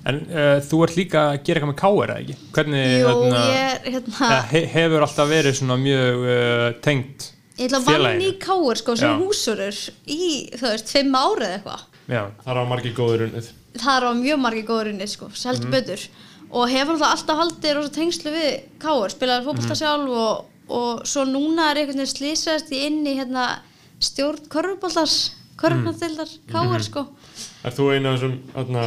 [0.00, 2.36] En uh, þú ert líka að gera eitthvað með káir, eða ekki?
[2.56, 7.28] Hvernig, Jú, hérna, ég er hérna he hefur alltaf verið svona mjög uh, tengt
[7.60, 8.28] Ég ætla að vann félaginu?
[8.30, 11.82] í káur sko sem húsurur í, þú veist, fimm árið eða eitthvað.
[12.10, 15.68] Já, það er á margir góður unnið Það er á mjög margir góðurinni sko, seldur
[15.68, 15.74] Mhm.
[15.76, 16.08] betur.
[16.50, 19.78] Og hefur alltaf alltaf haldið rosa tengslu við káur, spilaði fótbolta Mhm.
[19.78, 23.60] sjálf og, og svo núna er einhvern veginn slýsast í inn í hérna
[24.00, 25.30] stjórn körfuboltars,
[25.60, 26.52] körfnatildar Mhm.
[26.52, 27.06] káur sko.
[27.64, 28.84] Er þú eina af þessum hérna,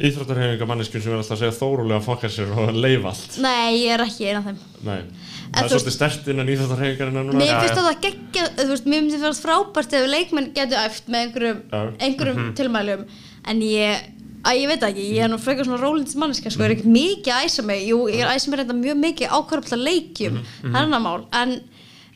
[0.00, 3.38] íþróttarhefinga manneskjum sem er alltaf að segja þórulega fokkar sér og leifa allt?
[3.38, 4.58] Nei, ég er ekki eina af þeim.
[4.84, 4.98] Nei.
[5.46, 7.38] En Það er svolítið stert innan íþróttarhefingarinn núna.
[7.38, 11.20] Mér finnst það geggja, þú veist, mér finnst það frábært ef leikmenn getur æft með
[11.22, 11.60] einhverjum,
[12.00, 12.54] einhverjum Mhm.
[12.58, 13.04] tilmælum
[13.46, 13.96] en ég,
[14.44, 16.90] að ég veit ekki, ég er nú frekar svona rólindis manneska, sko, ég er ekki
[16.90, 19.84] mikið að æsa mig, jú, ég er að æsa mig reynda mjög mikið á hverjum
[19.86, 21.60] leikjum, Mhm, það er annar mál, en,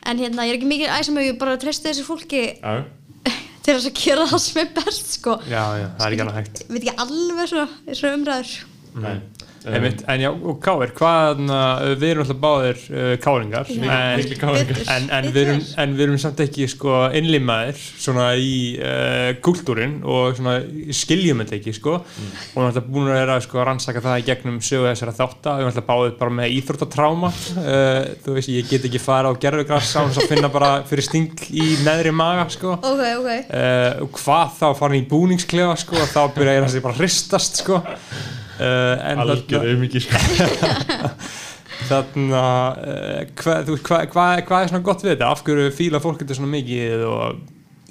[0.03, 2.59] en hérna, ég er ekki mikið að æsa mig, ég bara treysti þessu fólki
[3.61, 5.37] til þess að gera það sem er best, sko.
[5.45, 6.61] já, já, það er ekki annað hægt.
[6.65, 8.53] Ég veit ekki alveg svona, svona umræður.
[9.05, 9.15] nei.
[9.61, 11.57] Einmitt, en já, og káir, hvað, na,
[12.01, 14.79] við erum alltaf báðir uh, káringar, en, miklir káringar.
[14.89, 15.35] En, en, Betur.
[15.35, 20.55] við erum, en við erum samt ekki sko innlimaðir svona í uh, kultúrin og svona
[20.97, 21.99] skiljum þetta ekki sko.
[22.01, 25.15] Og við erum alltaf búin að vera sko að rannsaka það í gegnum sögu þessara
[25.19, 29.29] þátta, við erum alltaf báðir bara með íþróttatráma uh, þú veist, ég get ekki fara
[29.29, 32.79] á gerfugrass á þess að finna bara fyrir sting í neðri maga sko.
[32.81, 33.31] Ok, ok.
[33.53, 37.61] uh, og hvað þá farin í búningsklefa sko og þá byrja ég að bara hristast
[37.61, 37.83] sko.
[37.85, 40.15] en Algjör auðmikið sko.
[41.89, 42.41] þarna
[42.77, 47.41] uh, hvað, er svona gott við þetta af hverju fíla fólk þetta svona mikið og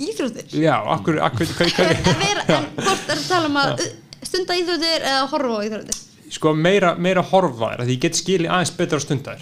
[0.01, 0.47] Íþróttir.
[0.57, 1.89] já, af hverju, af hverju, hvað, hvað,
[2.23, 3.91] Vera, en hvort er að tala um að uh,
[4.31, 5.99] stunda íþróttir eða horfa á íþróttir?
[6.31, 9.41] sko meira, meira horfa að því ég get skilið aðeins betur á stundar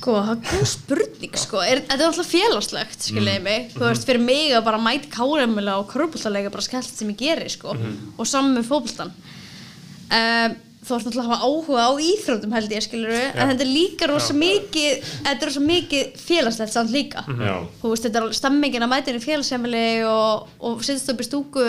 [0.00, 1.60] Sko, það er góð spurning sko.
[1.60, 3.66] Er, Þetta er alltaf félagslegt, skiljiði mig.
[3.74, 7.50] Þú veist, fyrir mig að bara mæta káremmulega og körbóltalega bara skellt sem ég geri
[7.52, 12.70] sko og saman með fótboltan um, Þú ert náttúrulega að hafa áhuga á íþrótum held
[12.72, 17.20] ég, skilur en þetta er líka rosa mikið þetta er rosa mikið félagslegt samt líka.
[17.28, 17.52] Já.
[17.82, 21.20] Þú veist, þetta er alveg stemmingin að mæta inn í félagsheimili og, og sittast upp
[21.20, 21.66] í stúku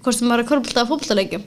[0.00, 1.44] hvort sem maður er körbólta að fótboltaleikjum.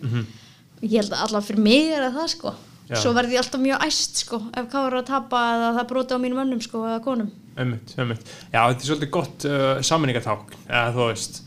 [0.85, 2.53] Ég held að allavega fyrir mig er það sko
[2.89, 2.97] Já.
[3.03, 6.17] Svo verði ég alltaf mjög æst sko ef hvað var að tapa eða það broti
[6.17, 7.29] á mínum önnum sko eða konum.
[7.59, 8.23] Ömmit, ömmit.
[8.49, 11.41] Já, þetta er svolítið gott uh, sammenningarták, eða þú veist.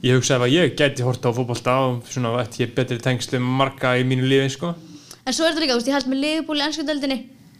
[0.00, 3.42] Ég hugsa ef að ég gæti horta á fótbolta og svona ætti ég betri tengslu
[3.44, 4.72] marga í mínu lífi, sko.
[5.26, 7.18] En svo er þetta líka, þú veist, ég held með ennsku deildinni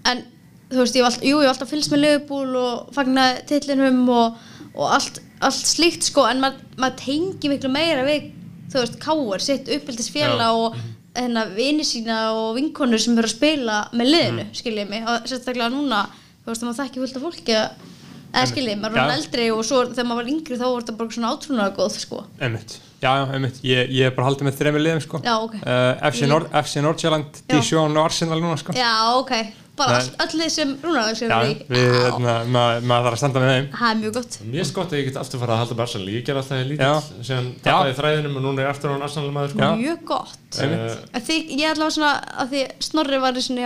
[0.09, 0.23] en
[0.71, 4.01] þú veist, ég hef alltaf, jú, ég hef alltaf fylgst með Liverpool og fagnaði titlinum
[4.15, 4.39] og,
[4.77, 8.31] og allt, allt slíkt sko en maður mað tengi miklu meira við
[8.71, 10.79] þú veist, káur, sitt uppbyldisfélag og
[11.21, 14.59] hérna vini sína og vinkonur sem eru að spila með liðinu, mm.
[14.61, 16.03] skiljið mig og sérstaklega núna,
[16.43, 17.89] þú veist, að maður þekki fullt af fólki að
[18.33, 21.17] eða skiljið, maður orðinn eldri og svo þegar maður var yngri þá var þetta bara
[21.17, 22.25] svona átrúnaða góð sko.
[22.41, 25.23] Ömmit, já, já, ömmit ég, ég er bara haldið með þremur liðum, sko.
[25.25, 25.55] Já, ok.
[25.63, 27.43] uh, FC, Ég- Nord, FC Nordsjælland.
[27.51, 28.73] Dijon og Arsenal núna, sko.
[28.77, 29.33] Já, ok,
[29.81, 30.03] bara Nei.
[30.21, 31.55] all, öll þið sem Rúnar sem Já, í.
[31.71, 33.69] við, Já, hérna, maður maður þarf að standa með þeim.
[33.81, 34.37] Það er mjög gott.
[34.41, 36.09] Er gott að ég get aftur fara að halda með Arsenal.
[36.13, 36.69] Ég ger alltaf Já.
[36.71, 39.71] lítið Síðan tappaði þræðinum og núna er aftur á hann Arsenal maður sko.
[39.81, 40.39] Mjög gott.
[40.61, 42.13] Eh, Að því, Ég er allavega svona
[42.45, 43.65] að því Snorri var í svona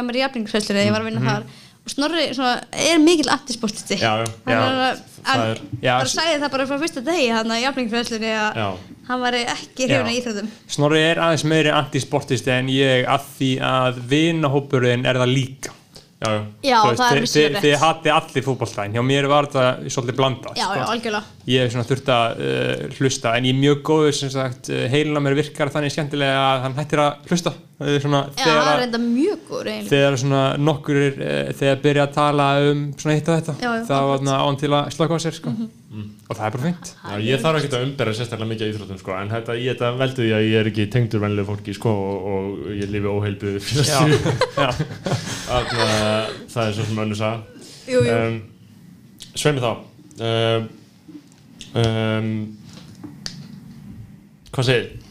[1.84, 3.28] í var að Snorri svona, er mikill
[5.24, 8.58] en er- Já, bara sagði það bara frá fyrsta degi hann að jafningisfæslunni að
[9.08, 9.88] hann var ekki Já.
[9.88, 15.20] hrifin að íþrótum Snorri er aðeins meiri antisportisti en ég að því að vinahópurinn er
[15.20, 15.72] það líka
[16.24, 16.32] Já,
[16.64, 16.78] já.
[16.84, 17.82] Það er þið- vissulega þið- rétt.
[17.84, 20.78] hati allir fótballtæn, hjá mér var þetta svolítið blandað Já, sko.
[20.80, 21.22] já, algjörlega.
[21.46, 24.82] Ég hef svona þurft að uh, hlusta en ég er mjög góður sem sagt uh,
[24.88, 27.52] heilina mér virkar þannig skemmtilega að hann hættir að hlusta.
[27.74, 29.90] Það er svona, Já, það er enda mjög góður eiginlega.
[29.90, 33.82] þegar svona nokkur uh, þegar byrja að tala um svona hitt og þetta Já, já,
[33.88, 35.54] þá var það án til að slaka á sér sko.
[36.02, 39.00] Og það er bara fint Já, ég þarf ekki að umbera sérstaklega mikið í íþróttum
[39.00, 41.92] sko, en þetta, ég þetta veldu því að ég er ekki tengdur venlegu fólki sko,
[42.08, 43.14] og, og ég lifi að
[46.54, 47.00] það er svo sem
[47.84, 48.36] Jú, jú, um,
[49.34, 49.72] Sveimi þá.
[50.24, 50.68] Um,
[51.82, 52.28] um,
[54.54, 55.03] Hvað segir?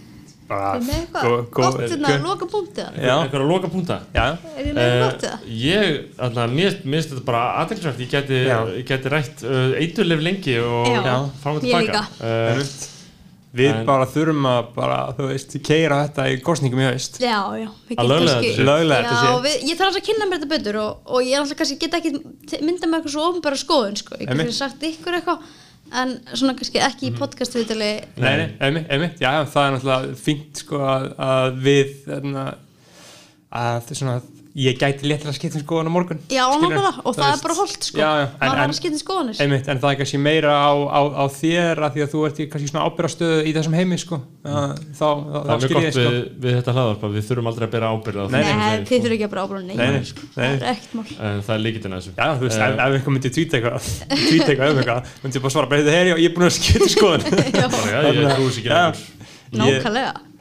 [0.47, 3.15] Bara með eitthvað gott hérna, gó- loka punktið Já.
[3.23, 3.97] Eitthvað að loka púnta?
[4.13, 4.25] já,
[4.57, 5.37] Er ég með Eh, gott eða?
[5.47, 8.57] ég, alltaf, mér finnst þetta bara aðeinsvægt, ég geti, Já.
[8.77, 11.01] ég geti rætt uh, eiturlif lengi og Já.
[11.03, 11.15] Já.
[11.43, 12.03] fram og Ég tilbaka líka.
[12.19, 12.89] uh, Einmitt.
[13.53, 17.39] við En- bara þurfum að bara, þú veist, keira þetta í kostningum í haust Já,
[17.61, 18.63] já Að kannski- þetta.
[18.65, 19.43] Lögleiða þetta Já, shit.
[19.45, 21.79] við, ég þarf alltaf að kynna mér þetta betur og, og ég er alltaf kannski
[21.79, 22.11] get ekki
[22.65, 24.15] mynda með eitthvað svo ofnbæra skoðun sko.
[24.17, 24.27] ég
[25.93, 30.15] En svona kannski ekki í podcast viðtali Nei, nei, einmitt, einmitt, já, það er náttúrulega
[30.23, 32.45] fínt sko að, að við þarna,
[33.59, 34.15] að svona,
[34.53, 37.55] ég gæti léttilega skipt um skoðan á morgun Já, nákvæmlega, og Þú það er bara
[37.57, 37.97] holdt sko.
[37.97, 39.39] Já, já, maður en, har en, að skipta um skoðanir.
[39.41, 42.37] Einmitt, en það er kannski meira á, á, á þér að því að þú ert
[42.37, 44.15] í kannski svona ábyrðastöðu í þessum heimi sko.
[44.43, 46.03] Að, þá, þá, Það þá er mjög skil gott ég sko.
[46.05, 49.15] við, við þetta hlaðarp að við þurfum aldrei að bera ábyrða á Nei, þið þurfum
[49.17, 50.21] ekki að Nei, nei, nei, sko.
[50.35, 50.43] nei.
[50.43, 51.07] það er ekkert mál.
[51.23, 52.13] En það er líkitinn að þessu.
[52.13, 53.81] Já, þú veist, Eh, ef, einhver myndi tvíta eitthvað
[54.29, 55.67] tvíta um eitthvað, myndi ég bara svara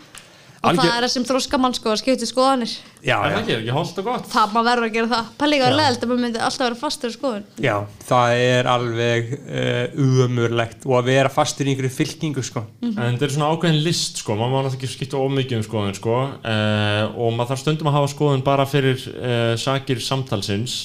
[0.62, 2.72] og Algjör- það er það sem þróska mann sko að skipta um skoðanir.
[3.02, 4.26] Já, Er já, það ekki, er ekki holdt og gott?
[4.30, 5.30] það maður verður að gera það.
[5.42, 7.44] Pælega að leðilt að maður myndi alltaf vera fastur í skoðun.
[7.66, 7.76] Já,
[8.06, 12.62] það er alveg uh, umurlegt og að vera fastur í einhverju fylkingu sko.
[12.80, 12.98] Mhm.
[13.02, 15.66] En þetta er svona ákveðin list sko, maður má náttúrulega ekki skipta of mikið um
[15.66, 16.16] skoðun sko.
[16.46, 20.78] Uh, og maður þarf stundum að hafa skoðun bara fyrir uh, sakir samtalsins.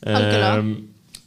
[0.00, 0.64] Algjörlega.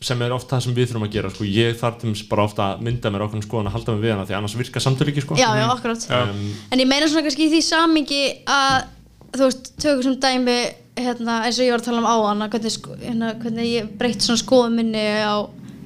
[0.04, 2.46] Sem er oft það sem við þurfum að gera sko, ég þarf til dæmis bara
[2.48, 5.10] ofta að mynda mér ákveðin skoðun að halda mig við hana því annars virka samtöl
[5.12, 5.38] ekki sko.
[5.40, 6.06] Já, já, akkurat.
[6.20, 8.22] Um, En ég meina svona kannski í því samingi
[8.52, 8.78] að
[9.34, 10.58] þú veist, tökum sem dæmi
[11.00, 13.92] hérna, eins og ég var að tala um áðan að hvernig, sko, hérna, hvernig ég
[13.98, 15.36] breytt svona skoðum minni á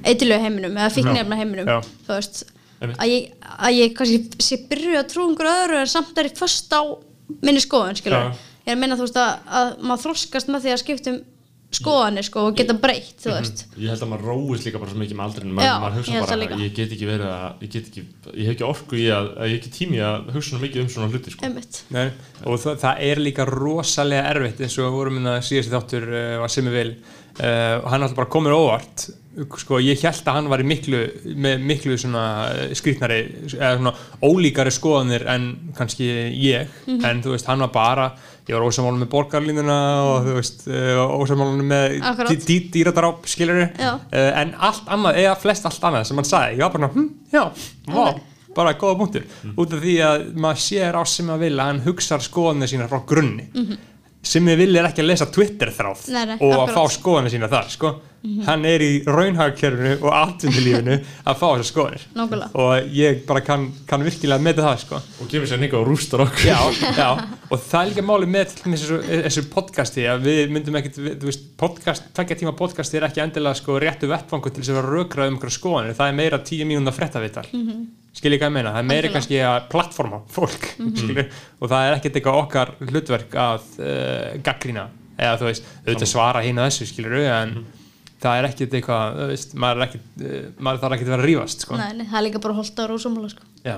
[0.04, 1.78] eitthilegu heiminum eða fíknefna heiminum Já.
[2.06, 2.42] þú veist,
[2.84, 6.36] að ég, að ég kannski sé byrju að trú einhverju öðru en samt er ég
[6.38, 6.82] först á
[7.42, 8.44] minni skoðun skilur Já.
[8.68, 11.18] ég er að meina þú veist að, að maður þroskast með því að skipta um
[11.68, 13.64] skoðanir sko og geta breytt þú veist.
[13.76, 15.98] Ég held að maður róist líka bara svo mikið með aldrinu Já, maður, maður ég
[15.98, 18.66] hugsa held bara að ég get ekki verið að ég, get ekki, ég hef ekki
[18.68, 21.34] orku í að, að ég hef ekki tími að hugsa svona mikið um svona hluti
[21.34, 21.52] sko.
[21.98, 22.06] Nei,
[22.48, 26.08] og það, það er líka rosalega erfitt eins og við vorum inn að síðast þáttur
[26.08, 26.90] uh, var Simmi Vil.
[27.38, 29.10] Uh, og hann alltaf bara komur óvart
[29.58, 31.02] sko, ég held að hann var í miklu
[31.38, 32.24] með miklu svona
[32.56, 33.18] eh, skrýtnari
[33.54, 33.92] eða svona
[34.24, 35.44] ólíkari skoðanir en
[35.78, 36.72] kannski ég.
[36.88, 37.04] Mhm.
[37.06, 38.08] en þú veist, hann var bara
[38.48, 39.76] ég var ósamálum með borgarlínuna
[40.08, 41.98] og þú veist, uh, ósamálum með
[42.72, 43.92] dýradráp, skilur Já.
[43.98, 47.08] uh, en allt annað, eða flest allt annað sem hann sagði, ég var bara, hm,
[47.34, 47.44] já,
[47.92, 48.04] vá
[48.58, 52.24] bara góða punktur, út af því að maður sér á sem að vilja, hann hugsar
[52.24, 53.46] skoðanir sína frá grunni.
[53.54, 53.84] Mhm.
[54.28, 57.48] Sem við viljum ekki að lesa Twitter þráð Nei, nei, og að fá skoðanir sína
[57.50, 57.92] þar sko.
[58.48, 62.48] hann er í raunhagkjörnu og atvinnulífinu að fá þessar skoðanir Nákvæmlega.
[62.58, 65.00] og ég bara kann, kann virkilega með það sko.
[65.22, 66.58] og gefur sér nýga og rústar okkur já,
[66.98, 67.08] já,
[67.46, 70.80] og það er líka máli með þessu, þessu podcasti að við myndum
[71.22, 74.96] veist, podcast tvekja tíma podcasti er ekki endilega sko réttu vettfangu til þess að vera
[74.98, 77.86] rökrað um skoðanir það er meira tíu mínúnda frettavital mm -hmm.
[78.18, 79.16] Skilji hvað ég meina, það er meira Algjörlega.
[79.16, 81.24] kannski að plattforma fólk mm
[81.58, 84.88] og það er ekkert eitthvað okkar hlutverk að uh, gaggrína
[85.18, 87.54] eða þú veist, auðvitað svara að þessu skilur en
[88.22, 91.24] það er ekkert eitthvað, þú veist, maður, er ekkit, uh, maður þarf ekkert að vera
[91.24, 91.78] að rífast sko.
[91.78, 93.48] Nei, nei, það er líka bara holdt ára og sammála sko.
[93.66, 93.76] Já.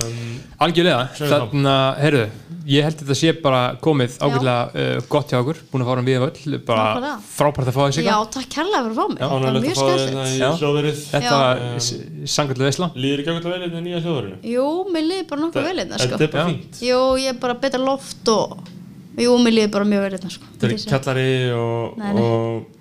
[0.00, 0.18] Um,
[0.66, 2.24] Algjörlega, þannig að, heyrðu,
[2.70, 6.02] ég held að þetta sé bara komið ágætlega uh, gott hjá okkur, búin að fara
[6.04, 9.20] um við völl, bara frábært að fá þessi Já, takk kærlega fyrir að fá mig.
[9.22, 11.64] Það var mjög fá þetta í Þetta var
[12.36, 12.90] sangallu veisla.
[12.94, 14.40] líður ekki okkur vel í nýja hljóðverinu?
[14.56, 16.16] Jú, mér liði bara nokkuð vel hérna sko.
[16.16, 16.80] þetta er bara fínt.
[16.86, 18.56] Jú, ég er bara betra loft og
[19.16, 20.48] Jú, mér liði bara mjög vel hérna sko.
[20.60, 22.24] þetta er kjallari og, Nei, nei.
[22.24, 22.74] og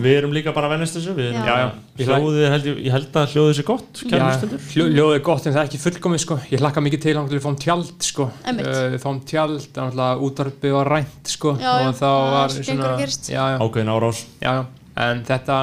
[0.00, 1.40] við erum líka bara að vennast þessu við Já.
[1.44, 1.68] Já, já.
[2.00, 5.22] Hljóðið, held, ég, ég held að hljóðið sé gott Já, kæra hlustendur hljó, Ljóðið er
[5.28, 6.38] gott en það er ekki fullkomið sko.
[6.52, 8.26] Ég hlakka mikið til við fáum tjald sko.
[8.44, 8.60] Uh,
[8.94, 11.54] Við fáum tjald, þannig að útvarpið var rænt sko.
[11.60, 14.62] Já, já, það var gengur að já, ákveðin árás já, já.
[15.00, 15.58] En þetta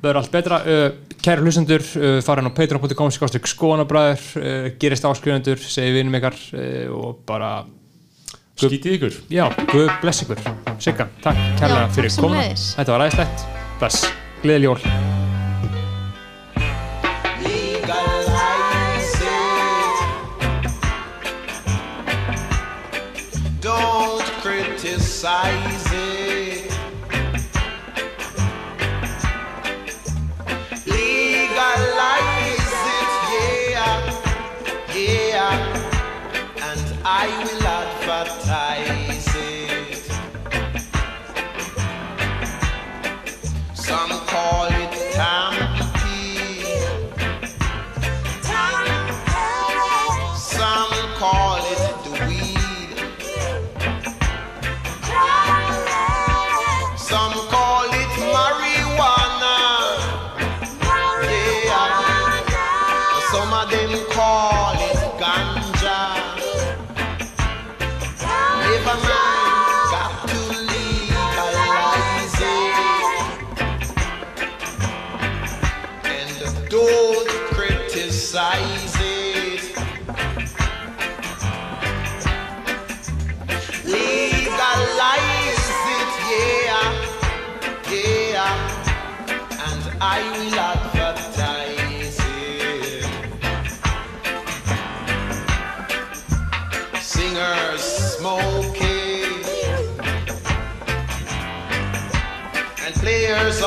[0.00, 0.86] verður allt betra uh,
[1.20, 7.58] Kæru hlustendur, uh, farin á patreon.com uh, gerist áskrifundur segi vinum ykkar uh, og bara
[8.60, 10.42] skítið ykkur Já, Guð bless ykkur
[10.80, 12.66] Sigga, takk kærlega Já, fyrir sömuleiðis.
[12.78, 13.46] Þetta var æðislegt
[13.80, 14.04] Bless,
[14.42, 14.80] gleðileg jól.
[23.60, 26.19] Don't criticize it.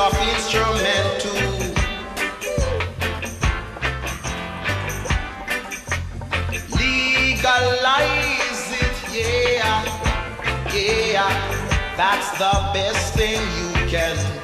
[0.04, 1.48] Of instrument too.
[6.76, 9.80] Legalize it, yeah,
[10.74, 11.32] yeah.
[11.96, 14.16] That's the best thing you can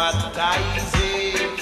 [0.00, 1.58] Advertise it.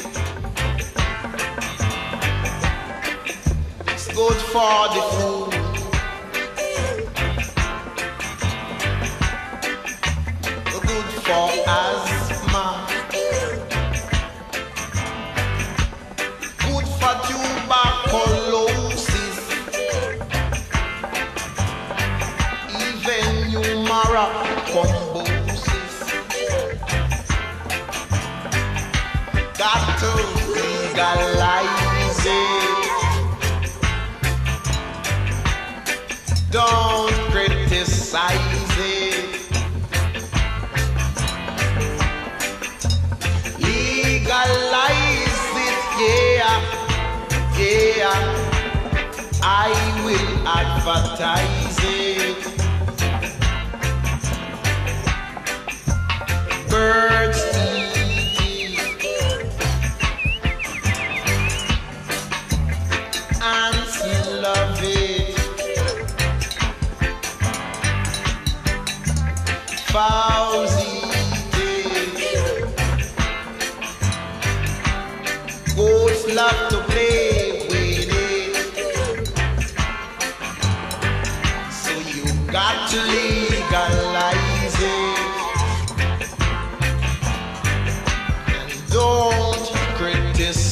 [3.88, 5.52] It's good for the food.
[10.86, 11.95] Good for asthma.
[38.16, 39.50] sizes.
[43.60, 46.60] Legalize it, yeah,
[47.60, 48.22] yeah.
[49.42, 49.70] I
[50.06, 52.40] will advertise it.
[56.70, 57.45] Birds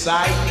[0.06, 0.43] And don't criticize it.